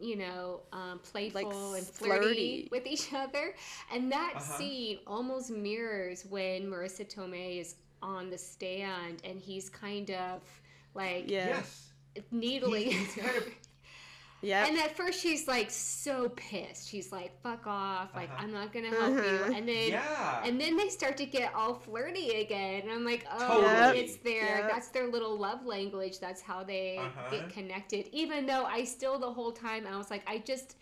[0.00, 2.68] You know, um, playful and flirty, flirty.
[2.72, 3.54] with each other,
[3.92, 4.58] and that Uh-huh.
[4.58, 10.42] scene almost mirrors when Marisa Tomei is on the stand and he's kind of
[10.94, 11.92] like yeah Yes.
[12.30, 12.90] needling.
[12.90, 13.48] He's- he's kind of-
[14.44, 16.88] yeah And at first she's like so pissed.
[16.90, 18.10] She's like, "Fuck off!
[18.14, 18.42] Like Uh-huh.
[18.44, 19.22] I'm not gonna help Uh-huh.
[19.48, 20.44] you." And then Yeah.
[20.46, 22.82] and then they start to get all flirty again.
[22.82, 24.00] And I'm like, oh, Totally.
[24.00, 24.70] it's their Yep.
[24.70, 26.16] that's their little love language.
[26.20, 27.30] That's how they Uh-huh.
[27.30, 28.02] get connected.
[28.12, 30.76] Even though I still the whole time I was like, I just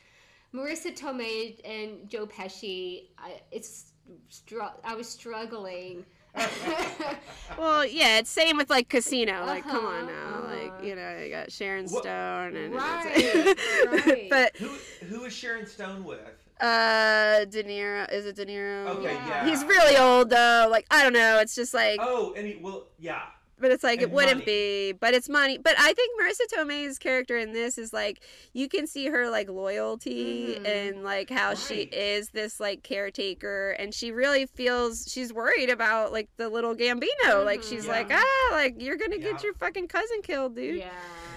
[0.55, 3.09] Marisa Tomei and Joe Pesci.
[3.19, 3.93] I, it's
[4.29, 6.05] str- I was struggling.
[7.59, 9.45] Well, yeah, it's same with like Casino.
[9.45, 10.83] Like, come on Uh-huh, now, like uh-huh.
[10.83, 13.57] you know, you got Sharon What- Stone and Right,
[14.07, 14.27] right.
[14.31, 14.69] but who
[15.07, 16.19] who is Sharon Stone with?
[16.61, 18.87] uh, De Niro is it De Niro?
[18.89, 19.29] Okay, Yeah.
[19.29, 19.45] yeah.
[19.51, 20.67] He's really old though.
[20.71, 21.39] Like I don't know.
[21.41, 23.23] It's just like, Oh, and he well, yeah.
[23.63, 24.45] But it's like it and wouldn't money.
[24.45, 24.93] be.
[24.93, 25.57] But it's money.
[25.57, 28.21] But I think Marisa Tomei's character in this is like
[28.53, 30.67] you can see her like loyalty Mhm.
[30.67, 36.13] and like how she is this like caretaker, and she really feels she's worried about
[36.13, 37.45] like the little Gambino.
[37.45, 37.69] Like Mhm.
[37.71, 37.93] she's Yeah.
[37.93, 39.33] like ah, like you're gonna Yeah.
[39.33, 40.77] get your fucking cousin killed, dude.
[40.77, 40.91] yeah.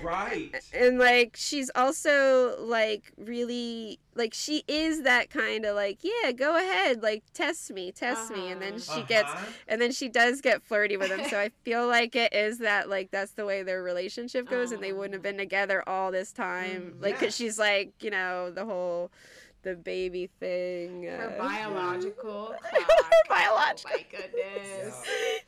[0.04, 0.54] Right.
[0.74, 6.56] and like she's also like really like she is that kind of like yeah go
[6.58, 8.96] ahead like test me test me and then Uh-huh.
[9.00, 9.46] she gets Uh-huh.
[9.68, 12.90] and then she does get flirty with him so i feel like it is that
[12.90, 16.32] like that's the way their relationship goes and they wouldn't have been together all this
[16.32, 19.12] time Mm, like because she's like you know the whole
[19.64, 22.90] the baby thing Her uh, biological clock.
[23.28, 23.92] biological.
[23.94, 24.96] Oh my goodness.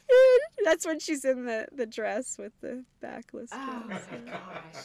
[0.66, 4.84] that's when she's in the the dress with the backless Oh my gosh.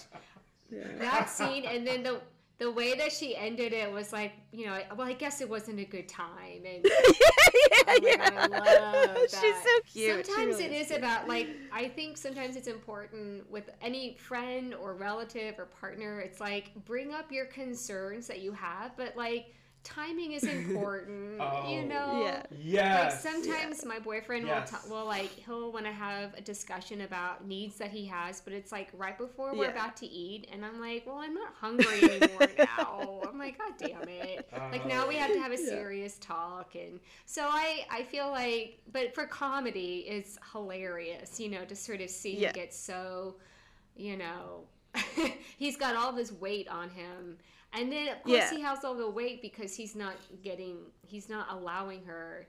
[0.71, 0.83] yeah.
[0.99, 2.21] That scene and then the
[2.63, 5.81] the way that she ended it was like, you know, well, I guess it wasn't
[5.81, 6.85] a good time, and
[8.03, 10.27] yeah, love She's so cute.
[10.27, 14.95] Sometimes really it is about like I think sometimes it's important with any friend or
[14.95, 16.21] relative or partner.
[16.21, 19.53] It's like bring up your concerns that you have, but like
[19.85, 21.41] timing is important.
[21.41, 21.69] Oh.
[21.71, 22.25] You know.
[22.25, 22.43] Yeah.
[22.51, 23.25] Yes.
[23.25, 24.73] Like sometimes my boyfriend Yes.
[24.73, 28.41] will, t- will like he'll want to have a discussion about needs that he has,
[28.41, 29.71] but it's like right before we're Yeah.
[29.73, 33.21] about to eat, and I'm like, well, I'm not hungry anymore now.
[33.29, 34.49] I'm like, god damn it!
[34.71, 35.69] Like now we have to have a uh, Yeah.
[35.69, 41.65] serious talk, and so I I feel like, but for comedy, it's hilarious, you know,
[41.65, 42.49] to sort of see Yeah.
[42.49, 43.37] him get so,
[43.97, 44.65] you know,
[45.59, 47.39] he's got all this weight on him.
[47.73, 48.51] And then of course Yeah.
[48.55, 52.47] he has all the weight because he's not getting he's not allowing her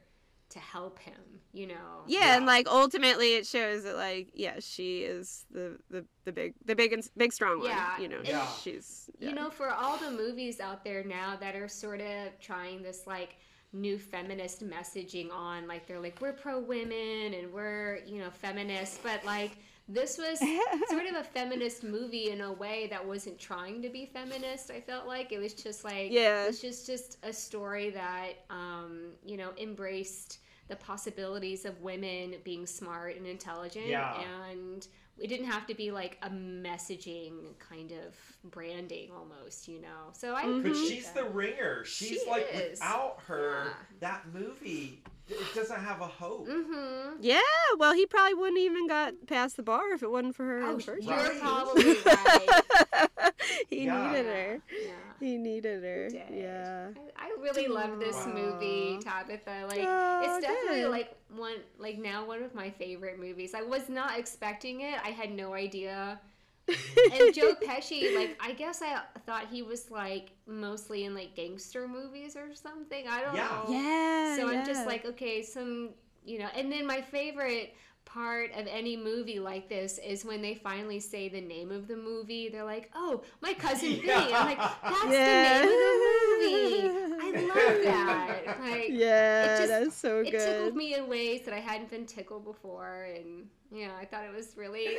[0.49, 1.19] to help him,
[1.51, 2.03] you know.
[2.05, 6.53] Yeah, and like ultimately it shows that like yeah, she is the the, the big
[6.65, 7.69] the big and big strong one.
[7.69, 8.45] Yeah, You know, Yeah.
[8.61, 12.83] she's You know, for all the movies out there now that are sort of trying
[12.83, 13.37] this like
[13.71, 18.99] new feminist messaging on, like they're like we're pro women and we're you know feminists,
[19.01, 19.57] but like
[19.93, 20.39] this was
[20.89, 24.71] sort of a feminist movie in a way that wasn't trying to be feminist.
[24.71, 26.43] I felt like it was just like Yeah.
[26.43, 30.39] it was just just a story that um, you know embraced
[30.69, 34.19] the possibilities of women being smart and intelligent Yeah.
[34.49, 34.87] and
[35.19, 38.15] it didn't have to be like a messaging kind of
[38.51, 41.15] branding almost you know so i But appreciate she's that.
[41.25, 41.83] the ringer.
[41.85, 42.79] She's She like is.
[42.79, 43.73] without her, Yeah.
[43.99, 46.47] that movie it doesn't have a hope.
[46.47, 47.39] mm-hmm Yeah,
[47.77, 50.63] well, he probably wouldn't even got past the bar if it wasn't for her in
[50.69, 51.39] oh the first you're Right.
[51.39, 53.31] probably right
[53.69, 54.03] he Yeah.
[54.09, 54.61] needed her.
[54.85, 54.89] yeah
[55.19, 56.09] He needed her.
[56.09, 56.21] did.
[56.31, 56.89] Yeah.
[57.17, 58.33] I, I really love this Wow.
[58.33, 59.65] movie, Tabitha.
[59.67, 60.91] Like, Oh, it's definitely good.
[60.91, 63.53] like one, like now one of my favorite movies.
[63.53, 64.95] I was not expecting it.
[65.03, 66.19] I had no idea.
[66.67, 71.87] And Joe Pesci, like, I guess I thought he was like mostly in like gangster
[71.87, 73.07] movies or something.
[73.07, 73.47] I don't Yeah.
[73.67, 73.73] know.
[73.73, 74.35] Yeah.
[74.37, 75.89] So I'm just like, okay, some,
[76.25, 77.75] you know, and then my favorite
[78.05, 81.95] part of any movie like this is when they finally say the name of the
[81.95, 82.49] movie.
[82.49, 85.61] They're like, "Oh, my cousin Vinny." I'm like, "That's Yeah.
[85.61, 88.57] the name of the movie." I love that.
[88.59, 90.33] Like, yeah, just- that's so good.
[90.33, 94.25] it tickled me in ways that I hadn't been tickled before, and yeah, I thought
[94.25, 94.97] it was really.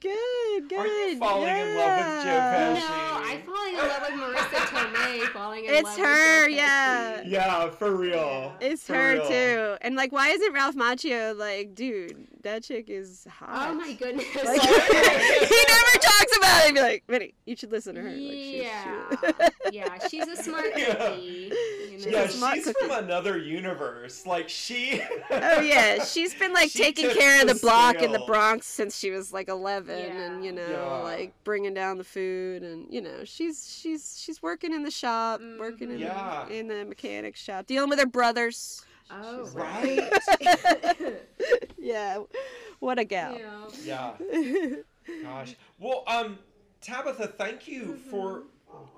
[0.00, 0.78] Good, good.
[0.78, 2.74] Are you falling in love with Joe yeah.
[2.78, 5.20] no, I'm falling in love with Marisa Tomei.
[5.28, 7.16] Falling in It's love her, with Joe yeah.
[7.22, 7.30] Pesci.
[7.30, 8.52] Yeah, for real.
[8.60, 9.28] It's For her real.
[9.28, 9.76] too.
[9.80, 13.70] And like, why isn't Ralph Macchio like, dude, that chick is hot?
[13.70, 14.26] Oh my goodness.
[14.44, 16.66] Like, he never talks about it.
[16.66, 18.08] He'd be like, Vinny, you should listen to her.
[18.10, 19.16] Like, she's- Yeah,
[19.70, 20.94] she- yeah, she's a smart Yeah.
[20.94, 21.52] cookie.
[22.00, 22.18] You know?
[22.18, 22.86] Yeah, smart she's cookie.
[22.88, 24.26] from another universe.
[24.26, 25.00] Like she.
[25.30, 28.18] oh yeah, she's been like She taking tips care of the the block in the.
[28.26, 31.02] Bronx since she was like 11, and you know, Yeah.
[31.02, 35.40] like bringing down the food, and you know, she's she's she's working in the shop,
[35.58, 36.46] working in Yeah.
[36.48, 38.84] the, in the mechanic shop, dealing with her brothers.
[39.10, 40.10] Oh, Right?
[41.78, 42.22] Yeah,
[42.80, 43.36] what a gal.
[43.84, 44.12] yeah.
[44.32, 44.76] Yeah.
[45.22, 45.54] Gosh.
[45.78, 46.38] Well, um,
[46.80, 48.44] Tabitha, thank you for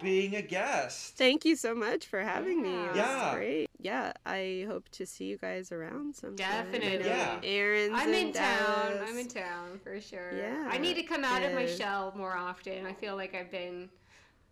[0.01, 1.17] being a guest.
[1.17, 2.75] Thank you so much for having me.
[2.75, 3.35] It Yeah.
[3.35, 3.71] great.
[3.79, 6.73] Yeah, I hope to see you guys around sometime.
[6.73, 7.07] Definitely.
[7.07, 7.41] Yeah.
[7.43, 8.93] Aaron's I'm in town.
[8.93, 9.09] Dallas.
[9.11, 10.37] I'm in town for sure.
[10.37, 12.85] Yeah, I need to come out of my shell more often.
[12.87, 13.89] I feel like I've been,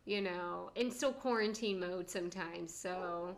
[0.04, 2.72] you know, in still quarantine mode sometimes.
[2.72, 3.36] So,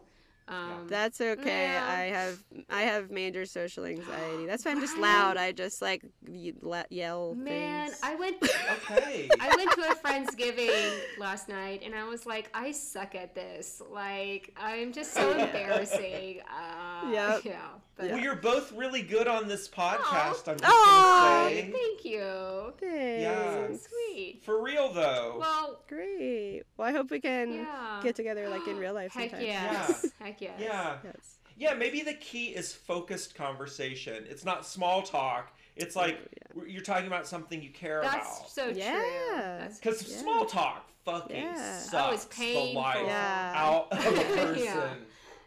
[0.49, 1.65] um, That's okay.
[1.73, 1.87] Yeah.
[1.89, 2.39] I have
[2.71, 4.47] I have major social anxiety.
[4.47, 5.37] That's why I'm just loud.
[5.37, 8.01] I just like ye- la- yell man, things.
[8.03, 8.37] I went.
[8.91, 9.29] Okay.
[9.41, 10.71] I went to a friend's giving
[11.19, 13.83] last night, and I was like, I suck at this.
[13.91, 16.41] Like, I'm just so embarrassing.
[16.51, 17.41] Uh, Yep.
[17.45, 17.61] Yeah.
[17.97, 20.49] But, Well, you're both really good on this podcast.
[20.49, 21.45] I'm just Aw.
[21.45, 21.71] gonna say.
[21.73, 22.73] Thank you.
[22.83, 23.67] Yeah.
[23.67, 23.87] Thanks.
[23.89, 24.41] Sweet.
[24.45, 25.37] For real though.
[25.39, 26.63] Well, Great.
[26.77, 28.01] Well, I hope we can yeah.
[28.03, 29.47] get together like in real life Heck sometime.
[29.47, 30.07] yes.
[30.21, 30.53] Heck yes.
[30.59, 30.97] yeah.
[31.05, 31.39] Yes.
[31.59, 34.25] Yeah, maybe the key is focused conversation.
[34.29, 35.53] It's not small talk.
[35.77, 36.19] It's like
[36.59, 38.51] Oh, you're talking about something you care That's about.
[38.51, 38.75] so true.
[38.81, 39.59] Yeah.
[39.61, 40.17] That's Because Yeah.
[40.19, 41.79] small talk fucking Yeah.
[41.79, 43.53] sucks Oh, it's the life Yeah.
[43.57, 44.65] out of a person.
[44.65, 44.95] Yeah.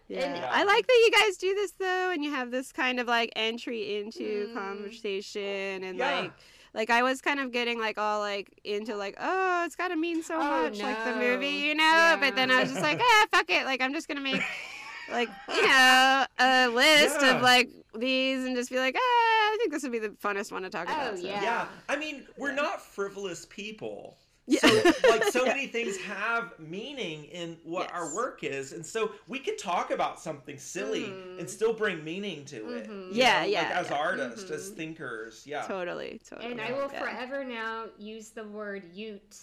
[0.07, 0.19] Yeah.
[0.35, 3.07] And- I like that you guys do this though, and you have this kind of
[3.07, 4.53] like entry into Mm.
[4.55, 6.19] conversation, and Yeah.
[6.21, 6.31] like,
[6.73, 10.23] like I was kind of getting like all like into like, oh, it's gotta mean
[10.23, 12.17] so Oh, much, like the movie, you know.
[12.19, 14.41] But then I was just like, ah, fuck it, like I'm just gonna make
[15.11, 17.35] like you know a list Yeah.
[17.37, 20.51] of like these, and just be like, ah, I think this would be the funnest
[20.51, 21.17] one to talk Oh, about.
[21.17, 21.25] so.
[21.25, 21.41] yeah.
[21.41, 24.17] Yeah, I mean, we're not frivolous people.
[24.45, 24.59] Yeah.
[24.61, 25.49] So, like, so Yeah.
[25.53, 30.19] many things have meaning in what our work is, and so we could talk about
[30.19, 31.39] something silly Mhm.
[31.39, 32.89] and still bring meaning to it.
[32.89, 33.07] Mhm.
[33.09, 33.95] you Yeah, know, yeah, Like, as yeah.
[33.97, 34.75] artists, as Mhm.
[34.75, 35.67] thinkers, yeah.
[35.67, 36.51] Totally, totally.
[36.51, 36.99] And I will yeah.
[36.99, 39.37] forever now use the word Ute.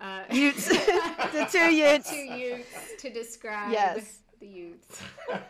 [0.00, 0.68] Uh, Utes.
[1.32, 2.08] The two Utes.
[2.10, 2.68] two Utes
[2.98, 4.18] to describe Yes.
[4.40, 5.02] The Utes.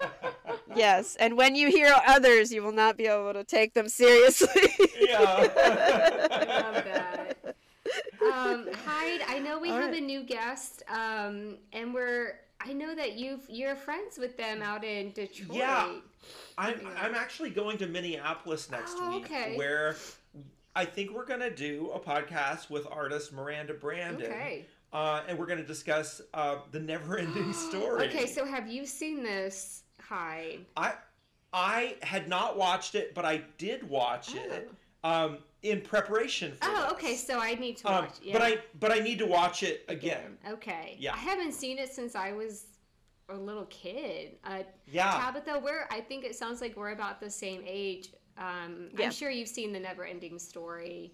[0.74, 4.48] Yes, and when you hear others, you will not be able to take them seriously.
[4.78, 6.62] I yeah.
[6.62, 7.56] love that.
[8.20, 10.02] Um, Hyde, I know we All have right.
[10.02, 12.40] a new guest, um, and we're.
[12.60, 15.56] I know that you've you're friends with them out in Detroit.
[15.56, 15.92] Yeah.
[16.58, 19.56] I'm I'm actually going to Minneapolis next Oh, week, okay.
[19.56, 19.96] where
[20.74, 24.66] I think we're gonna do a podcast with artist Miranda Brandon, Okay.
[24.92, 28.06] Uh, and we're gonna discuss uh, the never-ending story.
[28.08, 30.64] Okay, so have you seen this, Hyde?
[30.76, 30.94] I
[31.52, 34.70] I had not watched it, but I did watch it
[35.04, 36.58] um, in preparation for.
[36.68, 36.92] Oh, this.
[36.92, 37.14] okay.
[37.16, 38.14] So I need to Um, watch.
[38.22, 38.32] Yeah.
[38.34, 40.36] But I but I need to watch it again.
[40.50, 40.96] Okay.
[40.98, 41.14] Yeah.
[41.14, 42.66] I haven't seen it since I was
[43.28, 44.36] a little kid.
[44.44, 45.10] Uh, Yeah.
[45.18, 45.86] Tabitha, we're.
[45.90, 48.10] I think it sounds like we're about the same age.
[48.38, 49.06] Um, Yeah.
[49.06, 51.12] I'm sure you've seen the Never Ending Story.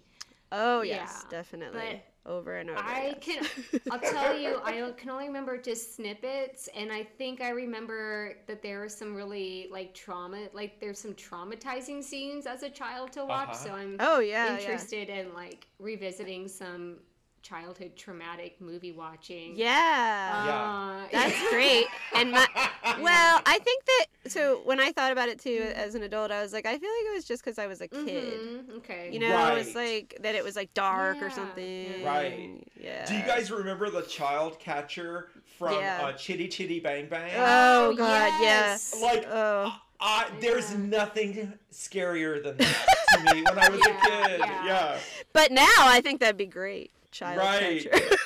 [0.51, 2.03] Oh yes, Yeah, definitely.
[2.25, 2.79] Over and over.
[2.79, 3.49] I yes.
[3.71, 3.81] can.
[3.91, 8.61] I'll tell you, I can only remember just snippets, and I think I remember that
[8.61, 13.25] there were some really like trauma, like there's some traumatizing scenes as a child to
[13.25, 13.49] watch.
[13.49, 13.57] Uh-huh.
[13.57, 14.57] So I'm oh yeah, yeah.
[14.57, 16.97] interested in like revisiting some
[17.43, 19.53] childhood traumatic movie watching.
[19.55, 21.03] Yeah.
[21.03, 21.85] Uh, That's great.
[22.15, 22.47] And my
[23.01, 26.41] well, I think that so when I thought about it too as an adult, I
[26.41, 28.39] was like, I feel like it was just because I was a kid.
[28.39, 29.09] Mhm, Okay.
[29.11, 30.33] You know, it was like that.
[30.35, 32.03] It was like dark Yeah, or something.
[32.05, 32.63] Right.
[32.81, 33.05] Yeah.
[33.05, 35.27] Do you guys remember the child catcher
[35.59, 35.99] from Yeah.
[36.03, 37.31] uh, Chitty Chitty Bang Bang?
[37.35, 38.95] Oh, Oh, God, yes.
[38.97, 39.05] yeah.
[39.05, 39.75] like, Oh.
[39.99, 40.77] I, there's Yeah.
[40.79, 42.87] nothing scarier than that
[43.27, 44.39] to me when I was Yeah, a kid.
[44.39, 44.65] yeah.
[44.65, 44.97] Yeah.
[45.33, 46.91] But now I think that'd be great.
[47.13, 47.89] Child Right.
[47.89, 48.17] catcher.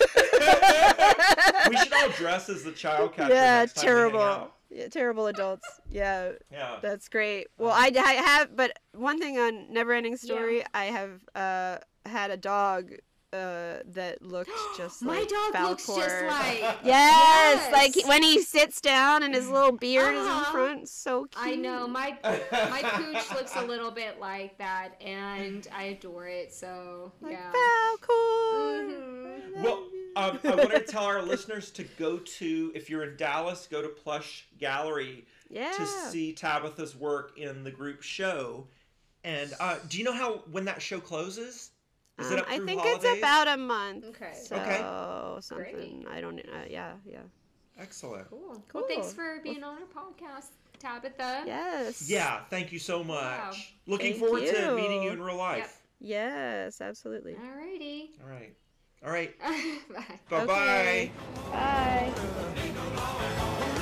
[1.70, 3.34] we should all dress as the child catcher.
[3.34, 4.22] yeah, next time we hang terrible.
[4.22, 4.54] out.
[4.70, 5.68] Yeah, terrible adults.
[5.90, 6.78] Yeah, Yeah.
[6.82, 7.48] that's great.
[7.58, 12.38] Well, I, I have, but one thing on Neverending Story, I have uh, had a
[12.38, 12.92] dog
[13.38, 16.60] uh, that looked just like My like dog looks just like.
[16.60, 17.72] Yes, Yes.
[17.72, 20.52] like when he sits down and his little beard is in Uh-huh.
[20.52, 21.36] front, so cute.
[21.38, 26.52] I know my my pooch looks a little bit like that, and I adore it.
[26.54, 27.52] So like yeah.
[27.52, 28.90] Falcor.
[28.90, 29.64] Mhm.
[29.64, 29.84] Well,
[30.16, 33.82] um, I want to tell our listeners to go to, if you're in Dallas, go
[33.82, 35.72] to Plush Gallery Yeah.
[35.74, 38.68] to see Tabitha's work in the group show.
[39.24, 41.72] And uh, do you know how when that show closes?
[42.20, 43.04] Is it Um, up I think holidays?
[43.12, 44.06] it's about a month.
[44.06, 44.34] Okay.
[44.44, 45.40] So Okay.
[45.42, 46.06] something.
[46.10, 46.40] I don't.
[46.40, 46.94] Uh, yeah.
[47.06, 47.20] Yeah.
[47.80, 48.28] Excellent.
[48.30, 48.64] Cool.
[48.70, 48.82] Cool.
[48.82, 50.50] Well, thanks for being on our podcast,
[50.80, 51.44] Tabitha.
[51.46, 52.10] Yes.
[52.10, 53.18] Yeah, thank you so much.
[53.40, 53.52] Wow.
[53.86, 55.80] Looking Thank forward to meeting you in real life.
[56.00, 56.82] Yes.
[56.82, 57.36] Absolutely.
[57.36, 58.10] Alrighty.
[58.24, 58.56] All right.
[59.06, 59.38] All right.
[59.40, 60.20] Bye.
[60.30, 61.12] Bye bye.
[61.52, 62.12] Okay.
[62.96, 63.74] Bye.